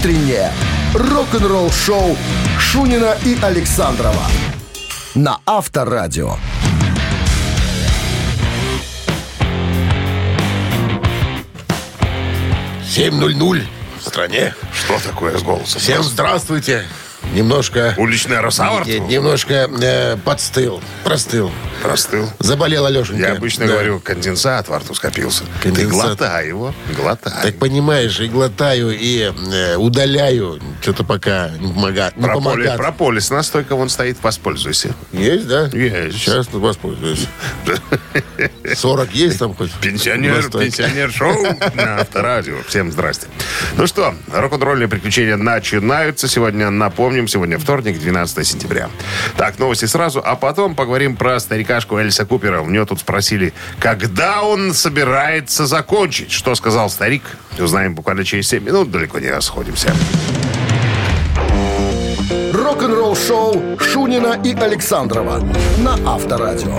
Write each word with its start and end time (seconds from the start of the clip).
утреннее 0.00 0.50
рок-н-ролл-шоу 0.94 2.16
Шунина 2.58 3.18
и 3.26 3.36
Александрова 3.42 4.24
на 5.14 5.40
Авторадио. 5.44 6.36
7.00 12.82 13.62
в 13.98 14.02
стране. 14.02 14.54
Что 14.72 14.98
такое 15.06 15.36
с 15.36 15.42
голосом? 15.42 15.80
Всем 15.80 16.02
здравствуйте. 16.02 16.86
Немножко... 17.34 17.94
Уличный 17.98 18.40
Росавр? 18.40 18.86
Нет, 18.86 19.06
немножко 19.06 19.68
э, 19.82 20.16
подстыл, 20.16 20.82
простыл. 21.04 21.52
Простыл. 21.82 22.28
Заболел 22.38 22.84
Алешенька. 22.86 23.20
Я 23.28 23.32
обычно 23.32 23.66
Да. 23.66 23.72
говорю, 23.72 24.00
конденсат 24.00 24.68
во 24.68 24.78
рту 24.78 24.94
скопился. 24.94 25.44
Ты 25.62 25.68
Конденсат. 25.70 25.90
глотай 25.92 26.48
его, 26.48 26.74
глотай. 26.96 27.32
Так 27.42 27.58
понимаешь, 27.58 28.20
и 28.20 28.28
глотаю, 28.28 28.90
и 28.90 29.32
э, 29.52 29.76
удаляю. 29.76 30.60
Что-то 30.82 31.04
пока 31.04 31.48
не 31.58 31.72
помогает. 31.72 32.16
Не 32.16 32.22
Прополис, 32.24 32.44
помогает. 32.44 32.76
прополис, 32.76 33.30
настойка 33.30 33.76
вон 33.76 33.88
стоит, 33.88 34.18
воспользуйся. 34.22 34.94
Есть, 35.12 35.46
да? 35.48 35.68
Есть. 35.72 36.18
Сейчас 36.18 36.48
воспользуюсь. 36.52 37.26
40 38.74 39.12
есть 39.14 39.38
там 39.38 39.54
хоть? 39.54 39.72
Пенсионер, 39.80 40.50
пенсионер 40.50 41.10
шоу 41.10 41.34
на 41.74 42.00
Авторадио. 42.00 42.56
Всем 42.68 42.92
здрасте. 42.92 43.26
Ну 43.76 43.86
что, 43.86 44.14
рок-н-ролльные 44.32 44.88
приключения 44.88 45.36
начинаются. 45.36 46.28
Сегодня, 46.28 46.70
напомним, 46.70 47.26
сегодня 47.28 47.58
вторник, 47.58 47.98
12 47.98 48.46
сентября. 48.46 48.90
Так, 49.36 49.58
новости 49.58 49.86
сразу, 49.86 50.20
а 50.24 50.36
потом 50.36 50.74
поговорим 50.74 51.16
про 51.16 51.38
старикашку 51.70 51.98
Эльса 51.98 52.26
Купера. 52.26 52.62
У 52.62 52.70
него 52.70 52.84
тут 52.84 52.98
спросили, 53.00 53.52
когда 53.78 54.42
он 54.42 54.74
собирается 54.74 55.66
закончить. 55.66 56.32
Что 56.32 56.56
сказал 56.56 56.90
старик, 56.90 57.22
узнаем 57.58 57.94
буквально 57.94 58.24
через 58.24 58.48
7 58.48 58.64
минут. 58.64 58.90
Далеко 58.90 59.20
не 59.20 59.30
расходимся. 59.30 59.94
Рок-н-ролл-шоу 62.52 63.78
Шунина 63.78 64.40
и 64.44 64.52
Александрова 64.52 65.46
на 65.78 65.94
Авторадио. 66.12 66.76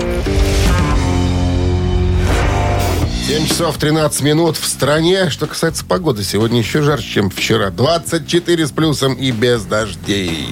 7 3.26 3.46
часов 3.46 3.78
13 3.78 4.20
минут 4.22 4.58
в 4.58 4.66
стране. 4.66 5.30
Что 5.30 5.46
касается 5.46 5.86
погоды, 5.86 6.22
сегодня 6.22 6.58
еще 6.58 6.82
жарче, 6.82 7.08
чем 7.08 7.30
вчера. 7.30 7.70
24 7.70 8.66
с 8.66 8.70
плюсом 8.70 9.14
и 9.14 9.30
без 9.30 9.62
дождей. 9.62 10.48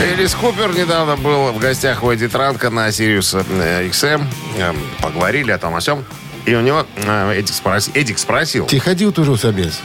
Элис 0.00 0.34
Купер 0.34 0.74
недавно 0.76 1.16
был 1.16 1.52
в 1.52 1.58
гостях 1.58 2.02
у 2.02 2.10
Эдди 2.10 2.28
Транка 2.28 2.70
на 2.70 2.90
Сириус 2.92 3.34
э, 3.34 3.88
XM. 3.88 4.24
Эм, 4.58 4.76
Поговорили 5.00 5.50
о 5.50 5.58
том 5.58 5.74
о 5.74 5.80
сём. 5.80 6.04
И 6.46 6.54
у 6.54 6.60
него 6.60 6.86
э, 6.96 7.32
Эдик, 7.38 7.54
спроси- 7.54 7.90
Эдик 7.94 8.18
спросил, 8.18 8.66
Ты 8.66 8.78
ходил 8.80 9.12
тоже 9.12 9.32
в 9.32 9.36
собес? 9.38 9.80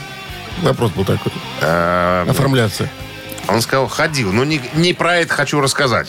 Вопрос 0.62 0.92
был 0.92 1.04
такой. 1.04 1.32
э, 1.60 2.26
Оформляться. 2.28 2.88
он 3.48 3.60
сказал, 3.60 3.88
ходил, 3.88 4.32
но 4.32 4.44
не, 4.44 4.60
не 4.74 4.94
про 4.94 5.16
это 5.16 5.34
хочу 5.34 5.60
рассказать. 5.60 6.08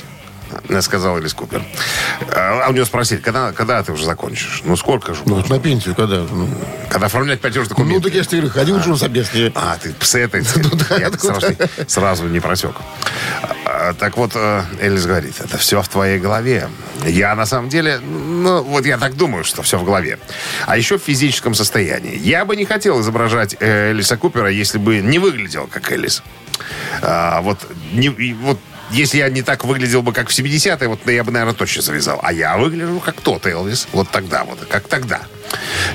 э, 0.69 0.81
Сказал 0.81 1.17
Элис 1.17 1.33
Купер. 1.33 1.63
А 2.31 2.67
у 2.69 2.73
него 2.73 2.86
спросили, 2.86 3.19
когда, 3.19 3.52
когда 3.53 3.81
ты 3.83 3.91
уже 3.91 4.06
закончишь? 4.06 4.61
Ну, 4.63 4.75
сколько 4.78 5.13
же? 5.16 5.22
Ну, 5.25 5.44
на 5.50 5.59
пенсию 5.59 5.95
когда? 5.95 6.17
Ну, 6.31 6.47
Когда 6.89 7.08
оформлять 7.08 7.41
платеж 7.41 7.63
ну 7.63 7.69
документов? 7.69 8.03
так 8.03 8.13
я 8.13 8.23
же 8.23 8.30
говорю, 8.30 8.50
ходил 8.50 8.75
уже 8.78 8.94
в 8.94 8.97
собес. 8.97 9.30
А, 9.56 9.78
ты 9.81 9.94
с 10.00 10.16
этой 10.16 10.41
Ну 10.56 11.17
сразу, 11.19 11.47
сразу 11.88 12.23
не 12.28 12.39
просек. 12.39 12.75
А, 13.89 13.94
Так 13.94 14.17
вот, 14.17 14.31
э, 14.36 14.64
Элис 14.80 15.05
говорит, 15.05 15.36
это 15.39 15.58
все 15.58 15.81
в 15.81 15.88
твоей 15.88 16.19
голове. 16.19 16.69
Я 17.05 17.36
на 17.36 17.45
самом 17.45 17.69
деле, 17.69 18.00
ну, 18.00 18.64
вот 18.64 18.86
я 18.86 18.97
так 18.97 19.16
думаю, 19.16 19.44
что 19.44 19.61
все 19.61 19.78
в 19.78 19.83
голове. 19.83 20.17
А 20.66 20.78
еще 20.78 20.97
в 20.97 21.03
физическом 21.03 21.53
состоянии. 21.53 22.17
Я 22.17 22.45
бы 22.45 22.56
не 22.56 22.66
хотел 22.66 23.00
изображать 23.02 23.56
э, 23.59 23.91
Элиса 23.91 24.17
Купера, 24.17 24.50
если 24.50 24.80
бы 24.80 25.02
не 25.02 25.19
выглядел 25.19 25.67
как 25.67 25.91
Элис. 25.91 26.23
А, 27.02 27.41
вот, 27.41 27.59
не, 27.94 28.09
вот 28.33 28.59
если 28.91 29.17
я 29.17 29.30
не 29.30 29.41
так 29.41 29.66
выглядел 29.66 30.02
бы, 30.02 30.14
как 30.14 30.30
в 30.30 30.38
70-е, 30.38 30.88
вот 30.88 31.00
я 31.08 31.23
бы, 31.23 31.31
наверное, 31.31 31.55
точно 31.55 31.81
завязал. 31.81 32.19
А 32.23 32.31
я 32.31 32.58
выгляжу 32.58 33.00
как 33.00 33.22
тот 33.22 33.46
Элвис. 33.46 33.88
Вот 33.91 34.09
тогда, 34.09 34.44
вот, 34.44 34.59
как 34.66 34.88
тогда. 34.88 35.22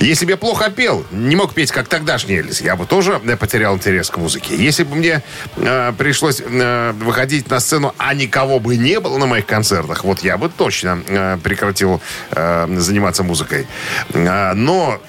Если 0.00 0.24
бы 0.24 0.32
я 0.32 0.36
плохо 0.36 0.70
пел, 0.70 1.04
не 1.10 1.36
мог 1.36 1.54
петь, 1.54 1.70
как 1.70 1.88
тогдашний 1.88 2.36
Элвис, 2.36 2.60
я 2.60 2.76
бы 2.76 2.86
тоже 2.86 3.20
э, 3.24 3.36
потерял 3.36 3.74
интерес 3.76 4.10
к 4.10 4.16
музыке. 4.16 4.56
Если 4.56 4.84
бы 4.84 4.96
мне 4.96 5.22
э, 5.56 5.92
пришлось 5.96 6.40
э, 6.40 6.92
выходить 6.92 7.50
на 7.50 7.60
сцену, 7.60 7.94
а 7.98 8.14
никого 8.14 8.60
бы 8.60 8.76
не 8.76 9.00
было 9.00 9.18
на 9.18 9.26
моих 9.26 9.46
концертах, 9.46 10.04
вот 10.04 10.20
я 10.20 10.38
бы 10.38 10.48
точно 10.48 11.02
э, 11.06 11.38
прекратил 11.42 12.00
э, 12.30 12.66
заниматься 12.78 13.22
музыкой. 13.22 13.66
Э, 14.14 14.52
но 14.54 15.00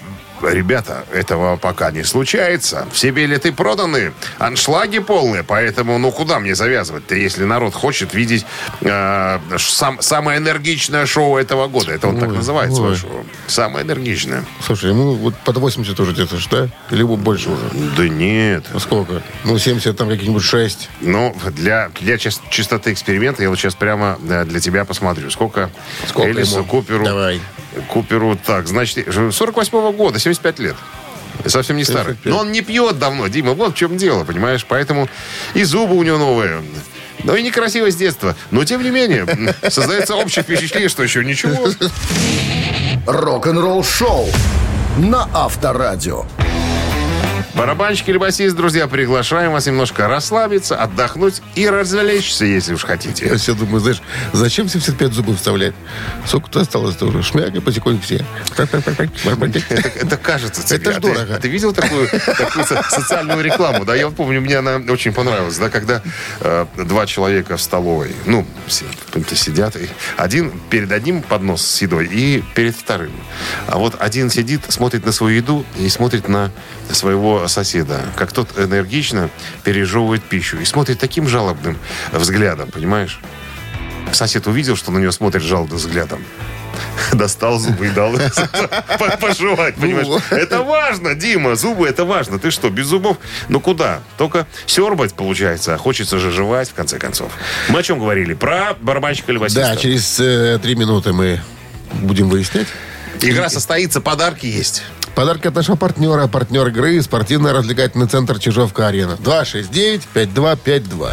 Ребята, 0.42 1.06
этого 1.14 1.58
пока 1.58 1.92
не 1.92 2.04
случается. 2.04 2.88
Все 2.92 3.12
билеты 3.12 3.52
проданы, 3.52 4.14
аншлаги 4.40 5.00
полные, 5.00 5.44
поэтому 5.44 5.98
ну 5.98 6.12
куда 6.12 6.40
мне 6.40 6.56
завязывать-то, 6.56 7.16
если 7.16 7.44
народ 7.44 7.74
хочет 7.74 8.14
видеть 8.14 8.46
э, 8.82 9.40
сам, 9.58 10.02
самое 10.02 10.40
энергичное 10.40 11.06
шоу 11.06 11.38
этого 11.38 11.68
года. 11.68 11.92
Это 11.92 12.08
он 12.08 12.18
так 12.20 12.30
Ой, 12.30 12.36
называет 12.38 12.74
свое 12.74 12.92
ой. 12.92 12.98
шоу. 12.98 13.26
Самое 13.48 13.86
энергичное. 13.86 14.44
Слушай, 14.66 14.90
ему 14.92 15.14
вот 15.14 15.36
под 15.36 15.58
80 15.58 16.00
уже 16.00 16.12
где-то, 16.14 16.40
что? 16.40 16.70
Или 16.90 17.04
больше 17.04 17.50
уже? 17.50 17.64
Да 17.98 18.08
нет. 18.08 18.66
Ну, 18.74 18.80
сколько? 18.80 19.22
Ну, 19.44 19.58
70 19.58 19.96
там 19.96 20.10
каких-нибудь 20.10 20.44
6. 20.44 20.90
Ну, 21.02 21.36
для, 21.56 21.90
для 22.00 22.16
чис- 22.16 22.42
чистоты 22.50 22.94
эксперимента 22.94 23.44
я 23.44 23.50
вот 23.50 23.58
сейчас 23.60 23.76
прямо 23.76 24.18
э, 24.28 24.46
для 24.46 24.60
тебя 24.60 24.86
посмотрю. 24.86 25.30
Сколько, 25.30 25.70
Сколько 26.08 26.32
Элису 26.32 26.58
ему? 26.60 26.66
Куперу... 26.68 27.04
Давай. 27.06 27.40
Куперу, 27.88 28.36
так, 28.36 28.68
значит, 28.68 29.08
48 29.14 29.92
года, 29.94 30.20
75 30.34 30.60
лет. 30.60 30.76
Совсем 31.46 31.78
не 31.78 31.84
старый. 31.84 32.16
75. 32.16 32.34
Но 32.34 32.40
он 32.40 32.52
не 32.52 32.62
пьет 32.62 33.00
давно, 33.00 33.28
Дима, 33.28 33.54
вот 33.54 33.74
в 33.74 33.78
чем 33.78 33.98
дело, 33.98 34.24
понимаешь? 34.24 34.66
Поэтому 34.68 35.10
и 35.54 35.64
зубы 35.64 35.96
у 35.96 36.04
него 36.04 36.18
новые. 36.18 36.62
Ну 37.24 37.36
и 37.36 37.44
некрасиво 37.44 37.92
с 37.92 37.96
детства. 37.96 38.36
Но, 38.52 38.64
тем 38.64 38.84
не 38.84 38.90
менее, 38.90 39.28
создается 39.70 40.16
общее 40.16 40.44
впечатление, 40.44 40.90
что 40.90 41.04
еще 41.04 41.24
ничего. 41.24 41.70
Рок-н-ролл-шоу 43.06 44.30
на 44.98 45.30
Авторадио. 45.34 46.26
Барабанщик 47.56 48.08
или 48.10 48.18
басист, 48.18 48.56
друзья, 48.56 48.88
приглашаем 48.88 49.52
вас 49.52 49.66
немножко 49.66 50.08
расслабиться, 50.08 50.76
отдохнуть 50.78 51.42
и 51.56 51.68
развлечься, 51.68 52.46
если 52.46 52.74
уж 52.74 52.84
хотите. 52.86 53.26
Я 53.28 53.36
все 53.38 53.54
думаю, 53.54 53.80
знаешь, 53.82 54.02
зачем 54.32 54.70
75 54.70 55.12
зубов 55.14 55.36
вставлять? 55.36 55.74
Сколько-то 56.26 56.62
осталось-то 56.62 57.08
уже. 57.08 57.24
Шмяк 57.24 57.54
и 57.54 57.60
потихоньку 57.60 58.04
все. 58.04 58.24
Это, 58.58 60.18
кажется 60.18 60.66
тебе. 60.66 60.78
Это 60.92 60.98
А 60.98 61.00
дорого. 61.02 61.36
а 61.36 61.40
Ты, 61.40 61.50
видел 61.50 61.74
такую, 61.74 62.08
такую 62.10 62.66
со- 62.66 62.84
социальную 62.90 63.42
рекламу? 63.44 63.84
Да, 63.86 63.96
я 63.96 64.10
помню, 64.10 64.40
мне 64.42 64.58
она 64.58 64.78
очень 64.92 65.12
понравилась. 65.14 65.58
Да, 65.58 65.70
когда 65.70 66.02
э, 66.40 66.66
два 66.78 67.06
человека 67.06 67.58
в 67.58 67.62
столовой, 67.62 68.16
ну, 68.26 68.46
сидят, 69.34 69.76
и 69.76 69.90
один 70.18 70.52
перед 70.70 70.92
одним 70.92 71.22
поднос 71.22 71.62
с 71.66 71.82
едой 71.82 72.08
и 72.08 72.44
перед 72.56 72.76
вторым. 72.76 73.12
А 73.68 73.78
вот 73.78 73.96
один 74.00 74.30
сидит, 74.30 74.62
смотрит 74.70 75.06
на 75.06 75.12
свою 75.12 75.36
еду 75.36 75.66
и 75.78 75.90
смотрит 75.90 76.28
на 76.30 76.52
своего 76.92 77.41
соседа, 77.48 78.02
как 78.16 78.32
тот 78.32 78.58
энергично 78.58 79.30
пережевывает 79.64 80.24
пищу 80.24 80.58
и 80.60 80.66
смотрит 80.66 81.00
таким 81.00 81.28
жалобным 81.28 81.78
взглядом, 82.12 82.70
понимаешь? 82.72 83.20
Сосед 84.12 84.48
увидел, 84.48 84.76
что 84.76 84.92
на 84.92 85.00
него 85.00 85.12
смотрит 85.12 85.44
жалобным 85.44 85.78
взглядом. 85.78 86.24
Достал 87.14 87.60
зубы 87.60 87.88
и 87.88 87.90
дал 87.90 88.14
по- 89.00 89.18
пожевать, 89.18 89.76
понимаешь? 89.76 90.08
Ну. 90.08 90.20
Это 90.32 90.62
важно, 90.62 91.16
Дима, 91.16 91.56
зубы 91.56 91.88
это 91.88 92.06
важно. 92.06 92.40
Ты 92.40 92.52
что, 92.52 92.70
без 92.70 92.88
зубов? 92.88 93.18
Ну 93.50 93.60
куда? 93.60 94.00
Только 94.18 94.48
сербать 94.66 95.14
получается, 95.14 95.74
а 95.76 95.78
хочется 95.78 96.20
же 96.20 96.32
жевать, 96.32 96.70
в 96.70 96.74
конце 96.74 96.98
концов. 97.00 97.32
Мы 97.70 97.80
о 97.80 97.84
чем 97.84 98.00
говорили? 98.00 98.34
Про 98.34 98.76
барабанщика 98.80 99.34
басиста? 99.34 99.62
Да, 99.62 99.76
через 99.76 100.20
э, 100.20 100.60
три 100.62 100.76
минуты 100.76 101.14
мы 101.14 101.42
будем 101.94 102.30
выяснять. 102.30 102.68
Игра 103.22 103.50
состоится, 103.50 104.02
подарки 104.02 104.46
есть. 104.46 104.84
Подарки 105.16 105.48
от 105.48 105.56
нашего 105.56 105.76
партнера. 105.76 106.28
Партнер 106.28 106.68
игры 106.68 107.02
спортивно-развлекательный 107.02 108.08
центр 108.08 108.40
Чижовка-Арена. 108.40 109.18
269-5252. 109.24 111.12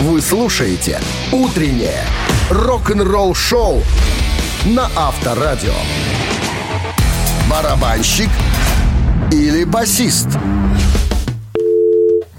Вы 0.00 0.20
слушаете 0.20 1.00
«Утреннее 1.30 2.04
рок-н-ролл-шоу» 2.50 3.82
на 4.66 4.90
Авторадио. 4.96 5.74
Барабанщик 7.48 8.30
или 9.30 9.64
басист? 9.64 10.28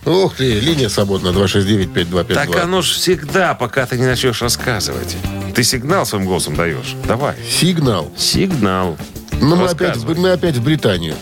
Ух 0.05 0.35
ты, 0.35 0.59
линия 0.59 0.89
свободна. 0.89 1.29
269-5252. 1.29 2.33
Так 2.33 2.55
оно 2.57 2.81
ж 2.81 2.91
всегда, 2.91 3.53
пока 3.53 3.85
ты 3.85 3.97
не 3.97 4.05
начнешь 4.05 4.41
рассказывать. 4.41 5.15
Ты 5.55 5.63
сигнал 5.63 6.05
своим 6.05 6.25
голосом 6.25 6.55
даешь. 6.55 6.95
Давай. 7.07 7.35
Сигнал. 7.49 8.11
Сигнал. 8.17 8.97
Но 9.43 9.55
мы 9.55 9.67
опять, 9.67 9.97
мы 10.03 10.31
опять 10.31 10.55
в 10.55 10.63
Британию. 10.63 11.15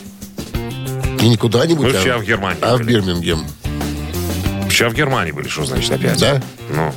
И 1.20 1.28
не 1.30 1.38
куда-нибудь, 1.38 1.92
Мы 1.92 1.98
а, 1.98 2.00
вчера 2.02 2.18
в 2.18 2.24
Германии 2.24 2.58
а 2.62 2.76
в 2.76 2.80
были. 2.80 2.90
Бирмингем. 2.90 3.46
Вчера 4.70 4.90
в 4.90 4.94
Германии 4.94 5.32
были, 5.32 5.48
что 5.48 5.66
значит 5.66 5.92
опять? 5.92 6.20
Да? 6.20 6.42
Ну. 6.70 6.94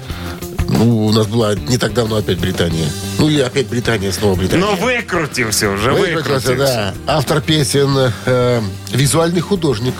Ну, 0.68 1.06
у 1.06 1.12
нас 1.12 1.26
была 1.26 1.54
не 1.54 1.76
так 1.78 1.92
давно 1.92 2.16
опять 2.16 2.38
Британия. 2.38 2.86
Ну 3.18 3.28
и 3.28 3.38
опять 3.40 3.66
Британия, 3.68 4.10
снова 4.12 4.34
Британия. 4.34 4.64
Но 4.64 4.74
выкрутился 4.76 5.70
уже, 5.70 5.92
Выкрутился, 5.92 6.50
выкрутился. 6.50 6.56
да. 6.56 7.14
Автор 7.14 7.40
песен, 7.40 8.12
э, 8.26 8.60
визуальный 8.92 9.40
художник. 9.40 9.94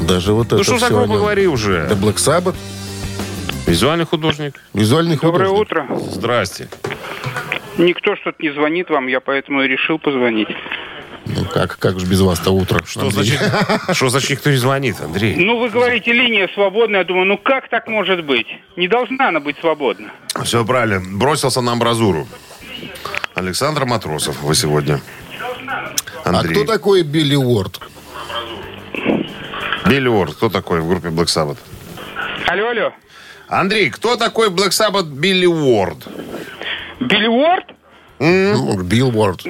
Даже 0.00 0.32
вот 0.32 0.48
это 0.48 0.56
Ну 0.56 0.62
что 0.64 0.78
нем. 0.90 1.12
говори 1.12 1.46
уже? 1.46 1.86
Да 1.88 1.94
Black 1.94 2.16
Sabbath, 2.16 2.54
Визуальный 3.66 4.04
художник. 4.04 4.60
визуальный 4.74 5.16
Доброе 5.16 5.48
художник. 5.48 5.90
утро. 5.90 6.00
Здрасте. 6.12 6.68
Никто 7.78 8.16
что-то 8.16 8.36
не 8.40 8.50
звонит 8.50 8.88
вам, 8.90 9.08
я 9.08 9.20
поэтому 9.20 9.62
и 9.62 9.68
решил 9.68 9.98
позвонить. 9.98 10.48
Ну, 11.26 11.44
как, 11.46 11.78
как 11.78 11.98
же 11.98 12.06
без 12.06 12.20
вас-то 12.20 12.50
утро? 12.50 12.84
Что 12.84 13.10
значит, 13.10 13.40
что 13.92 14.08
значит 14.10 14.30
никто 14.30 14.50
не 14.50 14.56
звонит, 14.56 15.00
Андрей? 15.00 15.36
Ну, 15.36 15.58
вы 15.58 15.70
говорите, 15.70 16.12
линия 16.12 16.48
свободная. 16.54 17.00
Я 17.00 17.04
думаю, 17.04 17.26
ну 17.26 17.38
как 17.38 17.68
так 17.68 17.88
может 17.88 18.24
быть? 18.24 18.46
Не 18.76 18.88
должна 18.88 19.28
она 19.28 19.40
быть 19.40 19.56
свободна. 19.58 20.10
Все 20.44 20.64
правильно. 20.64 21.00
Бросился 21.18 21.62
на 21.62 21.72
амбразуру. 21.72 22.28
Александр 23.34 23.84
Матросов 23.86 24.40
вы 24.42 24.54
сегодня. 24.54 25.00
А 26.24 26.30
Андрей. 26.30 26.54
кто 26.54 26.64
такой 26.64 27.02
Билли 27.02 27.36
Уорд? 27.36 27.80
Билли 29.88 30.08
Уорд. 30.08 30.34
Кто 30.34 30.48
такой 30.50 30.80
в 30.80 30.88
группе 30.88 31.08
Black 31.08 31.26
Sabbath? 31.26 31.58
Алло, 32.46 32.68
алло. 32.68 32.92
Андрей, 33.48 33.90
кто 33.90 34.16
такой 34.16 34.48
Black 34.50 34.70
Sabbath 34.70 35.04
Билли 35.04 35.46
Уорд? 35.46 36.06
Билли 37.00 37.26
Уорд? 37.26 37.64
Ну, 38.18 38.82
Билл 38.82 39.16
Уорд. 39.16 39.42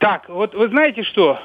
Так, 0.00 0.28
вот 0.28 0.54
вы 0.54 0.68
знаете 0.68 1.02
что? 1.04 1.40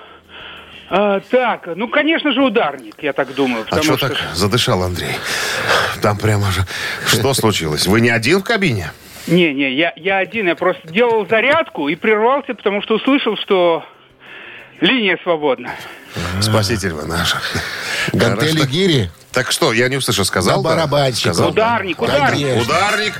А, 0.89 1.21
так, 1.21 1.67
ну, 1.75 1.87
конечно 1.87 2.33
же, 2.33 2.41
ударник, 2.41 2.95
я 3.01 3.13
так 3.13 3.33
думаю. 3.33 3.65
А 3.71 3.81
что 3.81 3.97
что... 3.97 4.09
так 4.09 4.17
задышал, 4.33 4.83
Андрей? 4.83 5.15
Там 6.01 6.17
прямо 6.17 6.51
же... 6.51 6.61
Что 7.07 7.33
случилось? 7.33 7.87
Вы 7.87 8.01
не 8.01 8.09
один 8.09 8.41
в 8.41 8.43
кабине? 8.43 8.91
Не, 9.27 9.53
не, 9.53 9.73
я, 9.73 9.93
я 9.95 10.17
один, 10.17 10.47
я 10.47 10.55
просто 10.55 10.87
делал 10.89 11.25
зарядку 11.27 11.87
и 11.87 11.95
прервался, 11.95 12.53
потому 12.53 12.81
что 12.81 12.95
услышал, 12.95 13.37
что 13.37 13.83
линия 14.81 15.17
свободна. 15.23 15.71
Спаситель 16.41 16.93
вы 16.93 17.05
наш. 17.05 17.35
Гантели. 18.13 18.65
Гири. 18.65 19.09
Так 19.31 19.51
что, 19.51 19.73
я 19.73 19.89
не 19.89 19.97
услышал, 19.97 20.25
сказал? 20.25 20.61
Да, 20.61 20.69
барабанщик. 20.69 21.33
Сказал, 21.33 21.51
да? 21.53 21.75
Ударник, 21.75 22.01
ударник. 22.01 23.13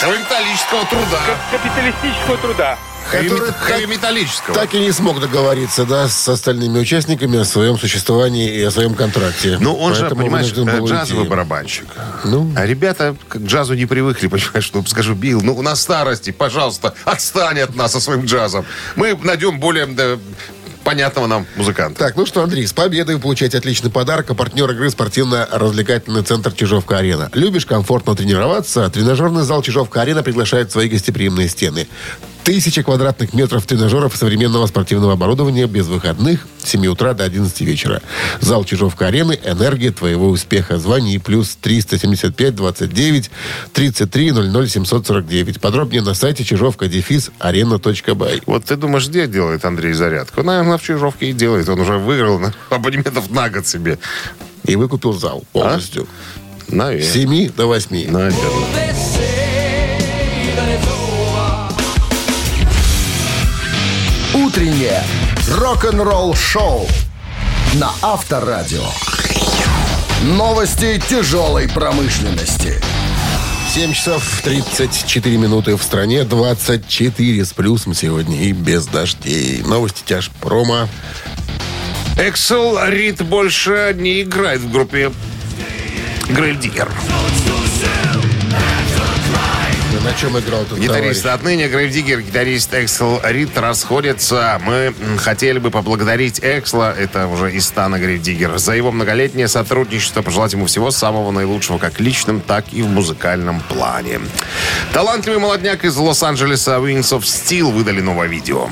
Капиталистического 0.00 0.84
труда. 0.86 1.20
Капиталистического 1.50 2.36
труда. 2.38 2.78
Который 3.10 3.52
так- 3.52 3.86
металлического. 3.88 4.54
Так 4.54 4.74
и 4.74 4.80
не 4.80 4.90
смог 4.90 5.20
договориться, 5.20 5.84
да, 5.84 6.08
с 6.08 6.28
остальными 6.28 6.80
участниками 6.80 7.38
о 7.38 7.44
своем 7.44 7.78
существовании 7.78 8.52
и 8.52 8.62
о 8.64 8.70
своем 8.72 8.94
контракте. 8.94 9.58
Ну, 9.60 9.74
он 9.74 9.94
же, 9.94 10.00
Поэтому 10.00 10.22
понимаешь, 10.22 10.52
вынужден 10.52 10.80
был 10.80 10.86
э, 10.86 10.90
джазовый 10.90 11.20
уйти. 11.22 11.30
барабанщик. 11.30 11.86
Ну. 12.24 12.52
А 12.56 12.66
ребята 12.66 13.14
к 13.28 13.36
джазу 13.36 13.74
не 13.74 13.86
привыкли, 13.86 14.26
понимаешь, 14.28 14.70
ну, 14.74 14.84
скажу, 14.84 15.14
Билл, 15.14 15.40
ну, 15.40 15.62
на 15.62 15.76
старости, 15.76 16.32
пожалуйста, 16.32 16.94
отстань 17.04 17.60
от 17.60 17.76
нас 17.76 17.92
со 17.92 18.00
своим 18.00 18.24
джазом. 18.24 18.66
Мы 18.96 19.16
найдем 19.22 19.60
более 19.60 19.86
да, 19.86 20.18
понятного 20.86 21.26
нам 21.26 21.46
музыканта. 21.56 21.98
Так, 21.98 22.16
ну 22.16 22.24
что, 22.26 22.44
Андрей, 22.44 22.64
с 22.64 22.72
победой 22.72 23.16
вы 23.16 23.20
получаете 23.20 23.58
отличный 23.58 23.90
подарок. 23.90 24.30
А 24.30 24.34
партнер 24.34 24.70
игры 24.70 24.88
спортивно-развлекательный 24.88 26.22
центр 26.22 26.52
«Чижовка-арена». 26.52 27.28
Любишь 27.34 27.66
комфортно 27.66 28.14
тренироваться? 28.14 28.88
Тренажерный 28.88 29.42
зал 29.42 29.62
«Чижовка-арена» 29.62 30.22
приглашает 30.22 30.70
свои 30.70 30.88
гостеприимные 30.88 31.48
стены. 31.48 31.88
Тысяча 32.46 32.82
квадратных 32.84 33.34
метров 33.34 33.66
тренажеров 33.66 34.14
и 34.14 34.16
современного 34.16 34.68
спортивного 34.68 35.14
оборудования 35.14 35.66
без 35.66 35.88
выходных 35.88 36.46
с 36.62 36.68
7 36.68 36.86
утра 36.86 37.12
до 37.12 37.24
11 37.24 37.60
вечера. 37.62 38.02
Зал 38.40 38.64
Чижовка-арены– 38.64 39.36
энергия 39.44 39.90
твоего 39.90 40.28
успеха. 40.28 40.78
Звони 40.78 41.18
плюс 41.18 41.58
375 41.60 42.54
29 42.54 43.30
33 43.72 44.30
00 44.30 44.68
749. 44.68 45.60
Подробнее 45.60 46.02
на 46.02 46.14
сайте 46.14 46.44
чижовка-арена.бай. 46.44 48.42
Вот 48.46 48.64
ты 48.64 48.76
думаешь, 48.76 49.08
где 49.08 49.26
делает 49.26 49.64
Андрей 49.64 49.94
зарядку? 49.94 50.44
Наверное, 50.44 50.78
в 50.78 50.82
Чижовке 50.84 51.30
и 51.30 51.32
делает. 51.32 51.68
Он 51.68 51.80
уже 51.80 51.98
выиграл 51.98 52.40
абонементов 52.70 53.28
на 53.28 53.50
год 53.50 53.66
себе. 53.66 53.98
И 54.62 54.76
выкупил 54.76 55.14
зал 55.14 55.44
полностью. 55.52 56.06
С 56.68 56.72
Наверное. 56.72 57.12
7 57.12 57.50
до 57.56 57.66
8. 57.66 58.08
Наверное. 58.08 59.35
Утреннее 64.56 65.02
рок-н-ролл-шоу 65.50 66.88
на 67.74 67.90
Авторадио. 68.00 68.86
Новости 70.22 70.98
тяжелой 71.10 71.68
промышленности. 71.68 72.80
7 73.74 73.92
часов 73.92 74.40
34 74.44 75.36
минуты 75.36 75.76
в 75.76 75.82
стране, 75.82 76.24
24 76.24 77.44
с 77.44 77.52
плюсом 77.52 77.92
сегодня 77.92 78.44
и 78.44 78.52
без 78.52 78.86
дождей. 78.86 79.60
Новости 79.60 80.02
тяж 80.06 80.30
промо. 80.40 80.88
Эксел 82.18 82.78
Рид 82.82 83.20
больше 83.20 83.94
не 83.94 84.22
играет 84.22 84.62
в 84.62 84.72
группе 84.72 85.12
Грейв 86.30 86.58
Диггер. 86.60 86.90
На 90.06 90.14
чем 90.14 90.38
играл 90.38 90.62
этот 90.62 90.78
Гитаристы 90.78 91.24
товарищ? 91.24 91.40
отныне 91.40 91.66
Грейв 91.66 91.92
Диггер, 91.92 92.20
гитарист 92.20 92.72
Эксел 92.74 93.20
Рид 93.24 93.58
расходятся. 93.58 94.60
Мы 94.64 94.94
хотели 95.18 95.58
бы 95.58 95.72
поблагодарить 95.72 96.38
Эксла, 96.40 96.94
это 96.96 97.26
уже 97.26 97.52
из 97.52 97.66
стана 97.66 97.98
Грейв 97.98 98.22
Диггер, 98.22 98.56
за 98.58 98.76
его 98.76 98.92
многолетнее 98.92 99.48
сотрудничество, 99.48 100.22
пожелать 100.22 100.52
ему 100.52 100.66
всего 100.66 100.92
самого 100.92 101.32
наилучшего 101.32 101.78
как 101.78 101.94
в 101.94 102.00
личном, 102.00 102.40
так 102.40 102.66
и 102.72 102.82
в 102.82 102.86
музыкальном 102.86 103.60
плане. 103.62 104.20
Талантливый 104.92 105.40
молодняк 105.40 105.84
из 105.84 105.96
Лос-Анджелеса 105.96 106.76
Wings 106.76 107.10
of 107.10 107.22
Steel 107.22 107.72
выдали 107.72 108.00
новое 108.00 108.28
видео. 108.28 108.68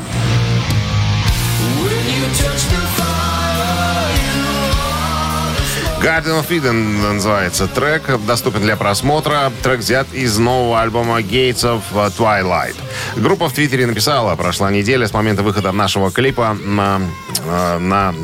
Garden 6.04 6.38
of 6.38 6.50
Eden 6.50 7.14
называется 7.14 7.66
трек, 7.66 8.02
доступен 8.26 8.60
для 8.60 8.76
просмотра. 8.76 9.50
Трек 9.62 9.78
взят 9.78 10.06
из 10.12 10.36
нового 10.36 10.82
альбома 10.82 11.20
Gates 11.20 11.62
of 11.62 11.80
Twilight. 12.18 12.76
Группа 13.16 13.48
в 13.48 13.54
Твиттере 13.54 13.86
написала, 13.86 14.36
прошла 14.36 14.70
неделя 14.70 15.08
с 15.08 15.14
момента 15.14 15.42
выхода 15.42 15.72
нашего 15.72 16.10
клипа 16.10 16.58
на, 16.62 17.00
э, 17.46 17.78
на 17.78 18.14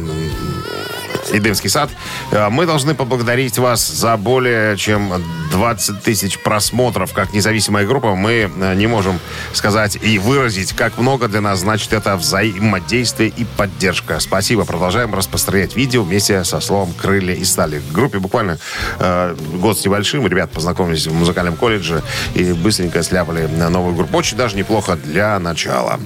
Эдемский 1.32 1.70
сад. 1.70 1.88
Э, 2.32 2.50
Мы 2.50 2.66
должны 2.66 2.94
поблагодарить 2.94 3.56
вас 3.56 3.88
за 3.88 4.14
более 4.18 4.76
чем 4.76 5.14
20 5.50 6.02
тысяч 6.02 6.38
просмотров. 6.38 7.12
Как 7.12 7.32
независимая 7.32 7.86
группа 7.86 8.14
мы 8.14 8.50
э, 8.54 8.74
не 8.74 8.86
можем 8.86 9.18
сказать 9.52 9.98
и 10.00 10.18
выразить, 10.18 10.72
как 10.72 10.98
много 10.98 11.28
для 11.28 11.40
нас 11.40 11.60
значит 11.60 11.92
это 11.92 12.16
взаимодействие 12.16 13.30
и 13.30 13.44
поддержка. 13.44 14.20
Спасибо. 14.20 14.64
Продолжаем 14.64 15.14
распространять 15.14 15.76
видео 15.76 16.02
вместе 16.02 16.44
со 16.44 16.60
словом 16.60 16.92
«Крылья 16.92 17.34
и 17.34 17.44
стали». 17.44 17.78
В 17.78 17.92
группе 17.92 18.18
буквально 18.18 18.58
э, 18.98 19.36
год 19.54 19.78
с 19.78 19.84
небольшим. 19.84 20.26
Ребят 20.26 20.50
познакомились 20.52 21.06
в 21.06 21.14
музыкальном 21.14 21.56
колледже 21.56 22.02
и 22.34 22.52
быстренько 22.52 23.02
сляпали 23.02 23.46
на 23.46 23.68
новую 23.68 23.94
группу. 23.94 24.16
Очень 24.16 24.36
даже 24.36 24.56
неплохо 24.56 24.96
для 24.96 25.38
начала. 25.38 26.00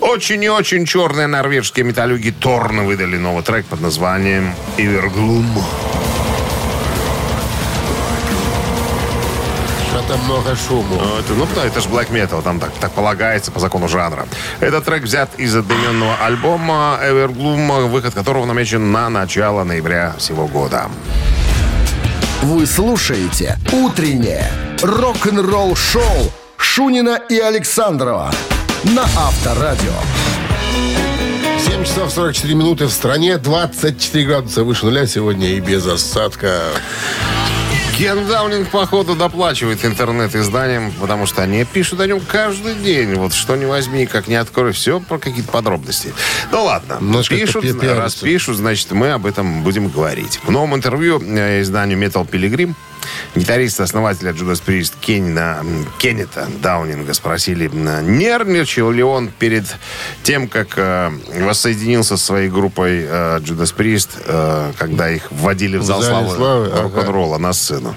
Очень 0.00 0.44
и 0.44 0.48
очень 0.48 0.84
черные 0.84 1.26
норвежские 1.26 1.84
металлюги 1.84 2.30
Торн 2.30 2.84
выдали 2.84 3.16
новый 3.16 3.42
трек 3.42 3.66
под 3.66 3.80
названием 3.80 4.54
«Иверглум». 4.76 5.46
Что-то 10.10 10.24
много 10.24 10.56
шума. 10.56 10.88
Ну, 10.90 11.18
это, 11.18 11.32
ну, 11.34 11.46
да, 11.54 11.64
это 11.64 11.80
же 11.80 11.88
black 11.88 12.10
metal, 12.10 12.42
там 12.42 12.58
так, 12.58 12.72
так 12.80 12.90
полагается 12.90 13.52
по 13.52 13.60
закону 13.60 13.88
жанра. 13.88 14.26
Этот 14.58 14.84
трек 14.84 15.04
взят 15.04 15.30
из 15.38 15.54
одноименного 15.54 16.16
альбома 16.16 16.98
Evergloom, 17.00 17.86
выход 17.86 18.12
которого 18.12 18.44
намечен 18.44 18.90
на 18.90 19.08
начало 19.08 19.62
ноября 19.62 20.14
всего 20.18 20.48
года. 20.48 20.88
Вы 22.42 22.66
слушаете 22.66 23.56
«Утреннее 23.70 24.50
рок-н-ролл-шоу» 24.82 26.32
Шунина 26.56 27.20
и 27.28 27.38
Александрова 27.38 28.32
на 28.82 29.02
Авторадио. 29.02 29.92
7 31.60 31.84
часов 31.84 32.10
44 32.10 32.54
минуты 32.54 32.86
в 32.86 32.90
стране, 32.90 33.38
24 33.38 34.24
градуса 34.26 34.64
выше 34.64 34.86
нуля 34.86 35.06
сегодня 35.06 35.50
и 35.50 35.60
без 35.60 35.86
осадка. 35.86 36.62
Кен 38.00 38.26
Даунинг, 38.26 38.70
походу, 38.70 39.14
доплачивает 39.14 39.84
интернет-изданиям, 39.84 40.90
потому 40.98 41.26
что 41.26 41.42
они 41.42 41.66
пишут 41.66 42.00
о 42.00 42.06
нем 42.06 42.18
каждый 42.20 42.74
день. 42.76 43.14
Вот 43.16 43.34
что 43.34 43.56
не 43.56 43.66
возьми, 43.66 44.06
как 44.06 44.26
не 44.26 44.36
открой, 44.36 44.72
все 44.72 45.00
про 45.00 45.18
какие-то 45.18 45.52
подробности. 45.52 46.14
Ну 46.50 46.64
ладно, 46.64 46.96
Немножко 46.98 47.36
пишут, 47.36 47.66
раз 47.82 48.14
пишут, 48.14 48.56
значит, 48.56 48.90
мы 48.92 49.10
об 49.10 49.26
этом 49.26 49.62
будем 49.62 49.88
говорить. 49.88 50.40
В 50.42 50.50
новом 50.50 50.74
интервью 50.74 51.20
э, 51.20 51.60
изданию 51.60 51.98
Metal 51.98 52.26
Pilgrim 52.26 52.74
гитариста, 53.34 53.84
основателя 53.84 54.32
Judas 54.32 54.62
Priest 54.64 54.94
Кеннина, 55.00 55.64
Кеннета 55.98 56.48
Даунинга 56.62 57.14
спросили, 57.14 57.68
нервничал 57.68 58.90
ли 58.90 59.02
он 59.02 59.28
перед 59.28 59.64
тем, 60.22 60.48
как 60.48 60.76
э, 60.76 61.10
воссоединился 61.40 62.16
со 62.16 62.24
своей 62.24 62.48
группой 62.48 63.04
э, 63.04 63.38
Judas 63.40 63.74
Priest, 63.76 64.10
э, 64.24 64.72
когда 64.78 65.10
их 65.10 65.30
вводили 65.30 65.76
в 65.76 65.82
зал 65.82 66.02
славы, 66.02 66.34
славы, 66.34 66.66
ага. 66.66 66.82
рок-н-ролла 66.82 67.38
на 67.38 67.52
сцену. 67.52 67.89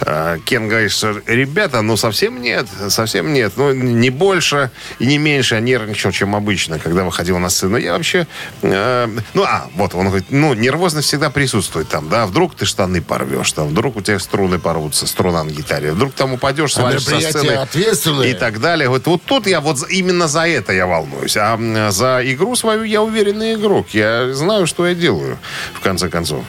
А 0.00 0.38
Кен 0.38 0.68
говорит, 0.68 0.90
что 0.90 1.16
ребята, 1.26 1.80
ну 1.82 1.96
совсем 1.96 2.40
нет, 2.42 2.66
совсем 2.88 3.32
нет. 3.32 3.52
Ну, 3.56 3.72
не 3.72 4.10
больше 4.10 4.70
и 4.98 5.06
не 5.06 5.18
меньше, 5.18 5.54
а 5.54 5.60
нервничал, 5.60 6.12
чем 6.12 6.34
обычно, 6.34 6.78
когда 6.78 7.04
выходил 7.04 7.38
на 7.38 7.48
сцену. 7.48 7.76
Я 7.76 7.92
вообще... 7.92 8.26
э, 8.62 9.08
ну, 9.34 9.42
а, 9.44 9.68
вот, 9.74 9.94
он 9.94 10.08
говорит, 10.08 10.26
ну, 10.30 10.54
нервозность 10.54 11.08
всегда 11.08 11.30
присутствует 11.30 11.88
там, 11.88 12.08
да, 12.08 12.26
вдруг 12.26 12.54
ты 12.54 12.66
штаны 12.66 13.00
порвешь, 13.00 13.52
там, 13.52 13.68
вдруг 13.68 13.96
у 13.96 14.02
тебя 14.02 14.18
струны 14.18 14.58
порвутся, 14.58 15.06
струна 15.06 15.44
на 15.44 15.50
гитаре, 15.50 15.92
вдруг 15.92 16.12
там 16.14 16.34
упадешь, 16.34 16.72
А 16.76 16.80
свалишь 16.80 17.04
со 17.04 17.14
мероприятие 17.14 17.94
сцены 17.94 18.30
и 18.30 18.34
так 18.34 18.60
далее. 18.60 18.88
Вот, 18.88 19.06
вот 19.06 19.22
тут 19.24 19.46
я 19.46 19.60
вот 19.60 19.78
именно 19.88 20.28
за 20.28 20.46
это 20.46 20.72
я 20.72 20.86
волнуюсь. 20.86 21.36
А 21.36 21.58
за 21.90 22.20
игру 22.24 22.56
свою 22.56 22.82
я 22.82 23.02
уверенный 23.02 23.54
игрок. 23.54 23.88
Я 23.90 24.32
знаю, 24.34 24.66
что 24.66 24.86
я 24.86 24.94
делаю, 24.94 25.38
в 25.74 25.80
конце 25.80 26.08
концов. 26.08 26.44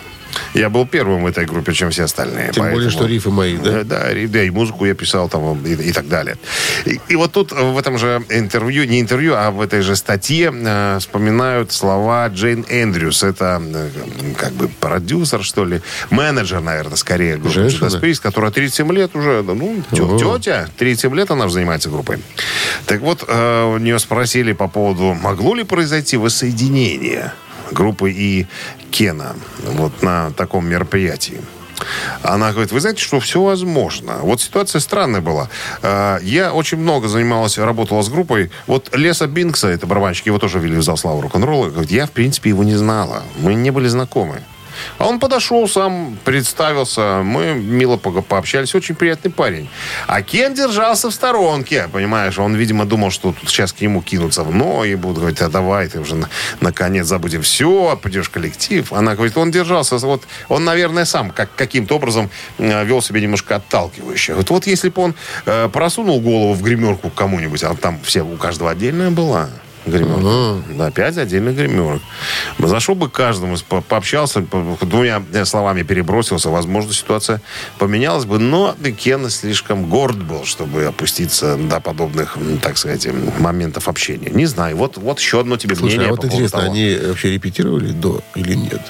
Я 0.54 0.70
был 0.70 0.86
первым 0.88 1.24
в 1.24 1.27
этой 1.27 1.46
группе, 1.46 1.74
чем 1.74 1.89
все 1.92 2.04
остальные. 2.04 2.51
Тем 2.51 2.63
более, 2.63 2.77
поэтому- 2.77 2.92
что 2.92 3.06
рифы 3.06 3.30
мои, 3.30 3.58
да? 3.58 3.80
Э, 3.80 3.84
Да, 3.84 4.13
ри- 4.13 4.27
да, 4.27 4.44
и 4.44 4.50
музыку 4.50 4.86
я 4.86 4.94
писал 4.94 5.30
там 5.30 5.65
и, 5.65 5.74
и 5.89 5.92
так 5.92 6.08
далее. 6.08 6.38
И, 6.86 7.00
и 7.10 7.15
вот 7.15 7.32
тут 7.32 7.51
э, 7.51 7.56
в 7.56 7.77
этом 7.77 7.98
же 7.98 8.22
интервью, 8.30 8.86
не 8.86 9.00
интервью, 9.00 9.34
а 9.36 9.51
в 9.51 9.62
этой 9.62 9.82
же 9.82 9.96
статье 9.96 10.51
э, 10.54 10.98
вспоминают 11.00 11.72
слова 11.72 12.27
Джейн 12.27 12.65
Эндрюс. 12.70 13.24
Это 13.24 13.62
э, 13.63 13.89
как 14.38 14.54
бы 14.54 14.68
продюсер, 14.80 15.44
что 15.44 15.65
ли, 15.65 15.82
менеджер, 16.10 16.62
наверное, 16.62 16.96
скорее 16.98 17.38
группы? 17.38 17.60
Judas 17.60 18.01
Priest, 18.01 18.22
которая 18.22 18.51
37 18.51 18.92
лет 18.94 19.15
уже, 19.15 19.44
ну, 19.44 19.84
тё- 19.92 20.18
тетя, 20.39 20.68
37 20.77 21.15
лет 21.15 21.32
она 21.32 21.48
занимается 21.50 21.89
группой. 21.89 22.18
Так 22.86 23.01
вот, 23.01 23.24
э, 23.27 23.63
у 23.63 23.77
нее 23.77 24.00
спросили 24.00 24.54
по 24.54 24.68
поводу, 24.68 25.13
могло 25.13 25.56
ли 25.56 25.63
произойти 25.63 26.18
воссоединение 26.18 27.34
группы 27.72 28.12
и 28.12 28.46
Кена 28.92 29.36
вот 29.63 30.01
на 30.01 30.32
таком 30.32 30.68
мероприятии. 30.68 31.42
Она 32.24 32.51
говорит, 32.51 32.72
вы 32.72 32.80
знаете, 32.80 33.01
что 33.01 33.20
все 33.20 33.42
возможно. 33.44 34.20
Вот 34.22 34.42
ситуация 34.42 34.80
странная 34.80 35.22
была. 35.22 35.50
Э, 35.82 36.20
Я 36.24 36.54
очень 36.54 36.77
много 36.77 37.08
занималась, 37.08 37.58
работала 37.58 38.01
с 38.01 38.10
группой. 38.10 38.50
Вот 38.65 38.96
Леса 38.96 39.27
Бинкса, 39.27 39.68
это 39.68 39.86
барабанщик, 39.86 40.25
его 40.27 40.39
тоже 40.39 40.60
вели 40.60 40.77
в 40.77 40.84
зал 40.84 40.98
славы 40.98 41.22
рок-н-ролла. 41.22 41.70
Говорит, 41.70 41.92
я, 41.92 42.06
в 42.08 42.12
принципе, 42.12 42.50
его 42.50 42.63
не 42.63 42.75
знала. 42.75 43.24
Мы 43.39 43.54
не 43.56 43.72
были 43.72 43.88
знакомы. 43.88 44.42
А 44.98 45.08
он 45.08 45.20
подошел 45.20 45.67
сам, 45.67 46.17
представился, 46.24 47.22
мы 47.24 47.53
мило 47.53 47.98
пообщались, 47.98 48.75
очень 48.75 48.96
приятный 48.96 49.32
парень. 49.32 49.70
А 50.08 50.22
Кен 50.22 50.53
держался 50.53 51.10
в 51.10 51.13
сторонке, 51.13 51.88
понимаешь, 51.91 52.38
он, 52.39 52.55
видимо, 52.55 52.86
думал, 52.86 53.12
что 53.12 53.32
тут 53.32 53.50
сейчас 53.50 53.74
к 53.74 53.82
нему 53.82 54.01
кинутся 54.01 54.44
в 54.44 54.53
ноги, 54.53 54.96
будут 54.96 55.17
говорить, 55.20 55.41
а 55.41 55.50
давай, 55.50 55.88
ты 55.88 56.00
уже 56.00 56.15
на- 56.15 56.29
наконец 56.62 57.08
забудем 57.08 57.41
все, 57.41 58.00
пойдешь 58.01 58.27
в 58.27 58.32
коллектив. 58.32 58.91
Она 58.94 59.15
говорит, 59.15 59.38
он 59.38 59.51
держался, 59.51 59.98
вот 59.98 60.24
он, 60.50 60.65
наверное, 60.65 61.05
сам 61.05 61.32
как, 61.32 61.50
каким-то 61.55 61.96
образом 61.96 62.29
э, 62.58 62.86
вел 62.86 63.01
себя 63.01 63.20
немножко 63.22 63.55
отталкивающе. 63.55 64.34
Вот, 64.34 64.50
вот 64.50 64.67
если 64.67 64.89
бы 64.89 65.01
он 65.01 65.15
э, 65.46 65.70
просунул 65.70 66.20
голову 66.22 66.53
в 66.53 66.62
гримерку 66.62 67.10
кому-нибудь, 67.10 67.63
а 67.63 67.75
там 67.75 68.00
все, 68.03 68.22
у 68.22 68.38
каждого 68.38 68.72
отдельная 68.72 69.12
была, 69.12 69.50
гримерка. 69.86 70.63
Да, 70.77 70.92
пять 70.92 71.18
отдельных 71.18 71.56
гримерок. 71.56 72.01
Зашел 72.60 72.96
бы 72.96 73.10
к 73.10 73.13
каждому, 73.13 73.56
по- 73.70 73.82
пообщался, 73.82 74.42
по- 74.42 74.77
двумя 74.86 75.22
э, 75.34 75.46
словами 75.46 75.84
перебросился. 75.84 76.50
Возможно, 76.50 76.94
ситуация 76.94 77.42
поменялась 77.77 78.25
бы, 78.25 78.39
но 78.39 78.75
Кен 79.00 79.30
слишком 79.30 79.89
горд 79.89 80.18
был, 80.22 80.46
чтобы 80.46 80.86
опуститься 80.86 81.58
до 81.58 81.80
подобных, 81.80 82.38
так 82.62 82.77
сказать, 82.77 83.08
моментов 83.39 83.88
общения. 83.88 84.30
Не 84.30 84.46
знаю. 84.46 84.77
Вот, 84.77 84.98
вот 84.98 85.20
еще 85.20 85.39
одно 85.39 85.58
тебе 85.58 85.75
Слушай, 85.75 85.96
мнение 85.98 86.08
а 86.08 86.10
по 86.10 86.15
вот 86.15 86.22
поводу 86.22 86.36
интересно, 86.36 86.60
того. 86.62 86.72
они 86.74 86.98
вообще 87.08 87.32
репетировали 87.32 87.92
до 87.92 88.22
или 88.36 88.54
нет? 88.56 88.82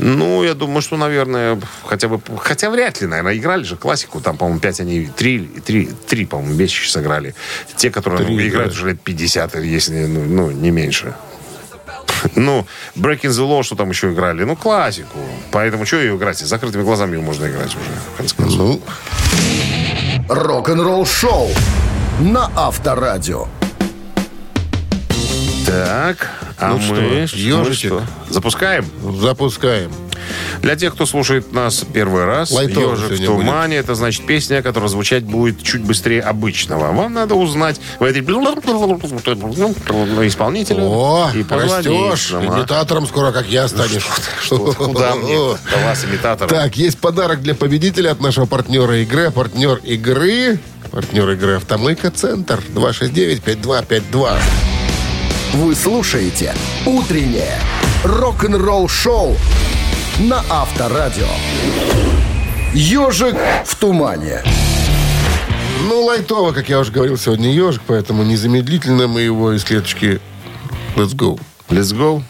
Ну, 0.00 0.42
я 0.44 0.54
думаю, 0.54 0.82
что, 0.82 0.96
наверное, 0.96 1.60
хотя 1.84 2.08
бы... 2.08 2.20
Хотя 2.38 2.70
вряд 2.70 3.00
ли, 3.00 3.06
наверное, 3.06 3.36
играли 3.36 3.62
же 3.62 3.76
классику. 3.76 4.20
Там, 4.20 4.36
по-моему, 4.36 4.60
пять 4.60 4.80
они... 4.80 5.06
Три, 5.06 5.46
три, 5.64 5.90
три 6.06 6.26
по-моему, 6.26 6.54
вещи 6.54 6.88
сыграли. 6.88 7.34
Те, 7.76 7.90
которые 7.90 8.26
ну, 8.28 8.40
играют 8.40 8.72
уже 8.72 8.88
лет 8.88 9.00
50, 9.00 9.56
если, 9.56 10.06
ну, 10.06 10.24
ну, 10.24 10.50
не 10.50 10.70
меньше. 10.70 11.14
Ну, 12.34 12.66
Breaking 12.96 13.30
the 13.30 13.46
Law, 13.46 13.62
что 13.62 13.76
там 13.76 13.90
еще 13.90 14.12
играли? 14.12 14.44
Ну, 14.44 14.56
классику. 14.56 15.18
Поэтому 15.50 15.86
что 15.86 15.96
ее 15.96 16.16
играть? 16.16 16.38
С 16.38 16.42
закрытыми 16.42 16.82
глазами 16.82 17.16
ее 17.16 17.22
можно 17.22 17.46
играть 17.46 17.74
уже, 17.74 17.90
в 18.14 18.16
конце 18.16 18.36
концов. 18.36 18.58
Ну, 18.58 18.82
Рок-н-ролл 20.28 21.06
шоу 21.06 21.48
на 22.20 22.50
Авторадио. 22.56 23.46
Так, 25.66 26.30
а 26.64 26.68
Ну 26.70 26.76
мы, 26.78 26.82
что, 26.82 26.94
мы 26.94 27.00
ежичек? 27.64 27.76
что? 27.76 28.02
Запускаем? 28.30 28.86
запускаем. 29.20 29.90
Для 30.62 30.76
тех, 30.76 30.94
кто 30.94 31.06
слушает 31.06 31.52
нас 31.52 31.84
первый 31.92 32.24
раз, 32.24 32.50
Лайтово 32.50 32.94
«Ежик 32.94 33.20
в 33.20 33.24
тумане» 33.26 33.76
это 33.76 33.94
значит 33.94 34.26
песня, 34.26 34.62
которая 34.62 34.88
звучать 34.88 35.24
будет 35.24 35.62
чуть 35.62 35.82
быстрее 35.82 36.22
обычного. 36.22 36.92
Вам 36.92 37.12
надо 37.12 37.34
узнать 37.34 37.80
в 37.98 38.04
этой 38.04 38.22
исполнителя 40.26 40.82
О, 40.82 41.30
и 41.34 41.44
растешь. 41.48 42.30
нам, 42.30 42.50
а. 42.50 42.58
Имитатором 42.58 43.06
скоро, 43.06 43.32
как 43.32 43.46
я, 43.46 43.68
станешь. 43.68 44.06
Куда 44.48 45.14
мне? 45.16 45.36
До 45.36 45.58
вас, 45.84 46.04
имитатора. 46.04 46.48
Так, 46.48 46.76
есть 46.76 46.98
подарок 46.98 47.42
для 47.42 47.54
победителя 47.54 48.12
от 48.12 48.20
нашего 48.20 48.46
партнера 48.46 48.96
игры. 49.02 49.30
Партнер 49.30 49.76
игры... 49.84 50.58
Партнер 50.90 51.28
игры 51.30 51.56
«Автомойка 51.56 52.12
Центр» 52.12 52.62
269-5252. 52.72 54.73
Вы 55.54 55.76
слушаете 55.76 56.52
«Утреннее 56.84 57.60
рок-н-ролл-шоу» 58.02 59.36
на 60.18 60.42
Авторадио. 60.50 61.28
«Ежик 62.72 63.36
в 63.64 63.76
тумане». 63.76 64.42
Ну, 65.88 66.06
лайтово, 66.06 66.50
как 66.50 66.68
я 66.68 66.80
уже 66.80 66.90
говорил, 66.90 67.16
сегодня 67.16 67.52
ежик, 67.52 67.82
поэтому 67.86 68.24
незамедлительно 68.24 69.06
мы 69.06 69.20
его 69.20 69.52
из 69.52 69.62
клеточки... 69.62 70.20
Let's 70.96 71.14
go. 71.14 71.38
Let's 71.68 71.94
go. 71.96 72.24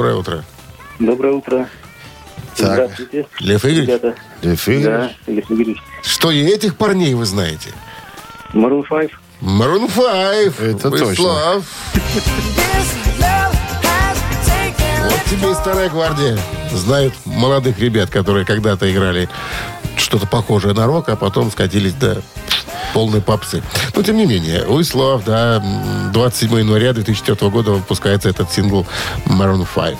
Доброе 0.00 0.16
утро. 0.16 0.44
доброе 0.98 1.32
утро. 1.34 1.68
Так. 2.56 2.72
Здравствуйте, 2.72 3.26
Лев 3.40 3.62
Игоревич, 3.66 3.86
ребята. 3.88 4.14
Лев 4.40 4.66
Игоревич. 4.66 4.84
Да, 4.86 5.10
Лев 5.26 5.50
Игоревич. 5.50 5.78
что 6.02 6.30
и 6.30 6.40
этих 6.42 6.78
парней 6.78 7.12
вы 7.12 7.26
знаете? 7.26 7.68
Maroon 8.54 8.82
5. 8.88 9.10
Maroon 9.42 9.90
5. 9.94 10.58
Это 10.58 10.88
With 10.88 10.98
точно. 11.00 11.22
love. 11.22 11.64
Вот 15.04 15.20
тебе 15.30 15.50
и 15.50 15.54
старая 15.54 15.90
гвардия. 15.90 16.38
Знают 16.72 17.12
молодых 17.26 17.78
ребят, 17.78 18.08
которые 18.08 18.46
когда-то 18.46 18.90
играли 18.90 19.28
что-то 20.00 20.26
похожее 20.26 20.74
на 20.74 20.86
рок, 20.86 21.08
а 21.08 21.16
потом 21.16 21.50
скатились 21.50 21.94
до 21.94 22.22
полной 22.92 23.20
попсы. 23.20 23.62
Но, 23.94 24.02
тем 24.02 24.16
не 24.16 24.26
менее, 24.26 24.64
Love, 24.94 25.22
да, 25.24 25.56
м, 25.56 26.12
27 26.12 26.58
января 26.58 26.92
2004 26.92 27.50
года 27.50 27.72
выпускается 27.72 28.28
этот 28.28 28.50
сингл 28.52 28.86
Maroon 29.26 29.66
5. 29.74 29.96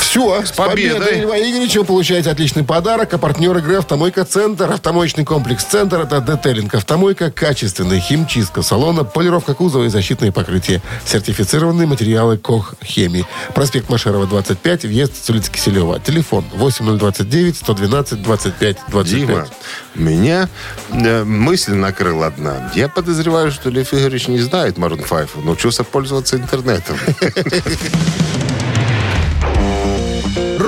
Все, 0.00 0.42
с 0.44 0.50
победой. 0.52 0.98
победой, 1.00 1.20
Льва 1.20 1.38
Игоревича. 1.38 1.80
Вы 1.80 1.84
получаете 1.84 2.30
отличный 2.30 2.64
подарок. 2.64 3.12
А 3.12 3.18
партнер 3.18 3.56
игры 3.58 3.76
«Автомойка 3.76 4.24
Центр». 4.24 4.70
Автомоечный 4.70 5.24
комплекс 5.24 5.64
«Центр»— 5.64 6.00
это 6.02 6.20
детейлинг 6.20 6.74
«Автомойка», 6.74 7.30
качественная 7.30 8.00
химчистка 8.00 8.62
салона, 8.62 9.04
полировка 9.04 9.54
кузова 9.54 9.84
и 9.84 9.88
защитные 9.88 10.32
покрытия. 10.32 10.80
Сертифицированные 11.04 11.86
материалы 11.86 12.38
«Кох 12.38 12.74
Хемии». 12.82 13.26
Проспект 13.54 13.88
Машерова, 13.88 14.26
25, 14.26 14.84
въезд 14.84 15.24
с 15.24 15.28
улицы 15.30 15.50
Киселева. 15.50 16.00
Телефон 16.00 16.44
8029 16.54 17.56
112 17.56 18.22
25 18.22 18.78
25. 18.88 19.06
Дима, 19.06 19.46
меня 19.94 20.48
э, 20.90 21.24
мысль 21.24 21.74
накрыла 21.74 22.26
одна. 22.26 22.70
Я 22.74 22.88
подозреваю, 22.88 23.50
что 23.50 23.70
Лев 23.70 23.92
Игоревич 23.92 24.28
не 24.28 24.38
знает 24.38 24.76
Maroon 24.76 25.06
5, 25.08 25.44
научился 25.44 25.84
пользоваться 25.84 26.36
интернетом. 26.36 26.96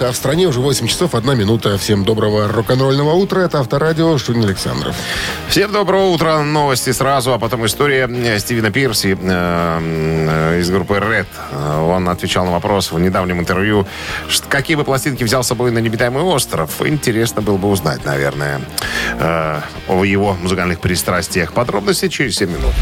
А 0.00 0.12
в 0.12 0.16
стране 0.16 0.46
уже 0.46 0.60
8 0.60 0.86
часов 0.86 1.14
1 1.14 1.38
минута. 1.38 1.78
Всем 1.78 2.04
доброго 2.04 2.48
рок-н-ролльного 2.48 3.12
утра. 3.12 3.40
Это 3.40 3.60
Авторадио, 3.60 4.16
Шунин 4.18 4.44
Александров. 4.44 4.94
Всем 5.48 5.72
доброго 5.72 6.10
утра. 6.10 6.42
Новости 6.42 6.92
сразу, 6.92 7.32
а 7.32 7.38
потом 7.38 7.64
история 7.66 8.08
э, 8.08 8.38
Стивена 8.38 8.70
Пирси 8.70 9.16
э, 9.20 10.56
э, 10.56 10.60
из 10.60 10.70
группы 10.70 10.94
Red. 10.94 11.26
Э, 11.52 11.80
Он 11.80 12.08
отвечал 12.08 12.44
на 12.44 12.52
вопрос 12.52 12.92
в 12.92 12.98
недавнем 12.98 13.40
интервью, 13.40 13.86
какие 14.48 14.76
бы 14.76 14.84
пластинки 14.84 15.24
взял 15.24 15.42
с 15.42 15.48
собой 15.48 15.70
на 15.70 15.78
необитаемый 15.78 16.22
остров. 16.22 16.70
Интересно 16.80 17.42
было 17.42 17.56
бы 17.56 17.68
узнать, 17.68 18.04
наверное, 18.04 18.60
э, 19.18 19.60
о 19.88 20.04
его 20.04 20.34
музыкальных 20.34 20.80
пристрастиях. 20.80 21.52
Подробности 21.52 22.08
через 22.08 22.36
7 22.36 22.50
минут. 22.50 22.72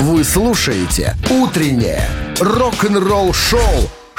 Вы 0.00 0.24
слушаете 0.24 1.14
«Утреннее 1.30 2.08
рок-н-ролл-шоу» 2.40 3.90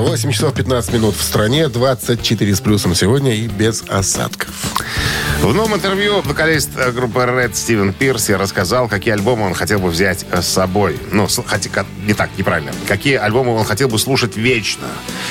8 0.00 0.30
часов 0.32 0.54
15 0.54 0.92
минут 0.92 1.16
в 1.16 1.22
стране, 1.22 1.68
24 1.68 2.54
с 2.54 2.60
плюсом 2.60 2.94
сегодня 2.94 3.34
и 3.34 3.48
без 3.48 3.82
осадков. 3.88 4.50
В 5.40 5.54
новом 5.54 5.74
интервью 5.74 6.20
вокалист 6.22 6.70
э, 6.76 6.90
группы 6.90 7.20
Red 7.20 7.54
Стивен 7.54 7.92
Пирси 7.92 8.32
рассказал, 8.32 8.88
какие 8.88 9.14
альбомы 9.14 9.46
он 9.46 9.54
хотел 9.54 9.78
бы 9.78 9.88
взять 9.88 10.24
э, 10.30 10.42
с 10.42 10.48
собой. 10.48 10.98
Ну, 11.12 11.28
хотя, 11.46 11.70
не 12.06 12.14
так, 12.14 12.30
неправильно. 12.36 12.72
Какие 12.86 13.16
альбомы 13.16 13.54
он 13.54 13.64
хотел 13.64 13.88
бы 13.88 13.98
слушать 13.98 14.36
вечно, 14.36 14.88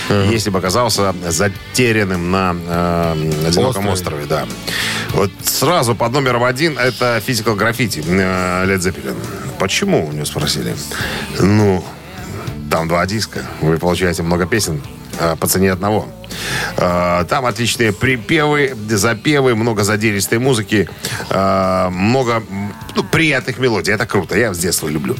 если 0.09 0.49
бы 0.49 0.59
оказался 0.59 1.13
затерянным 1.27 2.31
на 2.31 2.55
э, 2.67 3.47
одиноком 3.47 3.87
Острове. 3.87 4.23
острове. 4.23 4.25
да. 4.27 4.45
Вот 5.11 5.31
сразу 5.43 5.95
под 5.95 6.11
номером 6.11 6.43
один 6.43 6.77
это 6.77 7.21
Physical 7.25 7.57
Graffiti 7.57 8.03
э, 8.07 8.65
Led 8.65 8.79
Zeppelin. 8.79 9.15
Почему, 9.59 10.07
у 10.07 10.11
него 10.11 10.25
спросили. 10.25 10.75
Ну, 11.39 11.83
там 12.69 12.87
два 12.87 13.05
диска. 13.05 13.45
Вы 13.61 13.77
получаете 13.77 14.23
много 14.23 14.45
песен 14.45 14.81
э, 15.19 15.35
по 15.39 15.47
цене 15.47 15.71
одного. 15.71 16.07
Э, 16.77 17.25
Там 17.29 17.45
отличные 17.45 17.93
припевы, 17.93 18.75
запевы, 18.89 19.55
много 19.55 19.83
задиристой 19.83 20.39
музыки, 20.39 20.89
э, 21.29 21.89
много 21.89 22.43
ну, 22.95 23.03
приятных 23.03 23.59
мелодий. 23.59 23.93
Это 23.93 24.05
круто. 24.05 24.37
Я 24.37 24.53
с 24.53 24.57
детства 24.57 24.87
люблю. 24.87 25.15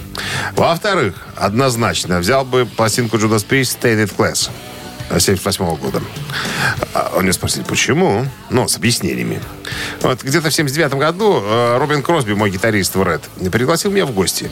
Во-вторых, 0.55 1.25
однозначно 1.35 2.19
взял 2.19 2.45
бы 2.45 2.65
пластинку 2.65 3.17
Judas 3.17 3.45
Priest 3.47 3.79
Stained 3.81 4.13
Class 4.15 4.49
78 5.09 5.65
года. 5.77 6.01
А 6.93 7.13
У 7.17 7.21
него 7.21 7.33
спросили, 7.33 7.63
почему? 7.63 8.25
Ну, 8.49 8.67
с 8.67 8.75
объяснениями. 8.75 9.41
Вот 10.01 10.21
где-то 10.21 10.49
в 10.49 10.53
79 10.53 10.95
году 10.95 11.41
Робин 11.77 12.03
Кросби, 12.03 12.33
мой 12.33 12.51
гитарист 12.51 12.95
в 12.95 13.01
Red, 13.01 13.49
пригласил 13.49 13.91
меня 13.91 14.05
в 14.05 14.11
гости. 14.11 14.49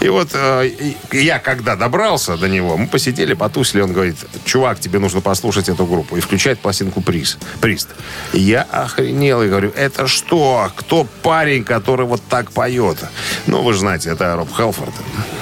И 0.00 0.08
вот 0.08 0.28
э, 0.32 0.70
я, 1.12 1.38
когда 1.40 1.74
добрался 1.74 2.36
до 2.36 2.48
него, 2.48 2.76
мы 2.76 2.86
посидели, 2.86 3.34
потусили, 3.34 3.80
он 3.80 3.92
говорит, 3.92 4.16
чувак, 4.44 4.78
тебе 4.78 4.98
нужно 4.98 5.20
послушать 5.20 5.68
эту 5.68 5.86
группу. 5.86 6.16
И 6.16 6.20
включает 6.20 6.60
пластинку 6.60 7.00
Приз, 7.00 7.38
Прист. 7.60 7.88
И 8.32 8.40
я 8.40 8.62
охренел 8.62 9.42
и 9.42 9.48
говорю, 9.48 9.72
это 9.74 10.06
что? 10.06 10.70
Кто 10.76 11.06
парень, 11.22 11.64
который 11.64 12.06
вот 12.06 12.22
так 12.28 12.52
поет? 12.52 12.98
Ну, 13.46 13.62
вы 13.62 13.72
же 13.72 13.80
знаете, 13.80 14.10
это 14.10 14.36
Роб 14.36 14.48
Хелфорд, 14.56 14.94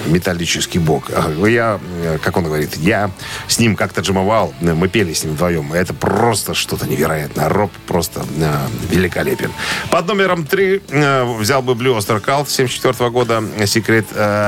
металлический 0.06 0.78
бог. 0.78 1.10
Я, 1.46 1.78
э, 2.02 2.18
как 2.22 2.38
он 2.38 2.44
говорит, 2.44 2.76
я 2.76 3.10
с 3.48 3.58
ним 3.58 3.76
как-то 3.76 4.00
джимовал, 4.00 4.54
мы 4.60 4.88
пели 4.88 5.12
с 5.12 5.24
ним 5.24 5.34
вдвоем. 5.34 5.72
Это 5.74 5.92
просто 5.92 6.54
что-то 6.54 6.88
невероятное. 6.88 7.48
Роб 7.50 7.72
просто 7.86 8.24
э, 8.38 8.56
великолепен. 8.90 9.52
Под 9.90 10.06
номером 10.06 10.46
три 10.46 10.80
э, 10.88 11.24
взял 11.38 11.60
бы 11.60 11.74
Oyster 11.74 12.24
Cult 12.24 12.48
74 12.48 13.10
года, 13.10 13.42
Secret 13.58 14.06
э, 14.14 14.45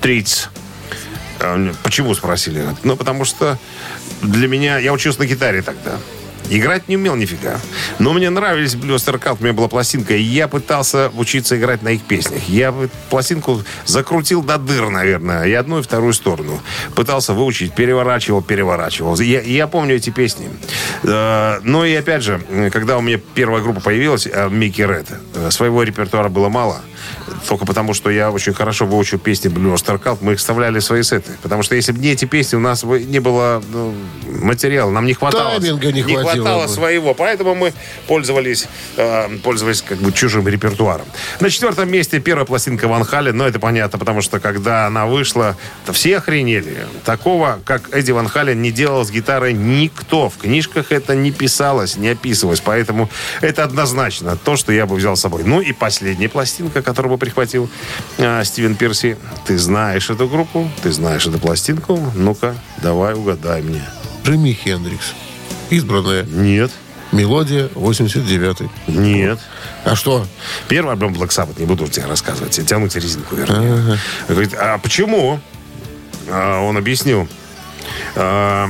Treats. 0.00 0.48
Э, 1.40 1.72
Почему 1.82 2.14
спросили? 2.14 2.64
Ну, 2.82 2.96
потому 2.96 3.24
что 3.24 3.58
для 4.22 4.48
меня... 4.48 4.78
Я 4.78 4.92
учился 4.92 5.20
на 5.20 5.26
гитаре 5.26 5.62
тогда. 5.62 5.98
Играть 6.50 6.88
не 6.88 6.96
умел 6.96 7.14
нифига. 7.14 7.60
Но 8.00 8.12
мне 8.12 8.28
нравились 8.28 8.74
Блюстер 8.74 9.18
Калт, 9.18 9.40
у 9.40 9.44
меня 9.44 9.52
была 9.52 9.68
пластинка, 9.68 10.14
и 10.16 10.22
я 10.22 10.48
пытался 10.48 11.12
учиться 11.16 11.56
играть 11.56 11.82
на 11.82 11.90
их 11.90 12.02
песнях. 12.02 12.42
Я 12.48 12.74
пластинку 13.08 13.62
закрутил 13.86 14.42
до 14.42 14.58
дыр, 14.58 14.90
наверное, 14.90 15.44
и 15.44 15.52
одну, 15.52 15.78
и 15.78 15.82
вторую 15.82 16.12
сторону. 16.12 16.60
Пытался 16.96 17.34
выучить, 17.34 17.72
переворачивал, 17.74 18.42
переворачивал. 18.42 19.16
Я, 19.20 19.42
я 19.42 19.68
помню 19.68 19.94
эти 19.94 20.10
песни. 20.10 20.48
Э, 21.04 21.60
Ну 21.62 21.84
и 21.84 21.94
опять 21.94 22.24
же, 22.24 22.40
когда 22.72 22.98
у 22.98 23.00
меня 23.00 23.20
первая 23.34 23.62
группа 23.62 23.80
появилась, 23.80 24.26
э, 24.26 24.48
Микки 24.50 24.82
Ред, 24.82 25.06
э, 25.34 25.50
своего 25.52 25.84
репертуара 25.84 26.28
было 26.28 26.48
мало. 26.48 26.80
Только 27.48 27.64
потому, 27.64 27.94
что 27.94 28.10
я 28.10 28.30
очень 28.30 28.52
хорошо 28.52 28.86
выучил 28.86 29.18
песни 29.18 29.50
Star 29.50 30.02
Cult, 30.02 30.18
мы 30.20 30.32
их 30.32 30.38
вставляли 30.38 30.80
в 30.80 30.84
свои 30.84 31.02
сеты. 31.02 31.32
Потому 31.42 31.62
что 31.62 31.76
если 31.76 31.92
бы 31.92 32.00
не 32.00 32.08
эти 32.08 32.24
песни, 32.24 32.56
у 32.56 32.60
нас 32.60 32.84
бы 32.84 33.00
не 33.00 33.20
было 33.20 33.62
ну, 33.72 33.94
материала, 34.26 34.90
нам 34.90 35.06
не 35.06 35.14
хватало. 35.14 35.60
Тайминга 35.60 35.92
не 35.92 36.02
хватило 36.02 36.39
хватало 36.42 36.66
бы. 36.66 36.72
своего, 36.72 37.14
поэтому 37.14 37.54
мы 37.54 37.72
пользовались, 38.06 38.68
э, 38.96 39.38
пользовались 39.42 39.82
как 39.82 39.98
бы 39.98 40.12
чужим 40.12 40.46
репертуаром. 40.48 41.06
На 41.40 41.50
четвертом 41.50 41.90
месте 41.90 42.20
первая 42.20 42.44
пластинка 42.44 42.88
Ван 42.88 43.04
Хален, 43.04 43.36
но 43.36 43.46
это 43.46 43.58
понятно, 43.58 43.98
потому 43.98 44.22
что 44.22 44.40
когда 44.40 44.86
она 44.86 45.06
вышла, 45.06 45.56
то 45.86 45.92
все 45.92 46.18
охренели. 46.18 46.86
Такого, 47.04 47.60
как 47.64 47.94
Эдди 47.94 48.12
Ван 48.12 48.28
Хален, 48.28 48.60
не 48.60 48.70
делал 48.70 49.04
с 49.04 49.10
гитарой 49.10 49.52
никто. 49.52 50.28
В 50.28 50.36
книжках 50.38 50.92
это 50.92 51.14
не 51.14 51.32
писалось, 51.32 51.96
не 51.96 52.08
описывалось, 52.08 52.60
поэтому 52.60 53.08
это 53.40 53.64
однозначно 53.64 54.36
то, 54.36 54.56
что 54.56 54.72
я 54.72 54.86
бы 54.86 54.96
взял 54.96 55.16
с 55.16 55.20
собой. 55.20 55.42
Ну 55.44 55.60
и 55.60 55.72
последняя 55.72 56.28
пластинка, 56.28 56.82
которую 56.82 57.12
бы 57.12 57.18
прихватил 57.18 57.68
э, 58.18 58.44
Стивен 58.44 58.74
Пирси. 58.74 59.16
Ты 59.46 59.58
знаешь 59.58 60.10
эту 60.10 60.28
группу, 60.28 60.70
ты 60.82 60.92
знаешь 60.92 61.26
эту 61.26 61.38
пластинку. 61.38 61.98
Ну-ка, 62.14 62.54
давай 62.82 63.14
угадай 63.14 63.62
мне. 63.62 63.82
Джимми 64.24 64.52
Хендрикс. 64.52 65.14
Избранная 65.70 66.24
Нет, 66.24 66.70
мелодия 67.12 67.68
89-й. 67.74 68.68
нет. 68.88 69.38
А 69.84 69.94
что? 69.94 70.26
Первый 70.68 70.92
альбом 70.92 71.12
Black 71.12 71.28
Sabbath, 71.28 71.58
не 71.58 71.66
буду 71.66 71.86
тебе 71.88 72.06
рассказывать, 72.06 72.60
тянуть 72.66 72.94
резинку, 72.96 73.36
вернее. 73.36 73.98
Говорит, 74.28 74.54
а 74.54 74.78
почему? 74.78 75.40
А, 76.28 76.60
он 76.60 76.76
объяснил. 76.76 77.28
А, 78.16 78.68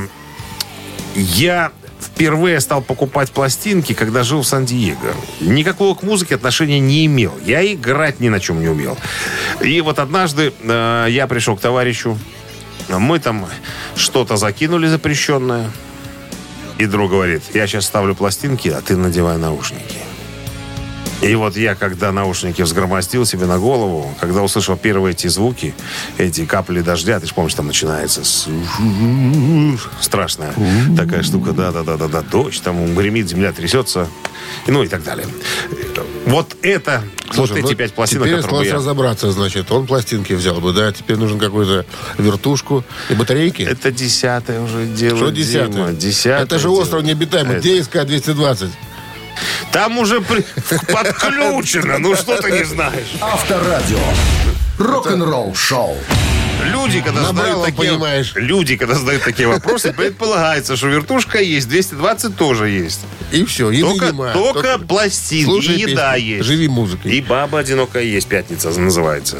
я 1.15 1.71
впервые 1.99 2.59
стал 2.59 2.81
покупать 2.81 3.31
пластинки, 3.31 3.93
когда 3.93 4.23
жил 4.23 4.41
в 4.41 4.47
Сан-Диего. 4.47 5.15
Никакого 5.39 5.95
к 5.95 6.03
музыке 6.03 6.35
отношения 6.35 6.79
не 6.79 7.05
имел. 7.05 7.33
Я 7.45 7.65
играть 7.73 8.19
ни 8.19 8.29
на 8.29 8.39
чем 8.39 8.59
не 8.59 8.67
умел. 8.67 8.97
И 9.61 9.81
вот 9.81 9.99
однажды 9.99 10.53
э, 10.61 11.07
я 11.09 11.27
пришел 11.27 11.55
к 11.57 11.61
товарищу, 11.61 12.17
мы 12.89 13.19
там 13.19 13.47
что-то 13.95 14.37
закинули 14.37 14.87
запрещенное. 14.87 15.69
И 16.77 16.85
друг 16.85 17.11
говорит, 17.11 17.43
я 17.53 17.67
сейчас 17.67 17.85
ставлю 17.85 18.15
пластинки, 18.15 18.69
а 18.69 18.81
ты 18.81 18.95
надевай 18.95 19.37
наушники. 19.37 19.97
И 21.21 21.35
вот 21.35 21.55
я, 21.55 21.75
когда 21.75 22.11
наушники 22.11 22.63
взгромоздил 22.63 23.27
себе 23.27 23.45
на 23.45 23.59
голову, 23.59 24.11
когда 24.19 24.41
услышал 24.41 24.75
первые 24.75 25.13
эти 25.13 25.27
звуки, 25.27 25.75
эти 26.17 26.45
капли 26.45 26.81
дождя, 26.81 27.19
ты 27.19 27.27
же 27.27 27.33
помнишь, 27.35 27.53
там 27.53 27.67
начинается 27.67 28.23
с... 28.23 28.47
страшная 29.99 30.53
такая 30.97 31.21
штука, 31.21 31.51
да-да-да-да-да, 31.51 32.21
дождь, 32.21 32.63
там 32.63 32.95
гремит, 32.95 33.29
земля 33.29 33.51
трясется, 33.53 34.07
ну 34.65 34.81
и 34.81 34.87
так 34.87 35.03
далее. 35.03 35.27
Вот 36.25 36.55
это, 36.61 37.03
Слушай, 37.33 37.51
вот 37.51 37.57
эти 37.59 37.71
ну, 37.71 37.75
пять 37.75 37.93
пластинок, 37.93 38.23
Теперь 38.27 38.41
которые 38.41 38.59
осталось 38.59 38.67
я... 38.67 38.75
разобраться, 38.75 39.31
значит. 39.31 39.71
Он 39.71 39.87
пластинки 39.87 40.33
взял 40.33 40.59
бы, 40.61 40.71
да? 40.73 40.91
Теперь 40.91 41.17
нужен 41.17 41.39
какую-то 41.39 41.85
вертушку 42.17 42.83
и 43.09 43.13
батарейки. 43.13 43.63
Это 43.63 43.91
десятое 43.91 44.61
уже 44.61 44.85
дело, 44.85 45.17
Что 45.17 45.29
десятое? 45.31 45.93
десятое 45.93 46.43
Это 46.43 46.57
же 46.59 46.67
дело. 46.69 46.81
остров 46.81 47.03
необитаемый. 47.03 47.53
Это- 47.57 47.61
Где 47.61 47.81
СК-220? 47.81 48.69
Там 49.71 49.97
уже 49.97 50.21
при- 50.21 50.45
подключено, 50.91 51.97
ну 51.97 52.15
что 52.15 52.39
ты 52.41 52.51
не 52.51 52.63
знаешь. 52.63 53.13
Авторадио. 53.21 53.99
Рок-н-ролл 54.77 55.55
шоу. 55.55 55.97
Люди, 56.65 57.01
когда 57.01 57.21
Набрал, 57.21 57.45
задают 57.45 57.65
такие, 57.65 57.91
понимаешь. 57.91 58.33
люди, 58.35 58.75
когда 58.77 58.95
задают 58.95 59.23
такие 59.23 59.47
вопросы, 59.47 59.93
предполагается, 59.93 60.75
что 60.75 60.87
вертушка 60.87 61.39
есть, 61.39 61.67
220 61.69 62.35
тоже 62.35 62.69
есть. 62.69 63.01
И 63.31 63.45
все, 63.45 63.71
и 63.71 63.81
Только, 63.81 64.07
нанимай. 64.07 64.33
только 64.33 64.77
пластинки, 64.79 65.45
слушай 65.45 65.75
и 65.75 65.89
еда 65.89 66.15
есть. 66.15 66.45
живи 66.45 66.67
музыкой. 66.67 67.13
И 67.13 67.21
баба 67.21 67.59
одинокая 67.59 68.03
есть, 68.03 68.27
пятница 68.27 68.69
называется. 68.77 69.37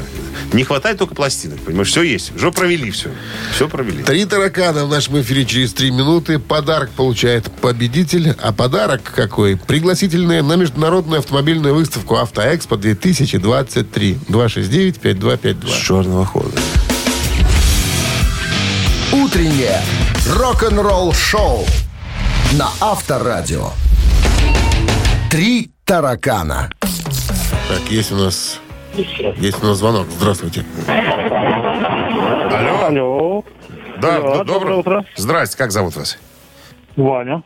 Не 0.54 0.64
хватает 0.64 0.98
только 0.98 1.14
пластинок, 1.14 1.60
понимаешь? 1.60 1.90
Все 1.90 2.02
есть. 2.04 2.36
Уже 2.36 2.52
провели 2.52 2.90
все. 2.92 3.10
Все 3.54 3.68
провели. 3.68 4.04
Три 4.04 4.26
таракана 4.26 4.86
в 4.86 4.90
нашем 4.90 5.20
эфире 5.22 5.46
через 5.46 5.74
три 5.74 5.92
минуты. 5.92 6.40
Подарок 6.40 6.90
получает 6.92 7.50
победитель. 7.62 8.34
А 8.42 8.52
подарок 8.52 9.02
какой? 9.04 9.58
Пригласительные 9.58 10.42
на 10.42 10.56
международную 10.56 11.20
автомобильную 11.20 11.76
выставку 11.76 12.16
«Автоэкспо 12.18 12.76
2023». 12.76 14.18
269-5252. 14.28 15.70
С 15.70 15.82
черного 15.86 16.26
хода. 16.26 16.52
Утреннее 19.14 19.80
рок-н-ролл 20.38 21.14
шоу 21.14 21.66
на 22.54 22.70
Авторадио. 22.80 23.70
Три 25.30 25.72
таракана. 25.86 26.70
Так, 26.80 27.82
есть 27.90 28.12
у 28.12 28.16
нас... 28.16 28.60
Есть 28.94 29.62
у 29.64 29.66
нас 29.68 29.78
звонок. 29.78 30.08
Здравствуйте. 30.18 30.66
Алло? 32.52 32.86
Алло. 32.86 33.44
Да, 34.02 34.16
Алло, 34.18 34.38
д- 34.40 34.44
доброе 34.46 34.76
утро. 34.78 35.06
Здрасте, 35.16 35.58
как 35.58 35.72
зовут 35.72 35.96
вас? 35.96 36.18
Ваня. 36.96 37.44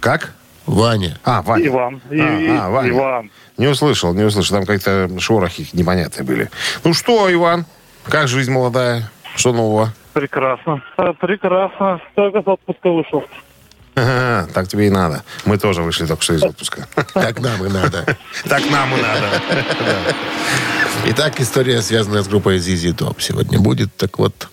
Как? 0.00 0.34
Ваня. 0.66 1.18
А, 1.24 1.42
Ваня. 1.42 1.66
Иван. 1.66 2.02
И- 2.10 2.20
А, 2.20 2.38
и- 2.40 2.48
а, 2.48 2.70
Ваня. 2.70 2.90
Иван. 2.90 3.30
Не 3.58 3.66
услышал, 3.68 4.14
не 4.14 4.22
услышал. 4.22 4.56
Там 4.56 4.66
как-то 4.66 5.08
шорохи 5.18 5.66
непонятные 5.72 6.24
были. 6.24 6.50
Ну 6.84 6.94
что, 6.94 7.30
Иван, 7.32 7.66
как 8.04 8.28
жизнь 8.28 8.50
молодая? 8.52 9.10
Что 9.36 9.52
нового? 9.52 9.92
Прекрасно. 10.12 10.82
Э, 10.96 11.12
Прекрасно. 11.18 12.00
Только 12.14 12.42
с 12.42 12.46
отпуска 12.46 12.90
вышел. 12.90 13.24
Ага, 13.94 14.48
так 14.54 14.68
тебе 14.68 14.86
и 14.86 14.90
надо. 14.90 15.22
Мы 15.44 15.58
тоже 15.58 15.82
вышли 15.82 16.06
только 16.06 16.22
что 16.22 16.34
из 16.34 16.42
отпуска. 16.42 16.86
Так 17.12 17.40
нам 17.40 17.64
и 17.64 17.68
надо. 17.68 18.16
Так 18.48 18.62
нам 18.70 18.96
и 18.96 19.02
надо. 19.02 19.28
Итак, 21.06 21.40
история, 21.40 21.80
связанная 21.82 22.22
с 22.22 22.28
группой 22.28 22.58
ZZ 22.58 22.94
Top 22.94 23.16
сегодня 23.20 23.58
будет. 23.58 23.94
Так 23.96 24.18
вот, 24.18 24.48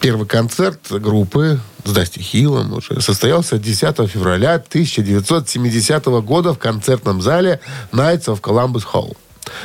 первый 0.00 0.26
концерт 0.26 0.90
группы 0.90 1.58
с 1.84 1.92
Дасти 1.92 2.20
Хиллом 2.20 2.72
уже 2.74 3.00
состоялся 3.00 3.58
10 3.58 4.08
февраля 4.08 4.54
1970 4.54 6.06
года 6.22 6.52
в 6.54 6.58
концертном 6.58 7.22
зале 7.22 7.60
Knights 7.92 8.26
of 8.26 8.40
Columbus 8.40 8.84
Hall. 8.92 9.16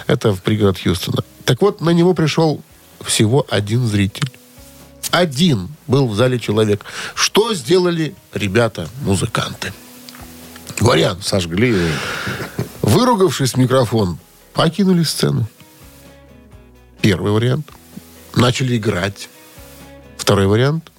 Это 0.07 0.31
в 0.31 0.41
пригород 0.41 0.79
Хьюстона. 0.81 1.23
Так 1.45 1.61
вот, 1.61 1.81
на 1.81 1.89
него 1.89 2.13
пришел 2.13 2.61
всего 3.01 3.45
один 3.49 3.85
зритель. 3.85 4.29
Один 5.13 5.69
был 5.85 6.07
в 6.07 6.15
зале 6.15 6.39
человек. 6.39 6.83
Что 7.13 7.53
сделали 7.53 8.15
ребята, 8.33 8.89
музыканты? 9.03 9.71
Вариант. 10.79 11.23
Сожгли. 11.23 11.75
Выругавшись 12.81 13.53
в 13.53 13.57
микрофон, 13.57 14.17
покинули 14.53 15.03
сцену. 15.03 15.47
Первый 16.99 17.31
вариант. 17.31 17.69
Начали 18.35 18.75
играть. 18.75 19.29
Второй 20.17 20.47
вариант. 20.47 20.89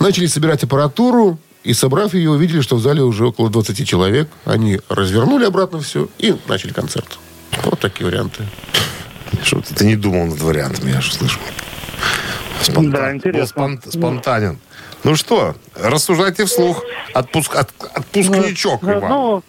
Начали 0.00 0.26
собирать 0.26 0.64
аппаратуру, 0.64 1.38
и, 1.62 1.72
собрав 1.72 2.14
ее, 2.14 2.30
увидели, 2.30 2.62
что 2.62 2.74
в 2.74 2.82
зале 2.82 3.02
уже 3.02 3.26
около 3.26 3.50
20 3.50 3.86
человек. 3.86 4.28
Они 4.46 4.80
развернули 4.88 5.44
обратно 5.44 5.78
все 5.78 6.08
и 6.18 6.36
начали 6.48 6.72
концерт. 6.72 7.20
Вот 7.62 7.78
такие 7.78 8.06
варианты. 8.06 8.48
Что 9.44 9.60
ты 9.60 9.84
не 9.84 9.94
думал 9.94 10.26
над 10.26 10.40
вариантами, 10.40 10.90
я 10.90 11.00
же 11.00 11.12
слышу. 11.12 11.38
Да, 12.68 13.14
интересно. 13.14 13.62
Был 13.62 13.74
спон- 13.74 13.90
спонтанен. 13.90 14.58
Ну 15.04 15.16
что, 15.16 15.54
рассуждайте 15.80 16.44
вслух. 16.44 16.84
Отпуск, 17.14 17.56
от- 17.56 17.72
отпускничок, 17.94 18.82
Э, 18.84 18.98
Иван. 18.98 19.08
Ну, 19.10 19.42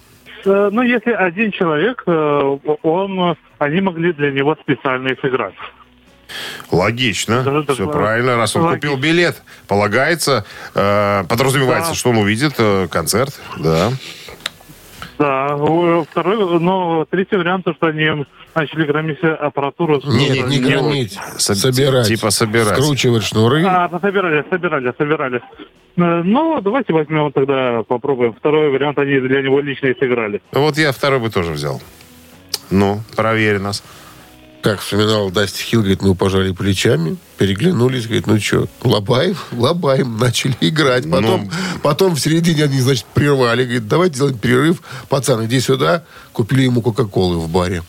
э, 0.46 0.70
ну, 0.72 0.82
если 0.82 1.12
один 1.12 1.52
человек, 1.52 2.04
э, 2.08 2.58
он, 2.84 3.36
они 3.60 3.82
могли 3.82 4.14
для 4.14 4.32
него 4.32 4.56
специально 4.62 5.10
их 5.10 5.24
играть. 5.26 5.54
Логично. 6.72 7.44
Да, 7.44 7.62
да, 7.62 7.74
Все 7.74 7.86
да. 7.86 7.92
правильно. 7.92 8.38
Раз 8.38 8.56
он 8.56 8.64
Логично. 8.64 8.90
купил 8.92 9.02
билет, 9.04 9.42
полагается, 9.68 10.46
э, 10.74 11.24
подразумевается, 11.28 11.92
Да. 11.92 11.96
что 11.96 12.10
он 12.12 12.18
увидит 12.18 12.54
э, 12.58 12.88
концерт. 12.90 13.38
Да. 13.60 13.92
Да, 15.22 16.04
второй, 16.10 16.60
но 16.60 17.06
третий 17.10 17.36
вариант, 17.36 17.66
то, 17.66 17.74
что 17.74 17.88
они 17.88 18.26
начали 18.56 18.86
громить 18.86 19.20
аппаратуру. 19.24 20.02
Нет, 20.06 20.48
не 20.48 20.58
Э, 20.58 20.62
громить. 20.62 21.20
Соб- 21.38 21.56
собирать. 21.56 22.08
типа 22.08 22.32
собирать. 22.32 22.82
Скручивать 22.82 23.24
шнуры. 23.24 23.64
А, 23.66 23.88
собирали, 24.02 24.44
собирали, 24.50 24.92
собирали. 24.98 25.38
Э, 25.98 26.24
Ну, 26.24 26.60
давайте 26.62 26.94
возьмем 26.94 27.32
тогда, 27.32 27.84
попробуем. 27.88 28.34
Второй 28.34 28.72
вариант, 28.72 28.98
они 28.98 29.20
для 29.20 29.42
него 29.44 29.60
лично 29.62 29.88
и 29.88 30.00
сыграли. 30.00 30.42
Вот 30.54 30.78
я 30.78 30.92
второй 30.92 31.20
бы 31.20 31.30
тоже 31.30 31.52
взял. 31.52 31.80
Ну, 32.72 33.02
проверь 33.16 33.60
нас. 33.60 33.84
Как 34.62 34.80
вспоминал 34.80 35.32
Дасти 35.32 35.64
Хилл, 35.64 35.80
говорит, 35.80 36.04
мы 36.04 36.14
пожали 36.14 36.52
плечами, 36.52 37.18
переглянулись, 37.38 38.06
говорит, 38.06 38.28
ну 38.28 38.40
что, 38.40 38.68
лобаем, 38.84 39.36
лобаем, 39.52 40.18
начали 40.20 40.56
играть. 40.62 41.10
Потом, 41.10 41.46
Ну. 41.46 41.52
потом 41.82 42.16
в 42.16 42.20
середине 42.20 42.66
они, 42.66 42.80
значит, 42.80 43.06
прервали, 43.14 43.64
говорит, 43.64 43.88
давайте 43.88 44.18
делаем 44.18 44.38
перерыв. 44.38 44.84
Пацан, 45.10 45.44
иди 45.46 45.60
сюда. 45.60 46.04
Купили 46.32 46.64
ему 46.64 46.82
Кока-Колы 46.84 47.38
в 47.40 47.50
баре. 47.50 47.82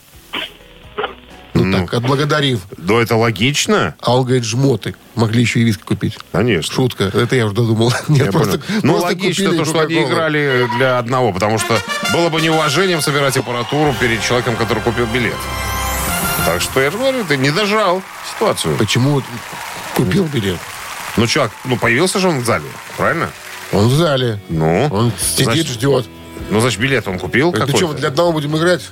Ну, 1.52 1.64
Ну. 1.64 1.80
так, 1.80 1.92
отблагодарив. 1.92 2.60
Да, 2.78 2.94
это 3.02 3.16
логично. 3.16 3.94
А 4.00 4.16
он 4.16 4.24
говорит, 4.24 4.44
жмоты. 4.44 4.94
Могли 5.14 5.42
еще 5.42 5.60
и 5.60 5.64
виски 5.64 5.82
купить. 5.82 6.16
Конечно. 6.32 6.72
Шутка. 6.74 7.04
Это 7.12 7.36
я 7.36 7.44
уже 7.44 7.54
додумал. 7.54 7.92
Нет, 8.08 8.26
Я 8.26 8.32
просто, 8.32 8.58
понял. 8.58 8.80
Ну, 8.82 8.92
просто 8.94 9.08
логично 9.08 9.52
то, 9.52 9.64
что 9.66 9.80
они 9.80 10.02
играли 10.02 10.66
для 10.78 10.98
одного, 10.98 11.34
потому 11.34 11.58
что 11.58 11.78
было 12.14 12.30
бы 12.30 12.40
неуважением 12.40 13.02
собирать 13.02 13.36
аппаратуру 13.36 13.94
перед 14.00 14.22
человеком, 14.22 14.56
который 14.56 14.82
купил 14.82 15.04
билет. 15.12 15.36
Так 16.46 16.60
что 16.60 16.80
я 16.80 16.90
же 16.90 16.98
говорю, 16.98 17.24
ты 17.24 17.36
не 17.36 17.50
дожал 17.50 18.02
ситуацию. 18.34 18.76
Почему 18.76 19.22
купил 19.94 20.24
билет? 20.24 20.58
Ну, 21.16 21.26
чувак, 21.26 21.52
ну, 21.64 21.76
появился 21.76 22.18
же 22.18 22.28
он 22.28 22.40
в 22.40 22.44
зале, 22.44 22.64
правильно? 22.96 23.30
Он 23.72 23.88
в 23.88 23.94
зале. 23.94 24.40
Ну, 24.48 24.88
Он 24.90 25.12
сидит, 25.18 25.44
значит, 25.44 25.66
ждет. 25.66 26.06
Ну, 26.50 26.60
значит, 26.60 26.80
билет 26.80 27.06
он 27.08 27.18
купил 27.18 27.52
ну 27.52 27.76
что, 27.76 27.92
для 27.92 28.08
одного 28.08 28.32
будем 28.32 28.56
играть? 28.56 28.82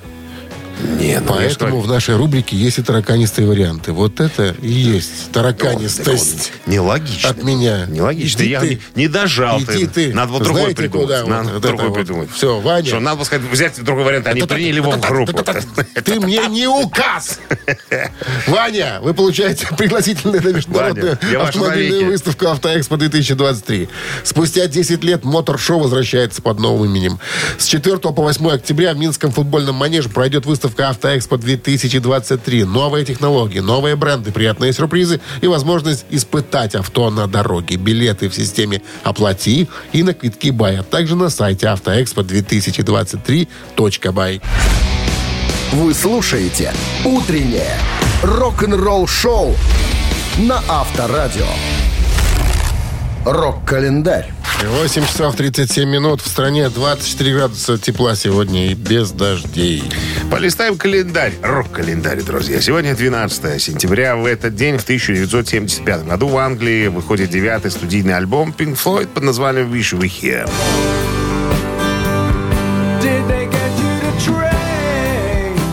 Нет, 0.98 1.22
ну, 1.26 1.35
Поэтому 1.35 1.80
в 1.80 1.87
нашей 1.88 2.16
рубрике 2.16 2.56
есть 2.56 2.78
и 2.78 2.83
тараканистые 2.83 3.46
варианты. 3.46 3.92
Вот 3.92 4.20
это 4.20 4.54
и 4.62 4.70
есть 4.70 5.30
тараканистость 5.33 6.52
Нелогично. 6.66 7.30
от 7.30 7.42
меня. 7.42 7.87
Нелогично. 7.87 8.40
Иди 8.42 8.50
Я 8.50 8.61
ты. 8.61 8.68
не, 8.94 9.02
не 9.02 9.09
дожал 9.09 9.61
Иди 9.61 9.87
ты. 9.87 10.14
Надо 10.14 10.33
вот 10.33 10.42
другой 10.42 10.74
придумать. 10.74 11.09
куда? 11.09 11.26
Надо 11.26 11.52
Вот, 11.54 11.62
другой 11.62 11.85
это 11.87 11.88
вот. 11.88 11.94
придумать. 11.94 12.30
Всё, 12.33 12.61
Ваня. 12.61 12.87
Что, 12.87 13.00
надо 13.00 13.24
сказать, 13.24 13.46
взять 13.50 13.83
другой 13.83 14.04
вариант, 14.04 14.33
не 14.35 14.42
приняли 14.42 14.76
его 14.76 14.92
в 14.92 15.00
группу. 15.00 15.33
Ты 16.04 16.20
мне 16.20 16.46
не 16.48 16.66
указ! 16.66 17.40
Ваня, 18.46 19.00
вы 19.02 19.14
получаете 19.14 19.66
пригласительные 19.76 20.40
на 20.40 20.48
международную 20.48 21.18
автомобильную 21.40 22.06
выставку 22.06 22.46
«Автоэкспо 22.48 22.94
2023». 22.94 23.88
Спустя 24.24 24.66
10 24.66 25.04
лет 25.04 25.24
мотор-шоу 25.24 25.80
возвращается 25.80 26.42
под 26.42 26.59
новым 26.59 26.87
именем. 26.90 27.18
С 27.59 27.66
4 27.66 27.98
по 27.98 28.11
8 28.22 28.48
октября 28.50 28.94
в 28.94 28.96
Минском 28.98 29.30
футбольном 29.30 29.74
манеже 29.74 30.09
пройдет 30.09 30.46
выставка 30.46 30.69
«Автоэкспо 30.78 31.37
2023». 31.37 32.64
Новые 32.64 33.04
технологии, 33.04 33.61
новые 33.61 33.96
бренды, 33.96 34.33
приятные 34.33 34.72
сюрпризы 34.72 35.20
и 35.40 35.46
возможность 35.46 36.06
испытать 36.11 36.74
авто 36.74 37.11
на 37.11 37.26
дороге. 37.26 37.76
Билеты 37.76 38.28
в 38.28 38.35
системе 38.35 38.83
«Оплати» 39.02 39.68
и 39.92 40.02
на 40.02 40.12
квитки 40.14 40.50
«Бай», 40.50 40.78
а 40.78 40.83
также 40.83 41.16
на 41.16 41.30
сайте 41.30 41.66
автоэкспо2023.бай. 41.66 44.40
Вы 45.72 45.94
слушаете 45.94 46.72
«Утреннее 47.04 47.78
рок-н-ролл-шоу» 48.22 49.54
на 50.38 50.62
Авторадио. 50.68 51.46
Рок-календарь. 53.24 54.33
8 54.62 55.06
часов 55.06 55.37
37 55.37 55.88
минут. 55.88 56.20
В 56.20 56.26
стране 56.26 56.68
24 56.68 57.35
градуса 57.35 57.78
тепла 57.78 58.14
сегодня 58.14 58.70
и 58.70 58.74
без 58.74 59.11
дождей. 59.11 59.83
Полистаем 60.30 60.76
календарь. 60.78 61.35
Рок-календарь, 61.42 62.22
друзья. 62.22 62.61
Сегодня 62.61 62.94
12 62.94 63.61
сентября. 63.61 64.16
В 64.16 64.24
этот 64.24 64.54
день, 64.54 64.78
в 64.78 64.85
1975 64.85 66.06
году, 66.06 66.28
в 66.28 66.38
Англии 66.38 66.88
выходит 66.88 67.30
девятый 67.30 67.70
студийный 67.70 68.16
альбом 68.16 68.54
Pink 68.56 68.78
Floyd 68.83 69.09
под 69.09 69.22
названием 69.22 69.72
«Wish 69.72 69.98
We 69.98 70.11
Here». 70.11 70.50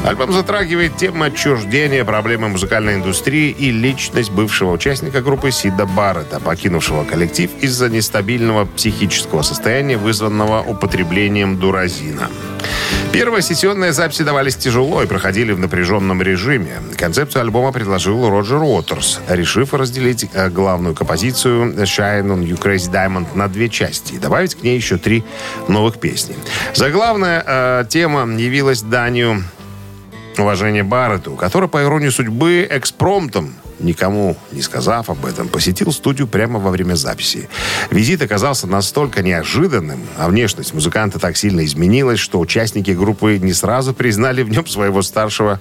Альбом 0.08 0.32
затрагивает 0.32 0.96
темы 0.96 1.26
отчуждения, 1.26 2.06
проблемы 2.06 2.48
музыкальной 2.48 2.96
индустрии 2.96 3.50
и 3.50 3.72
личность 3.72 4.32
бывшего 4.32 4.72
участника 4.72 5.22
группы 5.22 5.52
Сида 5.52 5.86
Баррета, 5.86 6.40
покинувшего 6.40 7.04
коллектив 7.04 7.52
из-за 7.60 7.90
нестабильного 7.90 8.64
психического 8.64 9.42
состояния, 9.42 9.98
вызванного 9.98 10.62
употреблением 10.62 11.60
дуразина. 11.60 12.30
Первые 13.12 13.42
сессионные 13.42 13.92
записи 13.92 14.24
давались 14.24 14.56
тяжело 14.56 15.04
и 15.04 15.08
проходили 15.08 15.52
в 15.52 15.60
напряженном 15.60 16.22
режиме. 16.22 16.78
Концепцию 16.98 17.42
альбома 17.42 17.74
предложил 17.74 18.30
Роджер 18.30 18.62
Уотерс, 18.64 19.20
решив 19.28 19.74
разделить 19.74 20.30
э, 20.32 20.50
главную 20.50 20.96
композицию 20.96 21.74
«Shine 21.74 22.28
on 22.28 22.46
You 22.46 22.58
Crazy 22.58 22.90
Diamond» 22.90 23.36
на 23.36 23.50
две 23.50 23.68
части 23.68 24.14
и 24.14 24.20
добавить 24.20 24.56
к 24.56 24.64
ней 24.64 24.78
еще 24.78 24.98
три 24.98 25.26
новых 25.68 26.00
песни. 26.00 26.38
Заглавная 26.74 27.44
э, 27.46 27.86
тема 27.90 28.26
явилась 28.40 28.82
данью 28.82 29.44
уважение 30.40 30.84
Барретту, 30.84 31.32
который, 31.32 31.70
по 31.70 31.82
иронии 31.82 32.10
судьбы, 32.10 32.68
экспромтом, 32.70 33.56
никому 33.80 34.38
не 34.52 34.62
сказав 34.62 35.10
об 35.10 35.26
этом, 35.26 35.48
посетил 35.48 35.92
студию 35.92 36.28
прямо 36.28 36.60
во 36.60 36.72
время 36.72 36.96
записи. 36.96 37.50
Визит 37.92 38.22
оказался 38.22 38.68
настолько 38.68 39.22
неожиданным, 39.22 40.02
а 40.18 40.28
внешность 40.30 40.74
музыканта 40.74 41.20
так 41.20 41.38
сильно 41.38 41.66
изменилась, 41.66 42.20
что 42.20 42.40
участники 42.40 42.92
группы 42.92 43.38
не 43.38 43.54
сразу 43.54 43.94
признали 43.94 44.44
в 44.44 44.50
нем 44.50 44.66
своего 44.68 45.02
старшего 45.02 45.60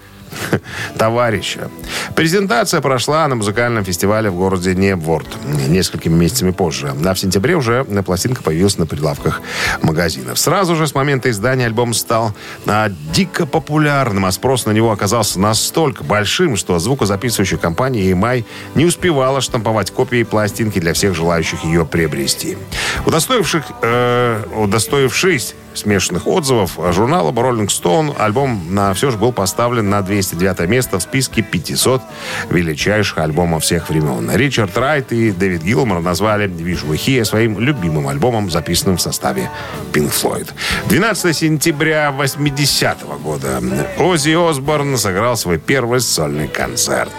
товарища. 0.98 1.70
Презентация 2.14 2.81
прошла 2.81 3.26
на 3.29 3.37
музыкальном 3.37 3.85
фестивале 3.85 4.31
в 4.31 4.37
городе 4.37 4.74
Небворд 4.74 5.26
несколькими 5.68 6.14
месяцами 6.14 6.50
позже. 6.50 6.94
А 7.05 7.14
в 7.14 7.18
сентябре 7.18 7.57
уже 7.57 7.85
пластинка 7.85 8.42
появилась 8.42 8.79
на 8.79 8.87
прилавках 8.87 9.40
магазинов. 9.83 10.38
Сразу 10.38 10.76
же 10.76 10.87
с 10.87 10.94
момента 10.94 11.31
издания 11.31 11.66
альбом 11.66 11.94
стал 11.94 12.33
а, 12.66 12.90
дико 13.12 13.46
популярным, 13.46 14.24
а 14.24 14.33
спрос 14.33 14.66
на 14.66 14.72
него 14.72 14.90
оказался 14.92 15.40
настолько 15.40 16.05
большим, 16.05 16.57
что 16.57 16.79
звукозаписывающая 16.79 17.59
компания 17.59 18.02
EMI 18.12 18.45
не 18.75 18.85
успевала 18.85 19.40
штамповать 19.40 19.90
копии 19.90 20.23
пластинки 20.23 20.79
для 20.79 20.92
всех 20.92 21.14
желающих 21.14 21.64
ее 21.64 21.85
приобрести. 21.85 22.57
Удостоивших, 23.05 23.64
э, 23.83 24.42
удостоившись 24.57 25.55
смешанных 25.77 26.27
отзывов 26.27 26.79
журнала 26.92 27.31
Rolling 27.33 27.69
Stone, 27.69 28.14
альбом 28.19 28.75
на 28.75 28.95
все 28.95 29.11
же 29.11 29.19
был 29.19 29.33
поставлен 29.33 29.88
на 29.90 30.03
209 30.03 30.69
место 30.69 30.99
в 30.99 31.03
списке 31.03 31.42
500 31.42 32.03
величайших 32.51 33.19
альбомов 33.19 33.62
всех 33.62 33.88
времен. 33.88 34.31
Ричард 34.35 34.77
Райт 34.77 35.12
и 35.12 35.31
Дэвид 35.31 35.62
Гилмор 35.62 36.01
назвали 36.01 36.47
«Вижу 36.47 36.95
Хия» 36.95 37.25
своим 37.25 37.59
любимым 37.59 38.09
альбомом, 38.09 38.51
записанным 38.51 38.97
в 38.97 39.03
составе 39.03 39.51
Pink 39.92 40.12
Floyd. 40.12 40.49
12 40.87 41.37
сентября 41.37 42.11
80 42.12 42.99
года 43.23 43.62
Оззи 43.99 44.51
Осборн 44.51 44.97
сыграл 44.97 45.37
свой 45.37 45.59
первый 45.59 46.01
сольный 46.01 46.49
концерт. 46.49 47.12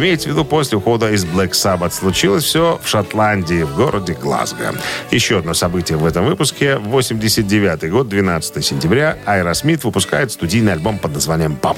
Имеется 0.00 0.30
в 0.30 0.32
виду 0.32 0.46
после 0.46 0.78
ухода 0.78 1.10
из 1.10 1.26
Black 1.26 1.50
Sabbath. 1.50 1.90
Случилось 1.90 2.44
все 2.44 2.80
в 2.82 2.88
Шотландии, 2.88 3.64
в 3.64 3.76
городе 3.76 4.14
Глазго. 4.14 4.74
Еще 5.10 5.36
одно 5.36 5.52
событие 5.52 5.98
в 5.98 6.06
этом 6.06 6.24
выпуске. 6.24 6.78
89 6.78 7.90
год, 7.90 8.08
12 8.08 8.64
сентября, 8.64 9.18
Аэросмит 9.26 9.84
выпускает 9.84 10.32
студийный 10.32 10.72
альбом 10.72 10.96
под 10.96 11.12
названием 11.12 11.54
«Пап». 11.54 11.76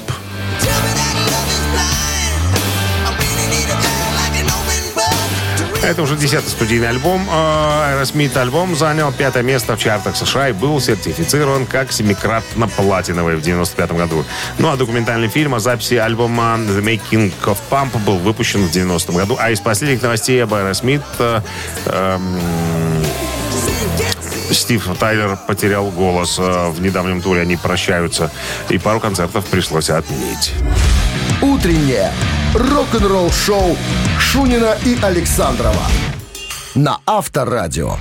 Это 5.87 6.01
уже 6.01 6.15
десятый 6.15 6.49
студийный 6.49 6.89
альбом. 6.89 7.27
Аэросмит 7.29 8.37
альбом 8.37 8.75
занял 8.75 9.11
пятое 9.11 9.43
место 9.43 9.75
в 9.75 9.79
чартах 9.79 10.15
США 10.15 10.49
и 10.49 10.53
был 10.53 10.79
сертифицирован 10.79 11.65
как 11.65 11.91
семикратно 11.91 12.67
платиновый 12.69 13.35
в 13.35 13.41
95 13.41 13.91
году. 13.91 14.23
Ну 14.59 14.71
а 14.71 14.77
документальный 14.77 15.27
фильм 15.27 15.55
о 15.55 15.59
записи 15.59 15.95
альбома 15.95 16.55
The 16.57 16.81
Making 16.81 17.33
of 17.43 17.57
Pump 17.69 17.97
был 18.05 18.17
выпущен 18.17 18.65
в 18.65 18.71
90 18.71 19.11
году. 19.11 19.37
А 19.39 19.51
из 19.51 19.59
последних 19.59 20.01
новостей 20.01 20.41
об 20.41 20.53
Аэросмит 20.53 21.01
эм, 21.19 22.39
Стив 24.51 24.87
Тайлер 24.99 25.37
потерял 25.47 25.89
голос 25.91 26.37
э, 26.39 26.69
в 26.69 26.81
недавнем 26.81 27.21
туре. 27.21 27.41
Они 27.41 27.57
прощаются. 27.57 28.31
И 28.69 28.77
пару 28.77 28.99
концертов 29.01 29.45
пришлось 29.45 29.89
отменить. 29.89 30.53
Утреннее 31.41 32.11
рок-н-ролл-шоу 32.53 33.75
Шунина 34.19 34.77
и 34.85 34.97
Александрова 35.01 35.87
на 36.75 36.99
Авторадио. 37.05 37.97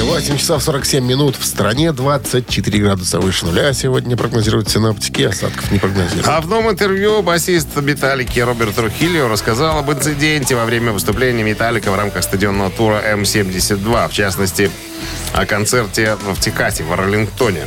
8 0.00 0.38
часов 0.38 0.62
47 0.62 1.04
минут. 1.04 1.36
В 1.36 1.44
стране 1.44 1.92
24 1.92 2.78
градуса 2.80 3.20
выше 3.20 3.46
нуля. 3.46 3.72
Сегодня 3.72 4.16
прогнозируют 4.16 4.68
синоптики. 4.68 5.22
Осадков 5.22 5.70
не 5.70 5.78
прогнозируют. 5.78 6.26
А 6.26 6.40
в 6.40 6.48
новом 6.48 6.70
интервью 6.70 7.22
басист 7.22 7.76
Металлики 7.76 8.40
Роберт 8.40 8.74
Трухильо 8.74 9.28
рассказал 9.28 9.78
об 9.78 9.92
инциденте 9.92 10.56
во 10.56 10.64
время 10.64 10.92
выступления 10.92 11.44
Металлика 11.44 11.90
в 11.92 11.96
рамках 11.96 12.24
стадионного 12.24 12.70
тура 12.70 13.00
М-72. 13.04 14.08
В 14.08 14.12
частности, 14.12 14.70
о 15.34 15.46
концерте 15.46 16.16
в 16.16 16.40
Техасе, 16.40 16.82
в 16.82 16.92
Арлингтоне. 16.92 17.66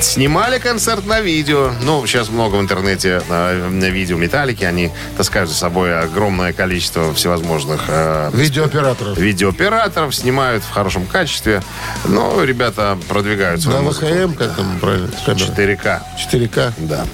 Снимали 0.00 0.58
концерт 0.58 1.06
на 1.06 1.20
видео. 1.20 1.72
Ну, 1.82 2.06
сейчас 2.06 2.28
много 2.28 2.56
в 2.56 2.60
интернете 2.60 3.22
э, 3.28 3.68
на 3.70 3.86
видео 3.88 4.16
Металлики. 4.16 4.62
Они 4.64 4.90
таскают 5.16 5.48
за 5.48 5.56
собой 5.56 5.98
огромное 5.98 6.52
количество 6.52 7.12
всевозможных 7.14 7.82
э, 7.88 8.30
Видеооператоров. 8.34 9.18
видеооператоров, 9.18 10.14
снимают 10.14 10.62
в 10.64 10.70
хорошем 10.70 11.06
качестве. 11.06 11.62
Но 12.04 12.42
ребята 12.44 12.96
продвигают 13.08 13.62
свою 13.62 13.82
На. 13.82 13.90
ВХМ, 13.90 14.34
как 14.34 14.54
там 14.56 14.78
правильно? 14.80 15.08
камера? 15.24 15.44
4К. 15.44 16.00
4К. 16.30 16.72
Да. 16.78 17.04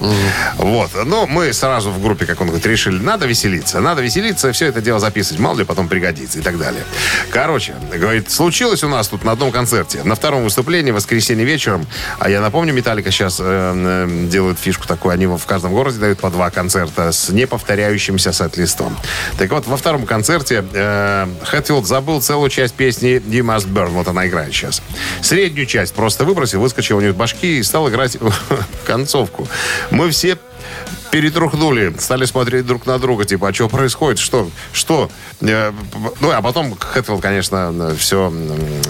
Вот. 0.57 0.91
Но 1.05 1.25
мы 1.25 1.51
сразу 1.53 1.89
в 1.89 2.01
группе, 2.01 2.25
как 2.25 2.41
он 2.41 2.47
говорит, 2.47 2.65
решили, 2.65 2.99
надо 3.01 3.25
веселиться. 3.25 3.79
Надо 3.79 4.01
веселиться, 4.01 4.51
все 4.51 4.67
это 4.67 4.81
дело 4.81 4.99
записывать. 4.99 5.39
Мало 5.39 5.59
ли 5.59 5.63
потом 5.65 5.87
пригодится 5.87 6.39
и 6.39 6.41
так 6.41 6.57
далее. 6.57 6.83
Короче, 7.31 7.75
говорит, 7.95 8.29
случилось 8.29 8.83
у 8.83 8.89
нас 8.89 9.07
тут 9.07 9.23
на 9.23 9.31
одном 9.31 9.51
концерте. 9.51 10.03
На 10.03 10.15
втором 10.15 10.43
выступлении, 10.43 10.91
в 10.91 10.95
воскресенье 10.95 11.45
вечером. 11.45 11.85
А 12.19 12.29
я 12.29 12.41
напомню, 12.41 12.72
Металлика 12.73 13.11
сейчас 13.11 13.39
э, 13.39 13.43
э, 13.43 14.27
делают 14.27 14.59
фишку 14.59 14.87
такую. 14.87 15.13
Они 15.13 15.25
в 15.25 15.45
каждом 15.45 15.73
городе 15.73 15.99
дают 15.99 16.19
по 16.19 16.29
два 16.29 16.49
концерта 16.49 17.11
с 17.11 17.29
неповторяющимся 17.29 18.33
сет-листом. 18.33 18.97
Так 19.37 19.51
вот, 19.51 19.67
во 19.67 19.77
втором 19.77 20.05
концерте 20.05 20.63
э, 20.73 21.27
забыл 21.85 22.21
целую 22.21 22.49
часть 22.49 22.73
песни 22.73 23.21
You 23.27 23.43
Must 23.43 23.67
Burn. 23.71 23.89
Вот 23.89 24.07
она 24.07 24.27
играет 24.27 24.53
сейчас. 24.53 24.81
Среднюю 25.21 25.65
часть 25.65 25.93
просто 25.93 26.25
выбросил, 26.25 26.61
выскочил 26.61 26.97
у 26.97 27.01
из 27.01 27.15
башки 27.15 27.59
и 27.59 27.63
стал 27.63 27.89
играть 27.89 28.17
концовку. 28.85 29.47
Мы 29.91 30.09
все 30.09 30.37
перетрухнули, 31.13 31.93
стали 31.99 32.25
смотреть 32.25 32.65
друг 32.65 32.87
на 32.87 32.97
друга, 32.97 33.23
типа, 33.23 33.49
а 33.49 33.53
что 33.53 33.69
происходит, 33.69 34.17
что, 34.17 34.49
что? 34.71 35.11
Э, 35.41 35.71
Ну, 36.19 36.31
а 36.31 36.41
потом 36.41 36.75
Хэтфилд, 36.75 37.21
конечно, 37.21 37.93
все 37.95 38.33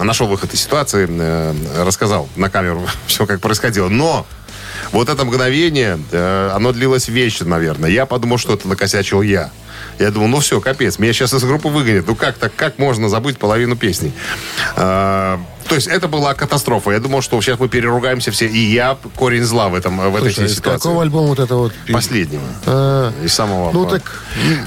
нашел 0.02 0.26
выход 0.26 0.54
из 0.54 0.62
ситуации, 0.62 1.06
э, 1.06 1.54
рассказал 1.84 2.26
на 2.36 2.48
камеру 2.48 2.88
все, 3.06 3.26
как 3.26 3.42
происходило. 3.42 3.90
Но 3.90 4.26
вот 4.90 5.10
это 5.10 5.22
мгновение, 5.26 5.98
э, 6.12 6.50
оно 6.54 6.72
длилось 6.72 7.08
вечно, 7.08 7.46
наверное. 7.46 7.90
Я 7.90 8.06
подумал, 8.06 8.38
что 8.38 8.54
это 8.54 8.66
накосячил 8.68 9.20
я. 9.20 9.50
Я 9.98 10.10
думал, 10.10 10.28
ну 10.28 10.40
все, 10.40 10.62
капец, 10.62 10.98
меня 10.98 11.12
сейчас 11.12 11.34
из 11.34 11.44
группы 11.44 11.68
выгонят. 11.68 12.06
Ну 12.06 12.14
как 12.14 12.38
так, 12.38 12.54
как 12.56 12.78
можно 12.78 13.10
забыть 13.10 13.36
половину 13.36 13.76
песни? 13.76 14.14
А, 15.64 15.68
то 15.68 15.74
есть 15.74 15.86
это 15.86 16.08
была 16.08 16.34
катастрофа. 16.34 16.90
Я 16.90 17.00
думал, 17.00 17.22
что 17.22 17.40
сейчас 17.40 17.58
мы 17.58 17.68
переругаемся 17.68 18.30
все, 18.30 18.46
и 18.46 18.58
я 18.58 18.96
корень 19.16 19.42
зла 19.42 19.68
в, 19.68 19.74
этом, 19.74 19.98
в 19.98 20.16
этой 20.16 20.32
Слушай, 20.32 20.44
а 20.44 20.46
из 20.46 20.56
ситуации. 20.56 20.82
какого 20.82 21.02
альбома 21.02 21.28
вот 21.28 21.38
это 21.38 21.56
вот? 21.56 21.72
Последнего. 21.92 22.42
А, 22.66 23.12
Из 23.22 23.32
самого... 23.32 23.72
Ну 23.72 23.86
так, 23.86 24.22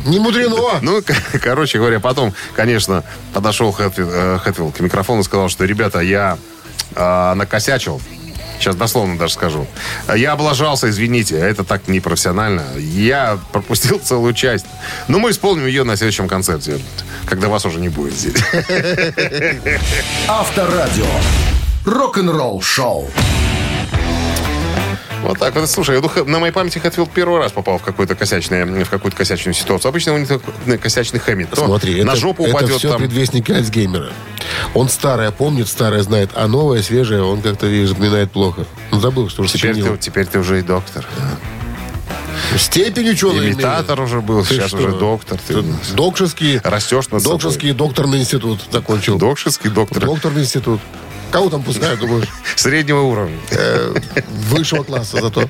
не 0.06 0.20
мудрено. 0.20 0.58
Ну, 0.82 1.02
короче 1.42 1.80
говоря, 1.80 2.00
потом, 2.00 2.34
конечно, 2.56 3.04
подошел 3.34 3.72
Хэтфилд, 3.72 4.10
э, 4.12 4.40
Хэтфилд 4.44 4.76
к 4.76 4.80
микрофону 4.80 5.22
и 5.22 5.24
сказал, 5.24 5.50
что, 5.50 5.66
ребята, 5.66 6.00
я 6.00 6.38
э, 6.96 7.34
накосячил. 7.34 8.02
Сейчас 8.60 8.76
дословно 8.76 9.18
даже 9.18 9.34
скажу. 9.34 9.68
Я 10.14 10.34
облажался, 10.34 10.90
извините, 10.90 11.38
это 11.38 11.64
так 11.64 11.88
непрофессионально. 11.88 12.64
Я 12.78 13.40
пропустил 13.52 14.00
целую 14.00 14.34
часть. 14.34 14.66
Но 15.08 15.20
мы 15.20 15.32
исполним 15.32 15.68
ее 15.68 15.84
на 15.84 15.96
следующем 15.96 16.28
концерте, 16.28 16.80
когда 17.26 17.48
вас 17.48 17.66
уже 17.66 17.80
не 17.80 17.90
будет 17.90 18.14
здесь. 18.14 18.42
Авторадио. 20.28 21.06
Рок-н-ролл 21.86 22.62
шоу. 22.62 23.10
Вот 25.24 25.40
так 25.40 25.56
вот. 25.56 25.70
Слушай, 25.70 26.02
на 26.26 26.40
моей 26.40 26.54
памяти 26.54 26.80
Хэтфилд 26.80 27.12
первый 27.12 27.40
раз 27.40 27.52
попал 27.52 27.78
в, 27.80 27.84
какую-то 27.84 28.16
косячное, 28.16 28.66
в 28.66 28.90
какую-то 28.90 29.18
косячную 29.18 29.54
ситуацию. 29.54 29.90
Обычно 29.90 30.14
у 30.14 30.18
них 30.18 30.28
такой 30.28 30.78
косячный 30.78 31.20
хэммит. 31.20 31.50
То 31.50 31.66
Смотри, 31.66 32.04
на 32.04 32.12
это, 32.12 32.20
жопу 32.20 32.44
это 32.46 32.52
упадет 32.56 32.78
все 32.78 32.90
там. 32.90 33.00
предвестники 33.00 33.52
Альцгеймера. 33.52 34.12
Он 34.74 34.90
старое 34.90 35.32
помнит, 35.32 35.68
старое 35.68 36.04
знает, 36.04 36.30
а 36.36 36.48
новое, 36.48 36.82
свежее 36.82 37.24
он 37.24 37.42
как-то 37.42 37.68
видишь, 37.68 37.90
запоминает 37.90 38.32
плохо. 38.32 38.66
Ну, 38.92 39.00
забыл, 39.00 39.30
что 39.30 39.46
Теперь 39.46 39.74
сочинил. 39.74 39.94
ты, 39.96 39.98
теперь 40.04 40.26
ты 40.28 40.40
уже 40.40 40.60
и 40.60 40.62
доктор. 40.62 41.06
Степень 42.56 43.10
ученый 43.10 43.50
Имитатор 43.50 44.00
уже 44.02 44.22
был, 44.22 44.44
Ты 44.46 44.56
сейчас 44.56 44.68
что? 44.70 44.78
уже 44.78 44.92
доктор. 44.94 45.38
Ты 45.46 45.64
Докторский, 45.94 46.60
растешь 46.64 47.10
над 47.10 47.22
собой. 47.22 47.38
докторский 47.40 47.72
докторный 47.74 48.20
институт 48.20 48.62
закончил. 48.72 49.18
Докторский 49.18 49.70
доктор. 49.70 50.06
Докторный 50.06 50.44
институт. 50.44 50.80
Кого 51.32 51.50
там 51.50 51.62
пускают, 51.64 52.00
думаешь? 52.00 52.28
Среднего 52.56 53.02
уровня. 53.02 53.38
Э, 53.52 53.94
Высшего 54.50 54.84
класса 54.84 55.20
зато. 55.22 55.50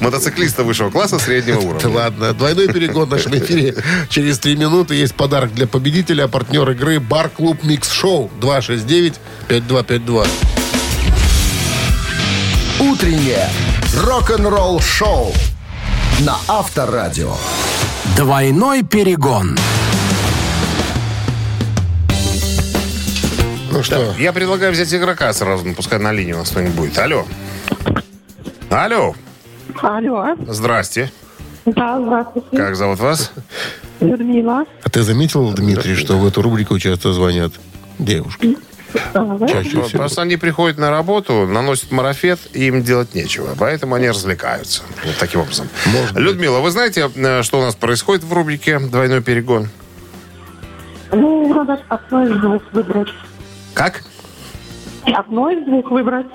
Мотоциклиста 0.00 0.62
высшего 0.64 0.90
класса 0.90 1.18
среднего 1.18 1.58
уровня. 1.60 1.88
ладно. 1.88 2.32
Двойной 2.32 2.68
перегон 2.68 3.08
в 3.08 3.12
нашем 3.12 3.36
эфире. 3.38 3.74
Через 4.08 4.38
три 4.38 4.56
минуты 4.56 4.94
есть 4.94 5.14
подарок 5.14 5.52
для 5.54 5.66
победителя. 5.66 6.28
Партнер 6.28 6.70
игры 6.70 7.00
Бар-клуб 7.00 7.62
Микс 7.64 7.90
Шоу 7.90 8.30
269-5252. 8.40 10.28
Утреннее 12.80 13.48
рок-н-ролл 13.96 14.80
шоу 14.80 15.34
на 16.20 16.36
Авторадио. 16.48 17.34
Двойной 18.16 18.82
перегон. 18.82 19.58
Ну 23.80 23.84
что, 23.84 24.14
Я 24.18 24.34
предлагаю 24.34 24.72
взять 24.72 24.92
игрока 24.92 25.32
сразу, 25.32 25.64
ну, 25.64 25.72
пускай 25.72 25.98
на 25.98 26.12
линии 26.12 26.34
у 26.34 26.38
нас 26.38 26.50
кто-нибудь 26.50 26.74
будет. 26.74 26.98
Алло. 26.98 27.24
Алло. 28.68 29.14
Алло. 29.80 30.36
Здрасте. 30.48 31.10
Да, 31.64 31.98
здравствуйте. 31.98 32.56
Как 32.58 32.76
зовут 32.76 32.98
вас? 32.98 33.32
Людмила. 34.00 34.66
а 34.84 34.90
ты 34.90 35.02
заметил, 35.02 35.50
Дмитрий, 35.54 35.94
что 35.94 36.18
в 36.18 36.26
эту 36.26 36.42
рубрику 36.42 36.78
часто 36.78 37.14
звонят 37.14 37.54
девушки? 37.98 38.58
Ага. 39.14 39.48
Чаще 39.48 39.70
всего. 39.70 39.88
Просто 39.88 40.20
они 40.20 40.36
приходят 40.36 40.76
на 40.76 40.90
работу, 40.90 41.46
наносят 41.46 41.90
марафет, 41.90 42.38
и 42.52 42.66
им 42.66 42.82
делать 42.82 43.14
нечего. 43.14 43.54
Поэтому 43.58 43.94
они 43.94 44.10
развлекаются. 44.10 44.82
Вот 45.06 45.16
таким 45.18 45.40
образом. 45.40 45.70
Может 45.86 46.12
быть. 46.12 46.22
Людмила, 46.22 46.60
вы 46.60 46.70
знаете, 46.70 47.10
э, 47.14 47.42
что 47.42 47.60
у 47.60 47.62
нас 47.62 47.74
происходит 47.76 48.24
в 48.24 48.32
рубрике 48.34 48.78
«Двойной 48.78 49.22
перегон»? 49.22 49.70
Ну, 51.12 51.54
надо 51.54 51.80
одно 51.88 52.26
из 52.26 52.40
двух 52.40 52.62
выбрать. 52.72 53.08
Как? 53.74 54.02
Одно 55.04 55.50
из 55.50 55.64
двух 55.64 55.90
выбрать. 55.90 56.26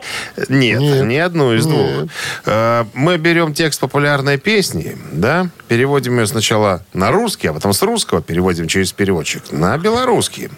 Нет, 0.49 0.79
Нет. 0.79 1.05
ни 1.05 1.15
одну 1.17 1.53
из 1.53 1.65
двух. 1.67 2.09
Э, 2.45 2.85
Мы 2.93 3.17
берем 3.17 3.53
текст 3.53 3.79
популярной 3.79 4.37
песни, 4.37 4.97
да, 5.11 5.49
переводим 5.67 6.19
ее 6.19 6.25
сначала 6.25 6.83
на 6.93 7.11
русский, 7.11 7.47
а 7.47 7.53
потом 7.53 7.73
с 7.73 7.81
русского 7.83 8.21
переводим 8.21 8.67
через 8.67 8.91
переводчик 8.91 9.51
на 9.51 9.77
белорусский. 9.77 10.49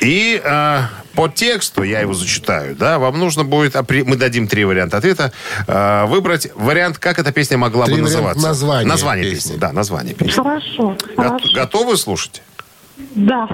И 0.00 0.40
э, 0.42 0.80
по 1.14 1.28
тексту, 1.28 1.82
я 1.82 2.00
его 2.00 2.14
зачитаю, 2.14 2.74
да, 2.74 2.98
вам 2.98 3.18
нужно 3.18 3.44
будет, 3.44 3.74
мы 4.06 4.16
дадим 4.16 4.48
три 4.48 4.64
варианта 4.64 4.96
ответа, 4.96 5.30
э, 5.68 6.06
выбрать 6.06 6.48
вариант, 6.54 6.96
как 6.98 7.18
эта 7.18 7.32
песня 7.32 7.58
могла 7.58 7.84
Три 7.84 7.96
бы 7.96 8.00
называться. 8.02 8.42
названия 8.48 8.88
Название 8.88 9.30
песни. 9.30 9.48
песни. 9.50 9.60
Да, 9.60 9.72
название 9.72 10.14
песни. 10.14 10.32
Хорошо, 10.32 10.96
Го- 11.16 11.22
хорошо. 11.22 11.48
Готовы 11.54 11.98
слушать? 11.98 12.42
Да. 13.14 13.46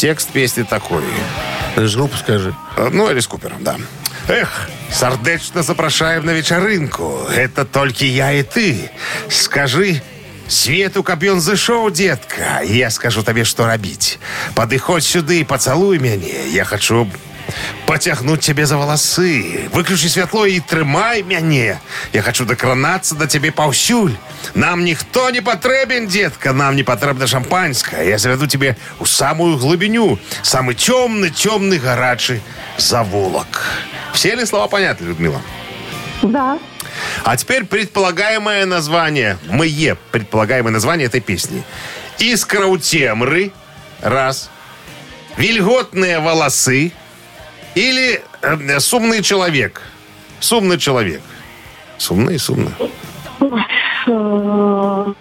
Текст 0.00 0.30
песни 0.30 0.62
такой. 0.62 1.02
Ты 1.74 1.86
ж 1.86 1.94
группу 1.96 2.16
скажи. 2.16 2.54
Э, 2.78 2.88
Ну, 2.90 3.10
Элис 3.10 3.26
Купер, 3.26 3.52
да. 3.60 3.76
Эх, 4.28 4.70
сердечно 4.90 5.62
запрошаем 5.62 6.24
на 6.24 6.30
вечеринку. 6.30 7.26
Это 7.36 7.66
только 7.66 8.06
я 8.06 8.32
и 8.32 8.42
ты. 8.42 8.90
Скажи, 9.28 10.00
Свету 10.48 11.02
ён 11.02 11.38
зашоў, 11.38 11.90
детка, 11.90 12.62
я 12.64 12.88
скажу 12.90 13.22
табе, 13.22 13.44
што 13.44 13.66
рабіць. 13.66 14.18
Падыходзь 14.54 15.06
сюды, 15.06 15.44
пацалуй 15.44 15.98
мяне. 15.98 16.48
Я 16.48 16.64
хочу 16.64 17.06
потягнуть 17.86 18.40
тебе 18.40 18.66
за 18.66 18.76
волосы. 18.76 19.68
Выключи 19.72 20.08
святло 20.08 20.46
и 20.46 20.60
трымай 20.60 21.22
мяне. 21.22 21.80
Я 22.12 22.22
хочу 22.22 22.44
докранацца 22.44 23.14
до 23.14 23.26
тебе 23.26 23.52
паўсюль. 23.52 24.14
Нам 24.54 24.84
ніхто 24.84 25.30
не 25.30 25.40
патрэбен, 25.40 26.06
детка, 26.06 26.52
нам 26.52 26.76
не 26.76 26.82
патрэбна 26.82 27.26
шампанское. 27.26 28.08
Я 28.08 28.18
заведу 28.18 28.46
тебе 28.46 28.76
у 28.98 29.06
самую 29.06 29.58
глубиню. 29.58 30.18
Самый 30.42 30.74
темный, 30.74 31.30
темный, 31.30 31.78
горячий 31.78 32.40
заволок. 32.78 33.64
Все 34.12 34.34
ли 34.34 34.44
слова 34.44 34.68
понятны, 34.68 35.06
Людмила? 35.06 35.40
Да. 36.22 36.58
А 37.24 37.36
теперь 37.36 37.64
предполагаемое 37.64 38.66
название. 38.66 39.38
Мое 39.48 39.96
предполагаемое 40.10 40.72
название 40.72 41.06
этой 41.06 41.20
песни. 41.20 41.62
Искра 42.18 42.66
у 42.66 42.78
темры. 42.78 43.52
Раз. 44.00 44.50
Вильготные 45.36 46.18
волосы. 46.20 46.92
Или 47.74 48.22
э, 48.42 48.80
сумный 48.80 49.22
человек. 49.22 49.82
Сумный 50.40 50.78
человек. 50.78 51.22
Сумный, 51.98 52.38
сумный. 52.38 52.72
Э, 54.06 55.12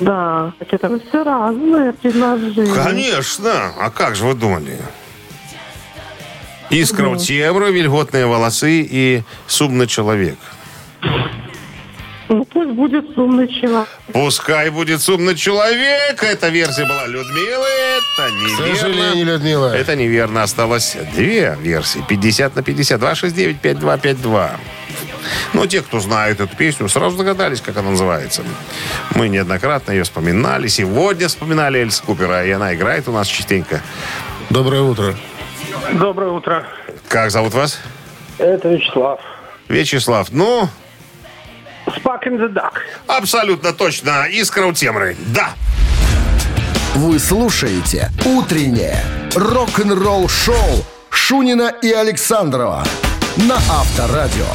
Да, 0.00 0.52
это 0.58 0.98
все 1.00 1.22
разные 1.22 1.92
предложения. 1.92 2.74
Конечно. 2.74 3.72
А 3.78 3.90
как 3.90 4.16
же 4.16 4.24
вы 4.24 4.34
думали? 4.34 4.78
Искра 6.70 7.08
у 7.08 7.16
темры, 7.16 7.70
вильготные 7.70 8.26
волосы 8.26 8.86
и 8.90 9.22
сумный 9.46 9.86
человек. 9.86 10.38
Ну, 12.32 12.46
пусть 12.46 12.70
будет 12.70 13.18
умный 13.18 13.46
человек. 13.46 13.88
Пускай 14.10 14.70
будет 14.70 15.02
сумный 15.02 15.34
человек. 15.36 16.22
Эта 16.22 16.48
версия 16.48 16.86
была 16.86 17.06
Людмилы. 17.06 17.66
Это 17.66 18.28
К 18.28 18.32
неверно. 18.32 18.74
сожалению, 18.76 19.26
Людмила. 19.26 19.76
Это 19.76 19.96
неверно. 19.96 20.42
Осталось 20.42 20.96
две 21.14 21.58
версии. 21.60 22.02
50 22.08 22.56
на 22.56 22.62
50. 22.62 22.98
269 22.98 23.60
5252. 23.60 24.50
Ну, 25.52 25.66
те, 25.66 25.82
кто 25.82 26.00
знает 26.00 26.40
эту 26.40 26.56
песню, 26.56 26.88
сразу 26.88 27.18
догадались, 27.18 27.60
как 27.60 27.76
она 27.76 27.90
называется. 27.90 28.42
Мы 29.14 29.28
неоднократно 29.28 29.92
ее 29.92 30.04
вспоминали. 30.04 30.68
Сегодня 30.68 31.28
вспоминали 31.28 31.80
Эльс 31.80 32.00
Купера, 32.00 32.46
и 32.46 32.50
она 32.50 32.74
играет 32.74 33.08
у 33.08 33.12
нас 33.12 33.26
частенько. 33.28 33.82
Доброе 34.48 34.80
утро. 34.80 35.14
Доброе 35.92 36.30
утро. 36.30 36.66
Как 37.08 37.30
зовут 37.30 37.52
вас? 37.52 37.78
Это 38.38 38.70
Вячеслав. 38.70 39.20
Вячеслав. 39.68 40.28
Ну, 40.30 40.68
Спак 42.02 42.26
in 42.26 42.36
the 42.36 42.52
Duck. 42.52 42.72
абсолютно 43.06 43.72
точно. 43.72 44.26
Искра 44.28 44.66
у 44.66 44.72
темры. 44.72 45.16
Да. 45.28 45.50
Вы 46.96 47.20
слушаете 47.20 48.10
«Утреннее 48.24 48.98
рок-н-ролл-шоу» 49.36 50.84
Шунина 51.10 51.72
и 51.80 51.92
Александрова 51.92 52.84
на 53.36 53.54
Авторадио. 53.54 54.46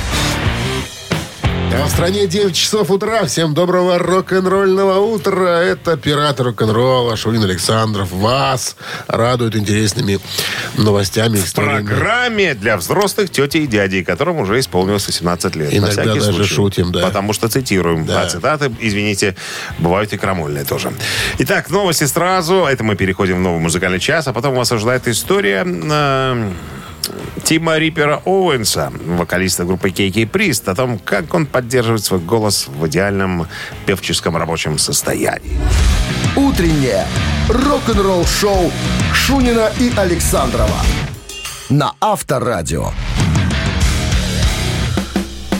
А 1.73 1.85
в 1.85 1.89
стране 1.89 2.27
9 2.27 2.55
часов 2.55 2.89
утра. 2.89 3.25
Всем 3.25 3.53
доброго 3.53 3.99
рок-н-ролльного 3.99 4.99
утра. 4.99 5.59
Это 5.61 5.97
пират 5.97 6.39
рок-н-ролла 6.39 7.17
Шурин 7.17 7.43
Александров. 7.43 8.11
Вас 8.11 8.77
радует 9.07 9.55
интересными 9.55 10.19
новостями. 10.77 11.37
В 11.37 11.53
программе 11.53 12.53
для 12.53 12.77
взрослых 12.77 13.29
тети 13.29 13.57
и 13.57 13.67
дядей, 13.67 14.03
которым 14.03 14.37
уже 14.37 14.59
исполнилось 14.59 15.05
18 15.07 15.55
лет. 15.55 15.73
Иногда 15.73 16.05
даже 16.05 16.33
случай. 16.33 16.53
шутим, 16.53 16.91
да. 16.91 17.01
Потому 17.01 17.33
что 17.33 17.49
цитируем. 17.49 18.05
Да. 18.05 18.21
А 18.21 18.27
цитаты, 18.27 18.71
извините, 18.79 19.35
бывают 19.77 20.13
и 20.13 20.17
крамольные 20.17 20.63
тоже. 20.63 20.93
Итак, 21.39 21.69
новости 21.69 22.05
сразу. 22.05 22.65
Это 22.65 22.83
мы 22.83 22.95
переходим 22.95 23.37
в 23.37 23.41
новый 23.41 23.59
музыкальный 23.59 23.99
час. 23.99 24.27
А 24.27 24.33
потом 24.33 24.55
вас 24.55 24.71
ожидает 24.71 25.07
история 25.07 25.65
э, 25.65 26.51
Тима 27.43 27.77
Риппера 27.77 28.21
Оуэнса, 28.25 28.91
вокалиста 29.05 29.65
группы 29.65 29.89
KK 29.89 30.29
Priest, 30.29 30.69
о 30.69 30.75
том, 30.75 30.99
как 30.99 31.33
он 31.33 31.45
поддерживает 31.45 32.03
свой 32.03 32.19
голос 32.19 32.67
в 32.67 32.87
идеальном 32.87 33.47
певческом 33.85 34.37
рабочем 34.37 34.77
состоянии. 34.77 35.57
«Утреннее 36.35 37.05
рок-н-ролл-шоу» 37.49 38.71
Шунина 39.13 39.71
и 39.79 39.91
Александрова 39.95 40.81
на 41.69 41.93
Авторадио. 41.99 42.91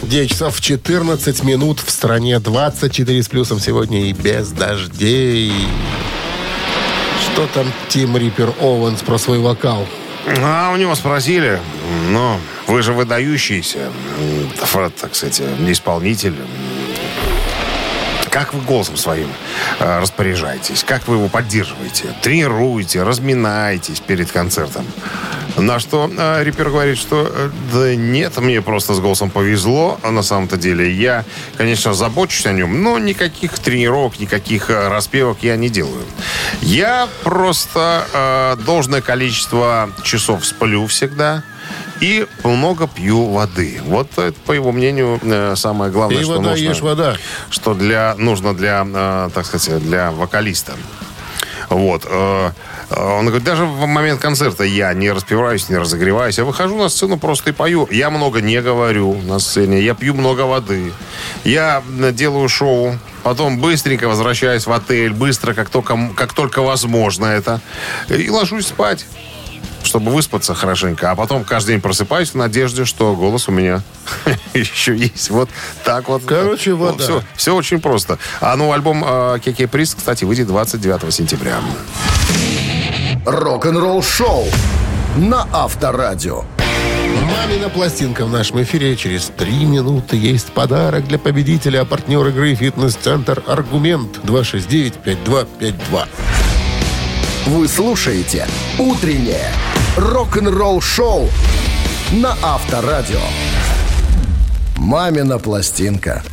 9 0.04 0.30
часов 0.30 0.62
14 0.62 1.44
минут 1.44 1.82
в 1.82 1.92
стране 1.92 2.40
24 2.40 3.24
с 3.24 3.28
плюсом 3.28 3.60
сегодня 3.60 4.06
и 4.06 4.14
без 4.14 4.52
дождей. 4.52 5.52
Что 7.22 7.46
там 7.48 7.68
Тим 7.90 8.16
Риппер 8.16 8.54
Оуэнс 8.62 9.02
про 9.02 9.18
свой 9.18 9.40
вокал? 9.40 9.86
А 10.28 10.72
у 10.74 10.76
него 10.76 10.94
спросили, 10.96 11.60
ну, 12.10 12.40
вы 12.68 12.82
же 12.82 12.94
выдающийся, 12.94 13.92
так 15.00 15.16
сказать, 15.16 15.42
исполнитель. 15.68 16.36
Как 18.30 18.54
вы 18.54 18.62
голосом 18.62 18.98
своим 18.98 19.30
э, 19.80 20.00
распоряжаетесь? 20.00 20.84
Как 20.84 21.08
вы 21.08 21.16
его 21.16 21.28
поддерживаете? 21.28 22.13
Тренируете, 22.22 23.02
разминаетесь 23.02 24.00
перед 24.00 24.32
концертом? 24.32 24.86
На 25.58 25.80
что 25.80 26.10
э, 26.15 26.43
Риппер 26.43 26.70
говорит, 26.70 26.98
что 26.98 27.28
э, 27.30 27.50
да 27.74 27.96
нет, 27.96 28.38
мне 28.38 28.62
просто 28.62 28.93
с 28.93 29.00
голосом 29.00 29.32
повезло. 29.32 30.00
А 30.04 30.12
на 30.12 30.22
самом-то 30.22 30.56
деле 30.56 30.91
я, 30.91 31.26
конечно, 31.58 31.93
забочусь 31.93 32.46
о 32.46 32.52
нем, 32.54 32.84
но 32.84 33.00
никаких 33.00 33.58
тренировок, 33.58 34.20
никаких 34.20 34.70
э, 34.70 34.88
распевок 34.88 35.39
я 35.41 35.56
не 35.58 35.70
делаю. 35.70 36.04
Я 36.62 37.08
просто 37.24 38.06
э, 38.13 38.63
должное 38.65 39.02
количество 39.02 39.89
часов 40.04 40.46
сплю 40.46 40.86
всегда 40.86 41.43
и 42.02 42.28
много 42.43 42.88
пью 42.88 43.26
воды. 43.32 43.82
Вот 43.84 44.12
это, 44.17 44.39
по 44.46 44.52
его 44.52 44.72
мнению, 44.72 45.20
самое 45.56 45.91
главное, 45.91 46.17
Пей 46.17 46.24
что 46.24 46.38
вода, 46.38 46.50
нужно 46.52 46.63
ешь 46.63 46.82
вода. 46.82 47.17
что 47.50 47.74
для, 47.74 48.13
нужно 48.17 48.54
для, 48.54 49.30
так 49.34 49.46
сказать, 49.46 49.82
для 49.82 50.12
вокалиста. 50.12 50.74
Вот. 51.70 52.06
э, 52.10 52.52
э, 52.90 52.96
Он 52.96 53.26
говорит, 53.26 53.44
даже 53.44 53.66
в 53.66 53.86
момент 53.86 54.22
концерта 54.22 54.64
я 54.64 54.94
не 54.94 55.12
распеваюсь, 55.12 55.70
не 55.70 55.78
разогреваюсь. 55.78 56.38
Я 56.38 56.46
выхожу 56.46 56.78
на 56.78 56.90
сцену 56.90 57.18
просто 57.18 57.50
и 57.50 57.54
пою. 57.54 57.88
Я 57.92 58.10
много 58.10 58.42
не 58.42 58.62
говорю 58.62 59.14
на 59.14 59.40
сцене. 59.40 59.82
Я 59.82 59.94
пью 59.94 60.14
много 60.14 60.42
воды. 60.42 60.94
Я 61.44 61.84
делаю 62.14 62.48
шоу. 62.50 62.98
Потом 63.24 63.60
быстренько 63.60 64.08
возвращаюсь 64.08 64.66
в 64.66 64.72
отель. 64.72 65.14
Быстро, 65.14 65.54
как 65.54 65.70
только, 65.70 66.12
как 66.16 66.34
только 66.34 66.62
возможно 66.62 67.26
это. 67.26 67.60
И 68.10 68.30
ложусь 68.30 68.68
спать 68.68 69.06
чтобы 69.84 70.12
выспаться 70.12 70.54
хорошенько, 70.54 71.12
а 71.12 71.16
потом 71.16 71.44
каждый 71.44 71.72
день 71.72 71.82
просыпаюсь 71.82 72.30
в 72.30 72.36
надежде, 72.36 72.86
что 72.86 73.16
голос 73.16 73.48
у 73.48 73.52
меня 73.52 73.82
еще 74.54 74.96
есть. 74.96 75.30
Вот 75.30 75.50
так 75.84 76.10
вот. 76.10 76.24
Короче, 76.26 76.74
вода. 76.74 77.04
Все, 77.04 77.24
все 77.36 77.56
очень 77.56 77.80
просто. 77.80 78.20
А 78.42 78.56
ну, 78.56 78.72
альбом 78.72 79.06
Кеке 79.40 79.68
Приз, 79.68 79.96
кстати, 79.96 80.24
выйдет 80.24 80.48
29 80.48 81.13
сентября. 81.13 81.60
Рок-н-ролл-шоу 83.26 84.46
на 85.18 85.48
Авторадио. 85.52 86.44
Мамина 87.24 87.70
пластинка 87.70 88.25
в 88.25 88.32
нашем 88.32 88.62
эфире. 88.63 88.96
Через 88.96 89.25
три 89.25 89.65
минуты 89.65 90.15
есть 90.15 90.52
подарок 90.54 91.08
для 91.08 91.19
победителя. 91.19 91.82
А 91.82 91.86
партнер 91.86 92.25
игры 92.28 92.56
«Фитнес-центр 92.56 93.44
Аргумент» 93.48 94.19
269-5252. 94.23 96.08
Вы 97.48 97.69
слушаете 97.69 98.45
«Утреннее 98.77 99.54
рок-н-ролл-шоу» 99.95 101.29
на 102.12 102.35
Авторадио. 102.43 103.21
«Мамина 104.75 105.39
пластинка». 105.39 106.23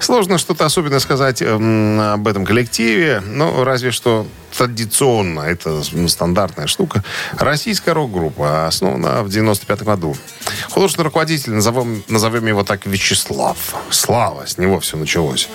Сложно 0.00 0.38
что-то 0.38 0.64
особенно 0.64 0.98
сказать 0.98 1.40
эм, 1.40 2.00
об 2.00 2.26
этом 2.26 2.44
коллективе, 2.44 3.22
но 3.24 3.62
разве 3.62 3.92
что 3.92 4.26
традиционно, 4.56 5.42
это 5.42 5.82
ну, 5.92 6.08
стандартная 6.08 6.66
штука. 6.66 7.04
Российская 7.38 7.92
рок-группа, 7.92 8.66
основана 8.66 9.22
в 9.22 9.28
95 9.28 9.82
году. 9.84 10.16
Художественный 10.70 11.04
руководитель, 11.04 11.52
назовем, 11.52 12.02
назовем 12.08 12.46
его 12.46 12.64
так, 12.64 12.86
Вячеслав. 12.86 13.56
Слава, 13.90 14.46
с 14.46 14.58
него 14.58 14.80
все 14.80 14.96
началось. 14.96 15.48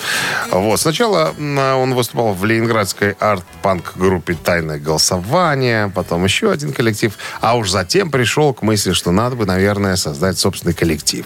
Вот. 0.51 0.79
Сначала 0.79 1.33
он 1.37 1.93
выступал 1.93 2.33
в 2.33 2.45
ленинградской 2.45 3.11
арт-панк 3.19 3.93
группе 3.95 4.35
«Тайное 4.35 4.79
голосование», 4.79 5.91
потом 5.93 6.23
еще 6.23 6.51
один 6.51 6.73
коллектив, 6.73 7.17
а 7.41 7.55
уж 7.55 7.69
затем 7.69 8.11
пришел 8.11 8.53
к 8.53 8.61
мысли, 8.61 8.93
что 8.93 9.11
надо 9.11 9.35
бы, 9.35 9.45
наверное, 9.45 9.95
создать 9.95 10.37
собственный 10.37 10.73
коллектив. 10.73 11.25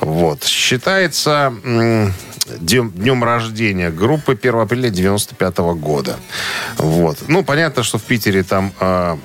Вот. 0.00 0.44
Считается 0.44 1.52
днем, 2.60 3.24
рождения 3.24 3.90
группы 3.90 4.32
1 4.32 4.54
апреля 4.56 4.90
95 4.90 5.58
года. 5.58 6.16
Вот. 6.76 7.18
Ну, 7.28 7.44
понятно, 7.44 7.82
что 7.82 7.98
в 7.98 8.02
Питере 8.02 8.42
там 8.42 8.72
э, 8.80 9.16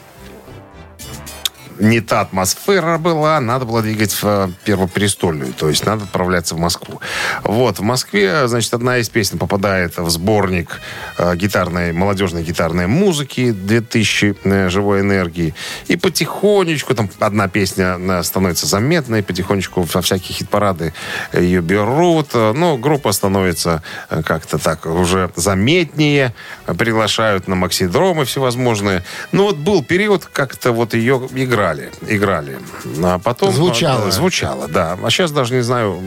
не 1.84 2.02
та 2.02 2.22
атмосфера 2.22 2.98
была, 2.98 3.40
надо 3.40 3.66
было 3.66 3.82
двигать 3.82 4.14
в 4.14 4.24
э, 4.24 4.48
Первопрестольную, 4.64 5.54
то 5.54 5.70
есть 5.70 5.86
надо 5.86 6.06
отправляться 6.06 6.56
в 6.56 6.60
Москву. 6.60 7.02
Вот, 7.44 7.80
в 7.80 7.82
Москве, 7.82 8.48
значит, 8.48 8.74
одна 8.74 8.98
из 8.98 9.10
песен 9.10 9.38
попадает 9.38 9.98
в 9.98 10.10
сборник 10.10 10.80
э, 11.18 11.36
гитарной, 11.36 11.92
молодежной 11.92 12.44
гитарной 12.44 12.88
музыки 12.88 13.52
2000 13.52 14.36
э, 14.44 14.70
живой 14.70 15.02
энергии. 15.02 15.54
И 15.88 15.98
потихонечку, 15.98 16.96
там 16.96 17.10
одна 17.20 17.48
песня 17.50 18.24
становится 18.24 18.66
заметной, 18.66 19.22
потихонечку 19.22 19.82
во 19.94 20.02
всякие 20.02 20.34
хит-парады 20.36 20.94
ее 21.34 21.62
берут. 21.62 22.34
Ну, 22.34 22.78
группа 22.78 23.12
становится 23.12 23.84
как-то 24.10 24.58
так 24.58 24.86
уже 24.86 25.32
заметнее, 25.36 26.34
приглашают 26.66 27.48
на 27.48 27.56
максидромы 27.56 28.24
всевозможные. 28.26 29.04
Ну, 29.32 29.44
вот 29.44 29.58
был 29.58 29.84
период, 29.84 30.26
как-то 30.26 30.72
вот 30.72 30.94
ее 30.94 31.28
играли, 31.74 31.91
играли. 32.07 32.57
А 33.03 33.19
потом... 33.19 33.51
Звучало. 33.53 34.07
э, 34.07 34.11
Звучало, 34.11 34.67
да. 34.67 34.97
А 35.03 35.09
сейчас 35.09 35.32
даже 35.32 35.55
не 35.55 35.61
знаю, 35.61 35.99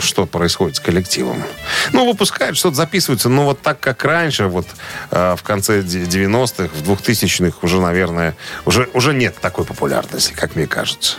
что 0.00 0.26
происходит 0.26 0.76
с 0.76 0.80
коллективом. 0.80 1.42
Ну, 1.92 2.06
выпускают, 2.06 2.56
что-то 2.56 2.76
записывается, 2.76 3.28
но 3.28 3.44
вот 3.44 3.60
так, 3.60 3.80
как 3.80 4.04
раньше, 4.04 4.46
вот 4.46 4.66
э, 5.10 5.36
в 5.36 5.42
конце 5.42 5.82
де- 5.82 6.04
90-х, 6.04 6.70
в 6.74 6.90
2000-х 6.90 7.58
уже, 7.62 7.80
наверное, 7.80 8.36
уже, 8.64 8.88
уже 8.94 9.14
нет 9.14 9.36
такой 9.40 9.64
популярности, 9.64 10.32
как 10.36 10.56
мне 10.56 10.66
кажется. 10.66 11.16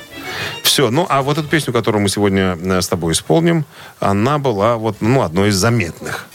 Все. 0.64 0.90
Ну, 0.92 1.06
а 1.10 1.22
вот 1.22 1.38
эту 1.38 1.48
песню, 1.48 1.74
которую 1.74 2.02
мы 2.02 2.10
сегодня 2.10 2.58
э, 2.62 2.82
с 2.82 2.88
тобой 2.88 3.14
исполним, 3.14 3.66
она 4.00 4.38
была 4.38 4.76
вот, 4.78 4.98
ну, 5.00 5.22
одной 5.22 5.50
из 5.50 5.56
заметных 5.56 6.28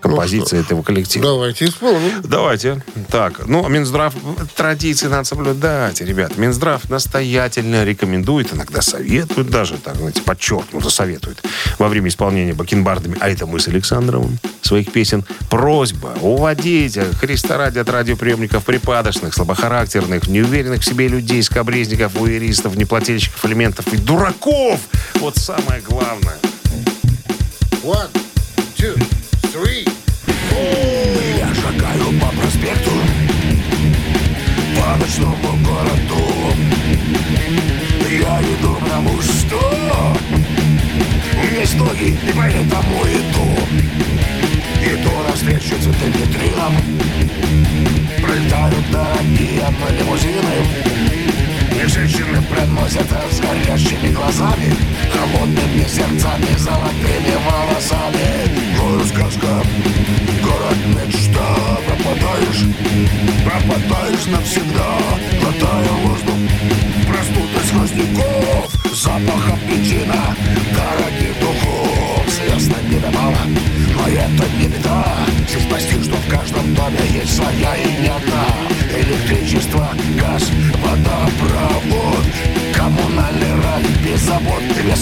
композиций 0.00 0.60
этого 0.60 0.82
коллектива. 0.82 1.24
Давайте 1.24 1.66
исполним. 1.66 2.22
Давайте. 2.22 2.82
Так, 3.10 3.46
ну, 3.46 3.68
Минздрав 3.68 4.14
традиции 4.56 5.06
надо 5.06 5.24
соблюдать, 5.24 6.00
ребят. 6.00 6.36
Минздрав 6.36 6.88
настоятельно 6.88 7.84
рекомендует, 7.84 8.52
иногда 8.52 8.82
советует 8.82 9.50
даже, 9.50 9.76
так, 9.76 9.96
знаете, 9.96 10.22
подчеркнуто 10.22 10.90
советует 10.90 11.42
во 11.78 11.88
время 11.88 12.08
исполнения 12.08 12.54
бакенбардами, 12.54 13.16
а 13.20 13.28
это 13.28 13.46
мы 13.46 13.60
с 13.60 13.68
Александровым, 13.68 14.38
своих 14.62 14.92
песен, 14.92 15.24
просьба 15.50 16.14
уводить 16.20 16.98
Христа 17.18 17.56
ради 17.56 17.78
от 17.78 17.88
радиоприемников 17.88 18.64
припадочных, 18.64 19.34
слабохарактерных, 19.34 20.28
неуверенных 20.28 20.82
в 20.82 20.84
себе 20.84 21.08
людей, 21.08 21.42
скобрезников, 21.42 22.20
уэристов, 22.20 22.76
неплательщиков 22.76 23.44
элементов 23.44 23.92
и 23.92 23.96
дураков. 23.96 24.80
Вот 25.16 25.36
самое 25.36 25.80
главное. 25.80 26.36
One, 27.82 28.10
two, 28.76 29.17
three. 29.58 29.84
Я 31.38 31.52
шагаю 31.54 32.20
по 32.20 32.26
проспекту. 32.36 32.90
По 34.76 34.96
ночному 34.96 35.52
городу. 35.64 36.20
Я 38.10 38.40
иду 38.40 38.76
потому 38.80 39.20
что 39.22 40.16
Есть 41.52 41.74
ноги, 41.76 42.10
и 42.10 42.32
поэтому 42.36 43.02
иду. 43.04 43.46
Иду 44.84 45.10
навстречу 45.28 45.74
цветным 45.82 46.12
витринам. 46.12 46.74
Пролетают 48.22 48.90
дорогие 48.90 49.64
лимузины 49.98 51.37
и 51.82 51.86
женщины 51.86 52.42
приносят 52.42 53.06
с 53.30 53.40
горящими 53.40 54.12
глазами 54.12 54.74
Холодными 55.12 55.86
сердцами, 55.86 56.56
золотыми 56.56 57.34
волосами. 57.46 58.58
И 58.78 59.08
сказка, 59.08 59.62
город 60.42 60.78
мечта 60.86 61.78
Пропадаешь, 61.86 62.64
пропадаешь 63.44 64.26
навсегда. 64.26 64.98
Глотая 65.40 65.88
воздух, 66.04 66.36
простуда 67.06 67.60
сквозняков 67.66 68.78
Запахом 68.94 69.58
причина 69.68 70.34
дорогих 70.74 71.38
духов. 71.40 72.24
Звезд 72.28 72.72
небе 72.88 73.10
мало, 73.14 73.36
но 73.94 74.08
это 74.08 74.44
не 74.58 74.68
беда. 74.68 75.04
Здесь 75.48 75.66
почти 75.70 76.02
что 76.02 76.16
в 76.16 76.28
каждом 76.28 76.74
доме 76.74 76.98
есть 77.12 77.36
своя 77.36 77.76
и 77.76 78.06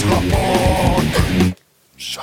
хлопот 0.07 1.05
Все. 1.97 2.21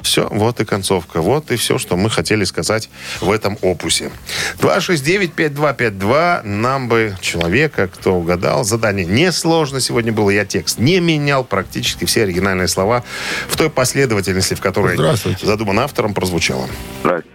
Все, 0.00 0.28
вот 0.30 0.60
и 0.60 0.64
концовка. 0.66 1.22
Вот 1.22 1.50
и 1.50 1.56
все, 1.56 1.78
что 1.78 1.96
мы 1.96 2.10
хотели 2.10 2.44
сказать 2.44 2.90
в 3.20 3.30
этом 3.30 3.56
опусе. 3.62 4.10
269-5252. 4.58 6.42
Нам 6.42 6.88
бы 6.88 7.16
человека, 7.22 7.88
кто 7.88 8.14
угадал. 8.14 8.64
Задание 8.64 9.06
несложно 9.06 9.80
сегодня 9.80 10.12
было. 10.12 10.28
Я 10.28 10.44
текст 10.44 10.78
не 10.78 11.00
менял. 11.00 11.42
Практически 11.42 12.04
все 12.04 12.24
оригинальные 12.24 12.68
слова 12.68 13.02
в 13.48 13.56
той 13.56 13.70
последовательности, 13.70 14.54
в 14.54 14.60
которой 14.60 14.94
Здравствуйте. 14.94 15.46
задуман 15.46 15.80
автором, 15.80 16.12
прозвучало. 16.12 16.68
Здрасте. 17.00 17.30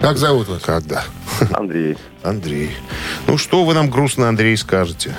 Как 0.00 0.18
зовут 0.18 0.48
вас? 0.48 0.62
Когда? 0.62 1.04
Андрей. 1.52 1.96
Андрей. 2.22 2.70
Ну, 3.26 3.36
что 3.36 3.64
вы 3.64 3.74
нам 3.74 3.90
грустно, 3.90 4.28
Андрей, 4.28 4.56
скажете? 4.56 5.14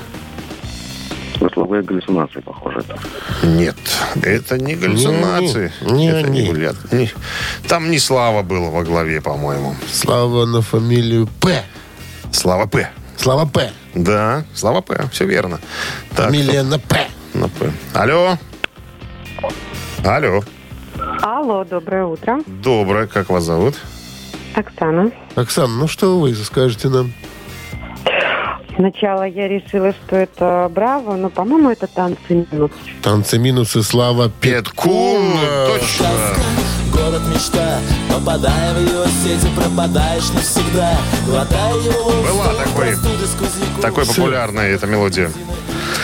Смысловые 1.43 1.83
галлюцинации, 1.83 2.39
похоже. 2.39 2.79
это. 2.79 2.97
Нет, 3.45 3.75
это 4.21 4.57
не 4.57 4.75
галлюцинации. 4.75 5.73
Не 5.81 6.07
это 6.09 6.29
не 6.29 6.45
гуляд- 6.49 6.93
не- 6.93 7.11
Там 7.67 7.91
не 7.91 7.99
Слава 7.99 8.43
было 8.43 8.69
во 8.69 8.83
главе, 8.83 9.19
по-моему. 9.19 9.75
Слава 9.91 10.45
на 10.45 10.61
фамилию 10.61 11.27
П. 11.41 11.61
Слава 12.31 12.65
П. 12.65 12.89
Слава 13.17 13.45
П. 13.45 13.71
Да, 13.93 14.45
Слава 14.53 14.79
П. 14.79 15.09
Все 15.11 15.25
верно. 15.25 15.59
Так, 16.15 16.27
Фамилия 16.27 16.63
на 16.63 16.79
П. 16.79 17.07
на 17.33 17.49
П. 17.49 17.73
Алло. 17.93 18.37
Алло. 20.05 20.41
Алло, 21.21 21.65
доброе 21.65 22.05
утро. 22.05 22.39
Доброе. 22.47 23.07
Как 23.07 23.29
вас 23.29 23.43
зовут? 23.43 23.75
Оксана. 24.55 25.11
Оксана, 25.35 25.73
ну 25.75 25.87
что 25.89 26.19
вы 26.21 26.33
скажете 26.35 26.87
нам? 26.87 27.11
Сначала 28.75 29.23
я 29.23 29.47
решила, 29.47 29.93
что 29.93 30.15
это 30.15 30.69
Браво, 30.73 31.15
но, 31.15 31.29
по-моему, 31.29 31.69
это 31.69 31.87
танцы 31.87 32.19
минут. 32.51 32.71
Танцы 33.01 33.37
минусы 33.37 33.83
Слава 33.83 34.29
Петкун. 34.41 35.33
Точно. 35.67 36.09
Город 36.91 37.21
мечта, 37.33 37.79
попадая 38.11 38.73
в 38.73 38.81
его 38.81 39.05
сети, 39.05 39.47
пропадаешь 39.55 40.29
навсегда. 40.33 40.97
Глотая 41.25 41.73
его 41.75 42.11
Была 42.21 42.53
такой, 42.53 42.95
такой 43.81 44.05
популярная 44.05 44.69
эта 44.69 44.87
мелодия. 44.87 45.31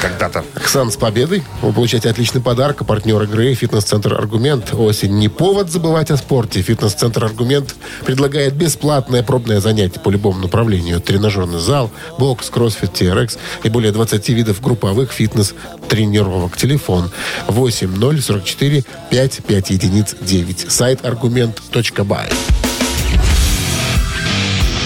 Когда-то. 0.01 0.45
Оксан, 0.55 0.91
с 0.91 0.97
победой. 0.97 1.43
Вы 1.61 1.73
получаете 1.73 2.09
отличный 2.09 2.41
подарок. 2.41 2.85
Партнер 2.85 3.21
игры 3.23 3.53
«Фитнес-центр 3.53 4.13
Аргумент». 4.13 4.73
Осень 4.73 5.17
не 5.17 5.27
повод 5.27 5.69
забывать 5.69 6.09
о 6.09 6.17
спорте. 6.17 6.61
«Фитнес-центр 6.61 7.25
Аргумент» 7.25 7.75
предлагает 8.05 8.53
бесплатное 8.53 9.23
пробное 9.23 9.59
занятие 9.59 9.99
по 9.99 10.09
любому 10.09 10.39
направлению. 10.39 11.01
Тренажерный 11.01 11.59
зал, 11.59 11.91
бокс, 12.17 12.49
кроссфит, 12.49 12.91
TRX 12.93 13.37
и 13.63 13.69
более 13.69 13.91
20 13.91 14.29
видов 14.29 14.61
групповых 14.61 15.11
фитнес-тренировок. 15.11 16.55
Телефон 16.55 17.11
8044 17.47 18.83
55 19.09 19.69
единиц 19.69 20.15
9. 20.21 20.71
Сайт 20.71 21.05
аргумент.бай. 21.05 22.29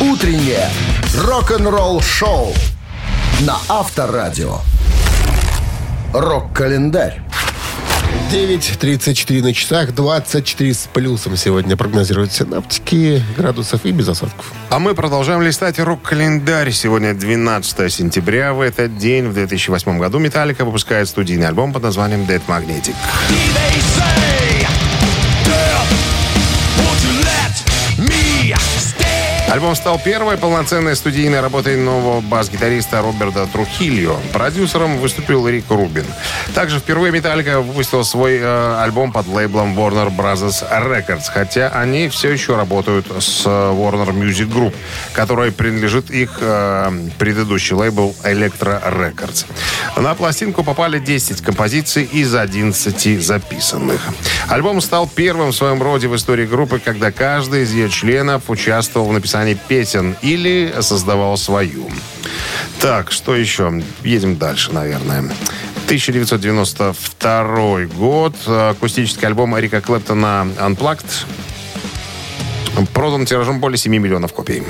Утреннее 0.01 0.69
рок-н-ролл-шоу 1.17 2.53
на 3.41 3.57
Авторадио. 3.69 4.59
Рок-календарь. 6.13 7.21
9.34 8.31 9.41
на 9.41 9.51
часах, 9.51 9.95
24 9.95 10.73
с 10.73 10.87
плюсом 10.93 11.35
сегодня 11.35 11.75
прогнозируют 11.75 12.31
синаптики, 12.31 13.23
градусов 13.35 13.83
и 13.83 13.91
без 13.91 14.07
осадков. 14.09 14.53
А 14.69 14.77
мы 14.77 14.93
продолжаем 14.93 15.41
листать 15.41 15.79
рок-календарь. 15.79 16.71
Сегодня 16.71 17.15
12 17.15 17.91
сентября. 17.91 18.53
В 18.53 18.61
этот 18.61 18.95
день, 18.99 19.27
в 19.27 19.33
2008 19.33 19.97
году, 19.97 20.19
Металлика 20.19 20.65
выпускает 20.65 21.09
студийный 21.09 21.47
альбом 21.47 21.73
под 21.73 21.81
названием 21.81 22.21
Dead 22.21 22.41
Magnetic. 22.47 22.95
Альбом 29.53 29.75
стал 29.75 29.99
первой 29.99 30.35
полноценной 30.35 30.95
студийной 30.95 31.39
работой 31.39 31.77
нового 31.77 32.21
бас-гитариста 32.21 33.03
Роберта 33.03 33.45
Трухильо. 33.45 34.15
Продюсером 34.33 34.97
выступил 34.97 35.47
Рик 35.47 35.65
Рубин. 35.69 36.07
Также 36.55 36.79
впервые 36.79 37.11
Металлика 37.11 37.61
выпустил 37.61 38.03
свой 38.03 38.39
э, 38.41 38.81
альбом 38.81 39.11
под 39.11 39.27
лейблом 39.27 39.77
Warner 39.77 40.09
Brothers 40.09 40.67
Records, 40.71 41.25
хотя 41.31 41.69
они 41.69 42.09
все 42.09 42.31
еще 42.31 42.55
работают 42.55 43.05
с 43.19 43.43
э, 43.45 43.49
Warner 43.49 44.09
Music 44.09 44.51
Group, 44.51 44.73
которой 45.13 45.51
принадлежит 45.51 46.09
их 46.09 46.39
э, 46.41 46.91
предыдущий 47.19 47.75
лейбл 47.75 48.15
Electro 48.23 48.81
Records. 48.91 49.45
На 49.95 50.15
пластинку 50.15 50.63
попали 50.63 50.97
10 50.97 51.41
композиций 51.41 52.05
из 52.05 52.33
11 52.33 53.23
записанных. 53.23 54.01
Альбом 54.49 54.81
стал 54.81 55.07
первым 55.07 55.51
в 55.51 55.55
своем 55.55 55.83
роде 55.83 56.07
в 56.07 56.15
истории 56.15 56.47
группы, 56.47 56.79
когда 56.83 57.11
каждый 57.11 57.61
из 57.61 57.71
ее 57.71 57.87
членов 57.87 58.49
участвовал 58.49 59.09
в 59.09 59.13
написании 59.13 59.42
песен 59.67 60.15
или 60.21 60.73
создавал 60.81 61.37
свою. 61.37 61.89
Так, 62.79 63.11
что 63.11 63.35
еще? 63.35 63.83
Едем 64.03 64.37
дальше, 64.37 64.71
наверное. 64.71 65.19
1992 65.85 67.85
год. 67.95 68.35
Акустический 68.47 69.27
альбом 69.27 69.59
Эрика 69.59 69.81
Клэптона 69.81 70.47
«Unplugged» 70.59 71.25
продан 72.93 73.25
тиражом 73.25 73.59
более 73.59 73.77
7 73.77 73.91
миллионов 73.91 74.33
копий. 74.33 74.63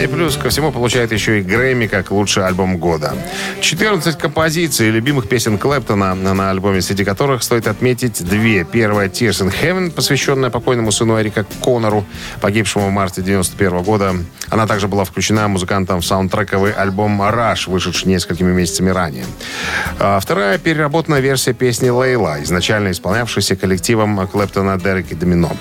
И 0.00 0.06
плюс 0.14 0.36
ко 0.36 0.48
всему 0.48 0.70
получает 0.70 1.10
еще 1.10 1.40
и 1.40 1.42
Грэмми 1.42 1.88
как 1.88 2.12
лучший 2.12 2.46
альбом 2.46 2.78
года. 2.78 3.14
14 3.60 4.16
композиций 4.16 4.90
любимых 4.90 5.28
песен 5.28 5.58
Клэптона 5.58 6.14
на, 6.14 6.50
альбоме, 6.50 6.80
среди 6.82 7.04
которых 7.04 7.42
стоит 7.42 7.66
отметить 7.66 8.24
две. 8.24 8.64
Первая 8.64 9.08
«Tears 9.08 9.44
in 9.44 9.52
Heaven», 9.52 9.90
посвященная 9.90 10.50
покойному 10.50 10.92
сыну 10.92 11.20
Эрика 11.20 11.44
Коннору, 11.62 12.04
погибшему 12.40 12.88
в 12.88 12.90
марте 12.92 13.22
91 13.22 13.82
года. 13.82 14.14
Она 14.50 14.68
также 14.68 14.86
была 14.86 15.04
включена 15.04 15.48
музыкантом 15.48 16.00
в 16.00 16.06
саундтрековый 16.06 16.72
альбом 16.72 17.20
«Rush», 17.20 17.68
вышедший 17.68 18.08
несколькими 18.08 18.52
месяцами 18.52 18.90
ранее. 18.90 19.24
А 19.98 20.20
вторая 20.20 20.58
переработанная 20.58 21.20
версия 21.20 21.54
песни 21.54 21.88
«Лейла», 21.88 22.40
изначально 22.44 22.92
исполнявшейся 22.92 23.56
коллективом 23.56 24.28
Клэптона 24.28 24.78
Дерек 24.78 25.10
и 25.10 25.16
Домино. 25.16 25.56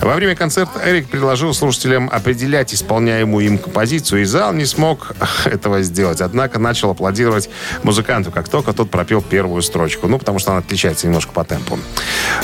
Во 0.00 0.14
время 0.14 0.36
концерта 0.36 0.80
Эрик 0.84 1.08
предложил 1.08 1.52
слушателям 1.52 2.08
определять 2.12 2.72
исполняемую 2.72 3.46
им 3.46 3.58
композицию, 3.58 3.95
и 4.16 4.24
зал 4.24 4.52
не 4.52 4.64
смог 4.64 5.14
этого 5.44 5.82
сделать. 5.82 6.20
Однако 6.20 6.58
начал 6.58 6.90
аплодировать 6.90 7.48
музыканту, 7.82 8.30
как 8.30 8.48
только 8.48 8.72
тот 8.72 8.90
пропел 8.90 9.22
первую 9.22 9.62
строчку. 9.62 10.08
Ну, 10.08 10.18
потому 10.18 10.38
что 10.38 10.52
она 10.52 10.60
отличается 10.60 11.06
немножко 11.06 11.32
по 11.32 11.44
темпу. 11.44 11.78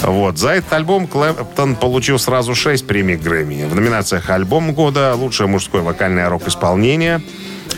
Вот. 0.03 0.39
За 0.39 0.51
этот 0.51 0.73
альбом 0.73 1.07
Клэптон 1.07 1.77
получил 1.77 2.19
сразу 2.19 2.55
6 2.55 2.87
премий 2.87 3.17
Грэмми. 3.17 3.65
В 3.65 3.75
номинациях 3.75 4.31
«Альбом 4.31 4.73
года», 4.73 5.15
«Лучшее 5.15 5.47
мужское 5.47 5.83
вокальное 5.83 6.29
рок-исполнение», 6.29 7.23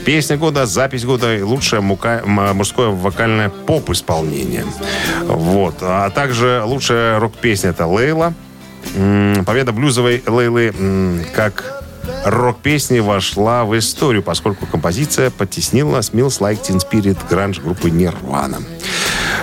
Песня 0.05 0.37
года, 0.37 0.66
запись 0.66 1.05
года 1.05 1.37
и 1.37 1.43
лучшее 1.43 1.81
мука- 1.81 2.22
мужское 2.27 2.89
вокальное 2.89 3.49
поп-исполнение. 3.49 4.64
Вот. 5.22 5.77
А 5.81 6.11
также 6.11 6.62
лучшая 6.64 7.18
рок-песня 7.20 7.70
это 7.70 7.87
«Лейла». 7.87 8.35
Победа 9.47 9.72
блюзовой 9.72 10.22
Лейлы 10.27 11.25
как 11.35 11.84
рок-песни 12.25 12.99
вошла 13.01 13.64
в 13.64 13.77
историю, 13.79 14.22
поскольку 14.22 14.66
композиция 14.66 15.31
потеснила 15.31 15.99
Smells 15.99 16.41
Like 16.41 16.62
Teen 16.62 16.81
Spirit 16.81 17.18
гранж 17.29 17.61
группы 17.61 17.89
Nirvana. 17.89 18.62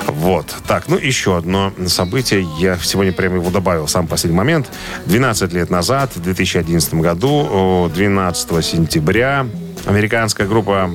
Вот. 0.07 0.53
Так, 0.67 0.87
ну 0.87 0.97
еще 0.97 1.37
одно 1.37 1.71
событие. 1.87 2.45
Я 2.59 2.77
сегодня 2.77 3.13
прямо 3.13 3.35
его 3.35 3.49
добавил 3.49 3.87
сам 3.87 4.07
последний 4.07 4.37
момент. 4.37 4.69
12 5.05 5.53
лет 5.53 5.69
назад, 5.69 6.15
в 6.15 6.21
2011 6.21 6.95
году, 6.95 7.47
о, 7.49 7.89
12 7.93 8.65
сентября, 8.65 9.47
американская 9.85 10.47
группа 10.47 10.91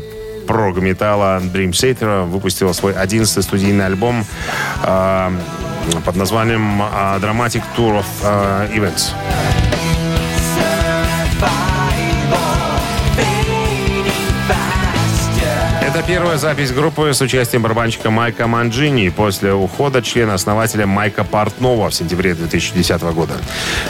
прог-металла 0.47 1.41
Dream 1.43 1.70
Theater 1.70 2.24
выпустила 2.24 2.72
свой 2.72 2.95
11 2.95 3.43
студийный 3.43 3.87
альбом 3.87 4.24
э, 4.84 5.30
под 6.05 6.16
названием 6.16 6.82
э, 6.82 6.84
Dramatic 7.20 7.62
Tour 7.76 8.01
of 8.01 8.07
э, 8.22 8.76
Events. 8.76 9.12
Это 15.97 16.07
первая 16.07 16.36
запись 16.36 16.72
группы 16.72 17.14
с 17.14 17.22
участием 17.22 17.62
барабанщика 17.62 18.11
Майка 18.11 18.47
Манджини 18.47 19.09
после 19.09 19.55
ухода 19.55 20.03
члена-основателя 20.03 20.86
Майка 20.86 21.24
Портнова 21.24 21.88
в 21.88 21.94
сентябре 21.94 22.34
2010 22.34 23.01
года. 23.14 23.32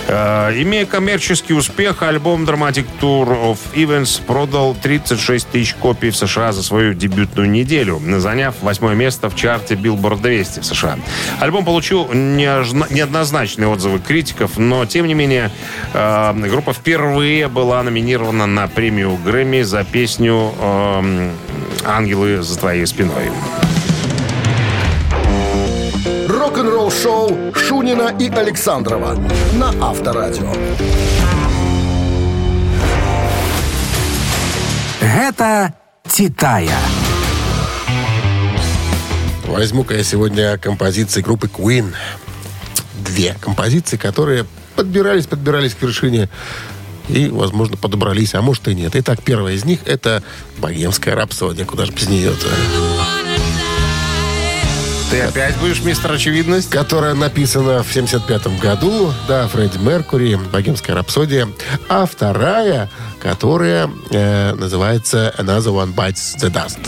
Э, 0.07 0.53
имея 0.55 0.87
коммерческий 0.87 1.53
успех, 1.53 2.05
альбом 2.05 2.45
Dramatic 2.45 2.87
Tour 3.01 3.27
of 3.51 3.59
Events 3.75 4.23
продал 4.25 4.77
36 4.81 5.49
тысяч 5.49 5.75
копий 5.75 6.11
в 6.11 6.17
США 6.17 6.53
за 6.53 6.63
свою 6.63 6.95
дебютную 6.95 7.51
неделю, 7.51 8.01
заняв 8.19 8.55
восьмое 8.63 8.95
место 8.95 9.29
в 9.29 9.35
чарте 9.35 9.75
Billboard 9.75 10.23
200 10.23 10.61
в 10.61 10.65
США. 10.65 11.01
Альбом 11.41 11.65
получил 11.65 12.07
неоднозначные 12.13 13.67
отзывы 13.67 13.99
критиков, 13.99 14.59
но, 14.59 14.87
тем 14.87 15.09
не 15.09 15.15
менее, 15.15 15.51
э, 15.93 16.35
группа 16.49 16.73
впервые 16.73 17.49
была 17.49 17.83
номинирована 17.83 18.47
на 18.47 18.69
премию 18.69 19.19
Грэмми 19.25 19.63
за 19.63 19.83
песню 19.83 20.55
эм, 20.61 21.33
«Ангелы 21.85 22.43
за 22.43 22.59
твоей 22.59 22.87
спиной». 22.87 23.31
Рок-н-ролл 26.29 26.91
шоу 26.91 27.55
Шунина 27.55 28.15
и 28.19 28.29
Александрова 28.29 29.19
на 29.55 29.69
Авторадио. 29.81 30.53
Гэта 35.01 35.75
«Титая». 36.09 36.79
Возьму-ка 39.47 39.95
я 39.95 40.03
сегодня 40.03 40.59
композиции 40.59 41.23
группы 41.23 41.47
Queen. 41.47 41.95
Две 42.99 43.35
композиции, 43.41 43.97
которые 43.97 44.47
подбирались, 44.75 45.27
подбирались 45.27 45.75
к 45.75 45.83
вершине 45.83 46.29
и, 47.09 47.29
возможно, 47.29 47.77
подобрались, 47.77 48.35
а 48.35 48.43
может 48.43 48.69
и 48.69 48.75
нет. 48.75 48.93
Итак, 48.95 49.21
первая 49.25 49.55
из 49.55 49.65
них 49.65 49.81
это 49.85 50.23
«Богемская 50.59 51.15
рапсодия». 51.15 51.65
Куда 51.65 51.87
же 51.87 51.93
без 51.93 52.09
нее-то? 52.09 52.49
Ты 55.11 55.21
опять 55.21 55.57
будешь 55.59 55.83
мистер 55.83 56.13
Очевидность? 56.13 56.69
Которая 56.69 57.15
написана 57.15 57.85
в 57.85 57.93
75 57.93 58.59
году. 58.59 59.13
Да, 59.29 59.47
Фредди 59.47 59.79
Меркури, 59.79 60.35
«Богемская 60.35 60.97
рапсодия». 60.97 61.49
А 61.89 62.07
вторая, 62.07 62.91
которая 63.21 63.89
э, 64.11 64.55
называется 64.55 65.33
«Another 65.39 65.73
One 65.73 65.95
Bites 65.95 66.37
the 66.41 66.51
Dust». 66.51 66.79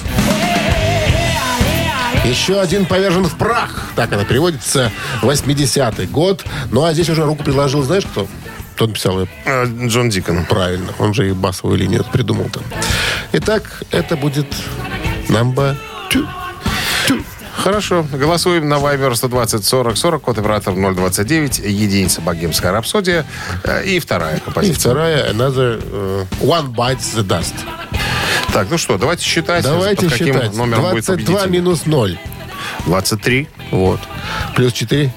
Еще 2.24 2.60
один 2.60 2.84
повержен 2.84 3.24
в 3.24 3.38
прах. 3.38 3.84
Так 3.96 4.12
она 4.12 4.24
переводится. 4.24 4.90
80-й 5.22 6.06
год. 6.06 6.44
Ну, 6.70 6.84
а 6.84 6.92
здесь 6.92 7.08
уже 7.08 7.24
руку 7.24 7.42
предложил, 7.42 7.82
знаешь 7.82 8.04
кто? 8.04 8.26
Кто 8.78 8.86
написал 8.86 9.18
ее? 9.18 9.28
Э, 9.44 9.64
Джон 9.88 10.08
Дикон. 10.08 10.44
Правильно. 10.44 10.92
Он 11.00 11.12
же 11.12 11.28
и 11.28 11.32
басовую 11.32 11.76
линию 11.78 12.04
придумал 12.12 12.48
там. 12.48 12.62
Итак, 13.32 13.82
это 13.90 14.16
будет 14.16 14.46
number 15.28 15.74
two. 16.10 16.24
Хорошо. 17.56 18.06
Голосуем 18.12 18.68
на 18.68 18.74
Viber 18.74 19.16
120 19.16 19.64
40 19.64 19.96
40, 19.96 20.22
код 20.22 20.38
оператор 20.38 20.74
029, 20.74 21.58
единица 21.58 22.20
богемская 22.20 22.70
рапсодия 22.70 23.26
э, 23.64 23.84
и 23.84 23.98
вторая 23.98 24.36
И 24.36 24.40
композиция. 24.40 24.92
вторая, 24.92 25.32
another 25.32 25.82
э, 25.84 26.24
one 26.40 26.72
bites 26.72 27.16
the 27.16 27.26
dust. 27.26 27.54
Так, 28.52 28.68
ну 28.70 28.78
что, 28.78 28.96
давайте 28.96 29.24
считать. 29.24 29.64
Давайте 29.64 30.02
под 30.04 30.12
каким 30.12 30.34
считать. 30.34 30.54
номером 30.54 30.82
будет 30.92 31.04
22 31.04 31.16
победитель. 31.16 31.50
минус 31.50 31.84
0. 31.84 32.16
23, 32.86 33.48
Вот. 33.72 33.98
Плюс 34.54 34.72
4 34.72 35.12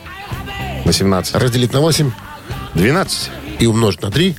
18, 0.85 1.35
разделить 1.35 1.73
на 1.73 1.81
8 1.81 2.11
12, 2.73 3.29
и 3.59 3.65
умножить 3.65 4.01
на 4.01 4.11
3. 4.11 4.35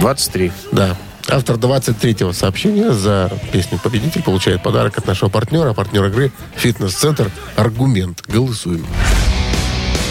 23. 0.00 0.52
Да. 0.72 0.96
Автор 1.28 1.56
23-го 1.56 2.32
сообщения 2.32 2.92
за 2.92 3.32
песню 3.50 3.80
«Победитель» 3.82 4.22
получает 4.22 4.62
подарок 4.62 4.96
от 4.98 5.06
нашего 5.06 5.28
партнера, 5.28 5.72
партнер 5.72 6.04
игры 6.04 6.30
«Фитнес-центр 6.54 7.30
Аргумент». 7.56 8.22
Голосуем. 8.28 8.86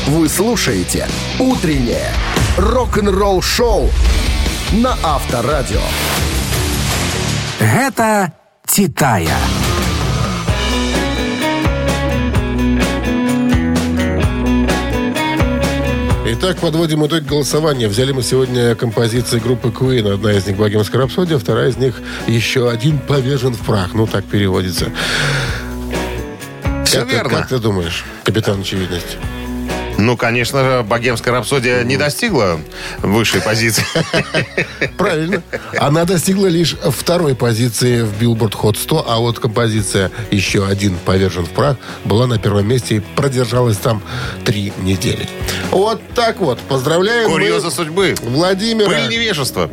Вы 0.08 0.28
слушаете 0.28 1.08
«Утреннее 1.40 2.12
рок-н-ролл-шоу» 2.58 3.90
на 4.74 4.98
Авторадио. 5.04 5.82
Гэта 7.60 8.34
«Титая». 8.68 9.38
Итак, 16.48 16.58
подводим 16.58 17.04
итог 17.08 17.24
голосования. 17.24 17.88
Взяли 17.88 18.12
мы 18.12 18.22
сегодня 18.22 18.76
композиции 18.76 19.40
группы 19.40 19.70
Queen. 19.70 20.14
Одна 20.14 20.32
из 20.32 20.46
них 20.46 20.58
«Богемская 20.58 21.02
рапсодия», 21.02 21.40
вторая 21.40 21.70
из 21.70 21.78
них 21.78 22.00
«Еще 22.28 22.70
один 22.70 23.00
повержен 23.00 23.56
в 23.56 23.66
прах». 23.66 23.96
Ну, 23.96 24.06
так 24.06 24.26
переводится. 24.26 24.92
Все 26.86 27.00
Как 27.00 27.08
ты- 27.08 27.16
верно. 27.16 27.30
Как 27.40 27.48
ты 27.48 27.58
думаешь, 27.58 28.06
капитан 28.24 28.62
очевидность? 28.62 29.18
Ну, 30.06 30.18
конечно 30.18 30.64
же, 30.64 30.84
богемская 30.84 31.34
рапсодия 31.34 31.82
не 31.84 31.98
достигла 31.98 32.60
высшей 33.00 33.42
позиции. 33.42 33.84
Правильно. 35.00 35.42
Она 35.80 36.06
достигла 36.06 36.46
лишь 36.46 36.76
второй 36.76 37.34
позиции 37.34 38.04
в 38.04 38.22
Billboard 38.22 38.54
Hot 38.62 38.78
100, 38.78 39.06
а 39.10 39.18
вот 39.18 39.40
композиция 39.40 40.12
«Еще 40.30 40.64
один 40.64 40.96
повержен 41.06 41.48
в 41.48 41.50
прах» 41.50 41.78
была 42.04 42.28
на 42.28 42.38
первом 42.38 42.68
месте 42.68 42.98
и 42.98 43.00
продержалась 43.00 43.78
там 43.78 44.04
три 44.44 44.72
недели. 44.84 45.28
Вот 45.72 46.00
так 46.14 46.40
вот. 46.40 46.60
Поздравляем. 46.60 47.28
мы 47.28 47.38
Курьезы 47.38 47.72
судьбы. 47.72 48.14
Владимира. 48.22 48.88
Пыль 48.88 49.10
невежества. 49.10 49.68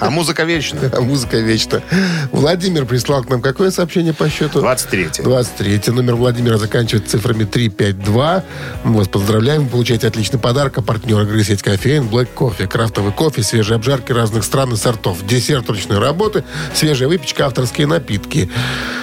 А 0.00 0.10
музыка 0.10 0.44
вечна. 0.44 0.80
А 0.92 1.00
музыка 1.00 1.38
вечна. 1.38 1.82
Владимир 2.30 2.84
прислал 2.84 3.24
к 3.24 3.30
нам 3.30 3.40
какое 3.40 3.70
сообщение 3.70 4.12
по 4.12 4.28
счету? 4.28 4.60
23 4.60 5.08
23 5.24 5.80
Номер 5.92 6.16
Владимира 6.16 6.58
заканчивается 6.58 7.12
цифрами 7.12 7.44
352. 7.44 8.44
Мы 8.84 8.98
вас 8.98 9.08
поздравляем. 9.08 9.45
Вы 9.46 9.66
получаете 9.66 10.08
отличный 10.08 10.40
подарок. 10.40 10.78
А 10.78 10.82
партнер 10.82 11.20
игры 11.22 11.44
сеть 11.44 11.62
кофеин 11.62 12.08
Black 12.08 12.28
Coffee. 12.34 12.66
Крафтовый 12.66 13.12
кофе, 13.12 13.44
свежие 13.44 13.76
обжарки 13.76 14.10
разных 14.10 14.42
стран 14.42 14.72
и 14.72 14.76
сортов. 14.76 15.24
Десерт 15.24 15.68
ручной 15.70 15.98
работы, 15.98 16.42
свежая 16.74 17.08
выпечка, 17.08 17.46
авторские 17.46 17.86
напитки. 17.86 18.50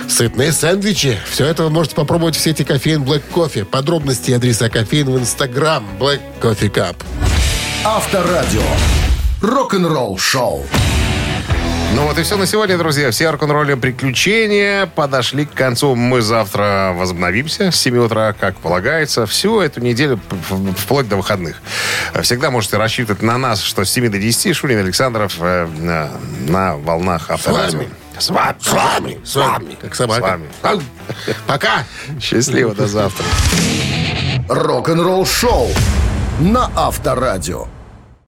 Сытные 0.10 0.52
сэндвичи. 0.52 1.18
Все 1.30 1.46
это 1.46 1.64
вы 1.64 1.70
можете 1.70 1.96
попробовать 1.96 2.36
в 2.36 2.40
сети 2.42 2.64
кофеин 2.64 3.04
Black 3.04 3.24
Coffee. 3.34 3.64
Подробности 3.64 4.32
и 4.32 4.34
адреса 4.34 4.70
кофеин 4.70 5.10
в 5.10 5.18
Инстаграм 5.18 5.86
Black 5.98 6.20
Coffee 6.42 6.70
Cup. 6.70 6.98
Авторадио. 7.86 8.62
Рок-н-ролл 9.42 10.18
шоу. 10.18 10.66
Ну 11.96 12.08
вот 12.08 12.18
и 12.18 12.24
все 12.24 12.38
на 12.38 12.48
сегодня, 12.48 12.78
друзья. 12.78 13.12
Все 13.12 13.30
рок-н-ролли 13.30 13.76
приключения 13.76 14.88
подошли 14.88 15.46
к 15.46 15.54
концу. 15.54 15.94
Мы 15.94 16.22
завтра 16.22 16.92
возобновимся 16.96 17.72
с 17.72 17.76
7 17.76 17.98
утра, 17.98 18.34
как 18.34 18.58
полагается. 18.58 19.28
Всю 19.28 19.60
эту 19.62 19.80
неделю, 19.80 20.20
вплоть 20.76 21.08
до 21.08 21.18
выходных. 21.18 21.62
Всегда 22.22 22.50
можете 22.50 22.78
рассчитывать 22.78 23.22
на 23.22 23.38
нас, 23.38 23.62
что 23.62 23.86
с 23.86 23.92
7 23.92 24.10
до 24.10 24.18
10 24.18 24.56
Шурин 24.56 24.80
Александров 24.80 25.36
э, 25.40 25.68
на, 25.68 26.10
на 26.48 26.78
волнах 26.78 27.30
авторадио. 27.30 27.78
вами. 27.80 27.90
С 28.18 28.30
вами. 28.30 28.56
С 28.60 28.72
вами. 28.72 29.20
С 29.24 29.36
вами. 29.36 29.78
Как 29.80 29.96
собака. 29.96 30.40
С 30.62 30.64
вами. 30.64 30.84
Пока. 31.46 31.84
Счастливо, 32.20 32.74
до 32.74 32.88
завтра. 32.88 33.26
Рок-н-ролл 34.50 35.26
шоу 35.28 35.70
на 36.40 36.72
Авторадио. 36.76 37.68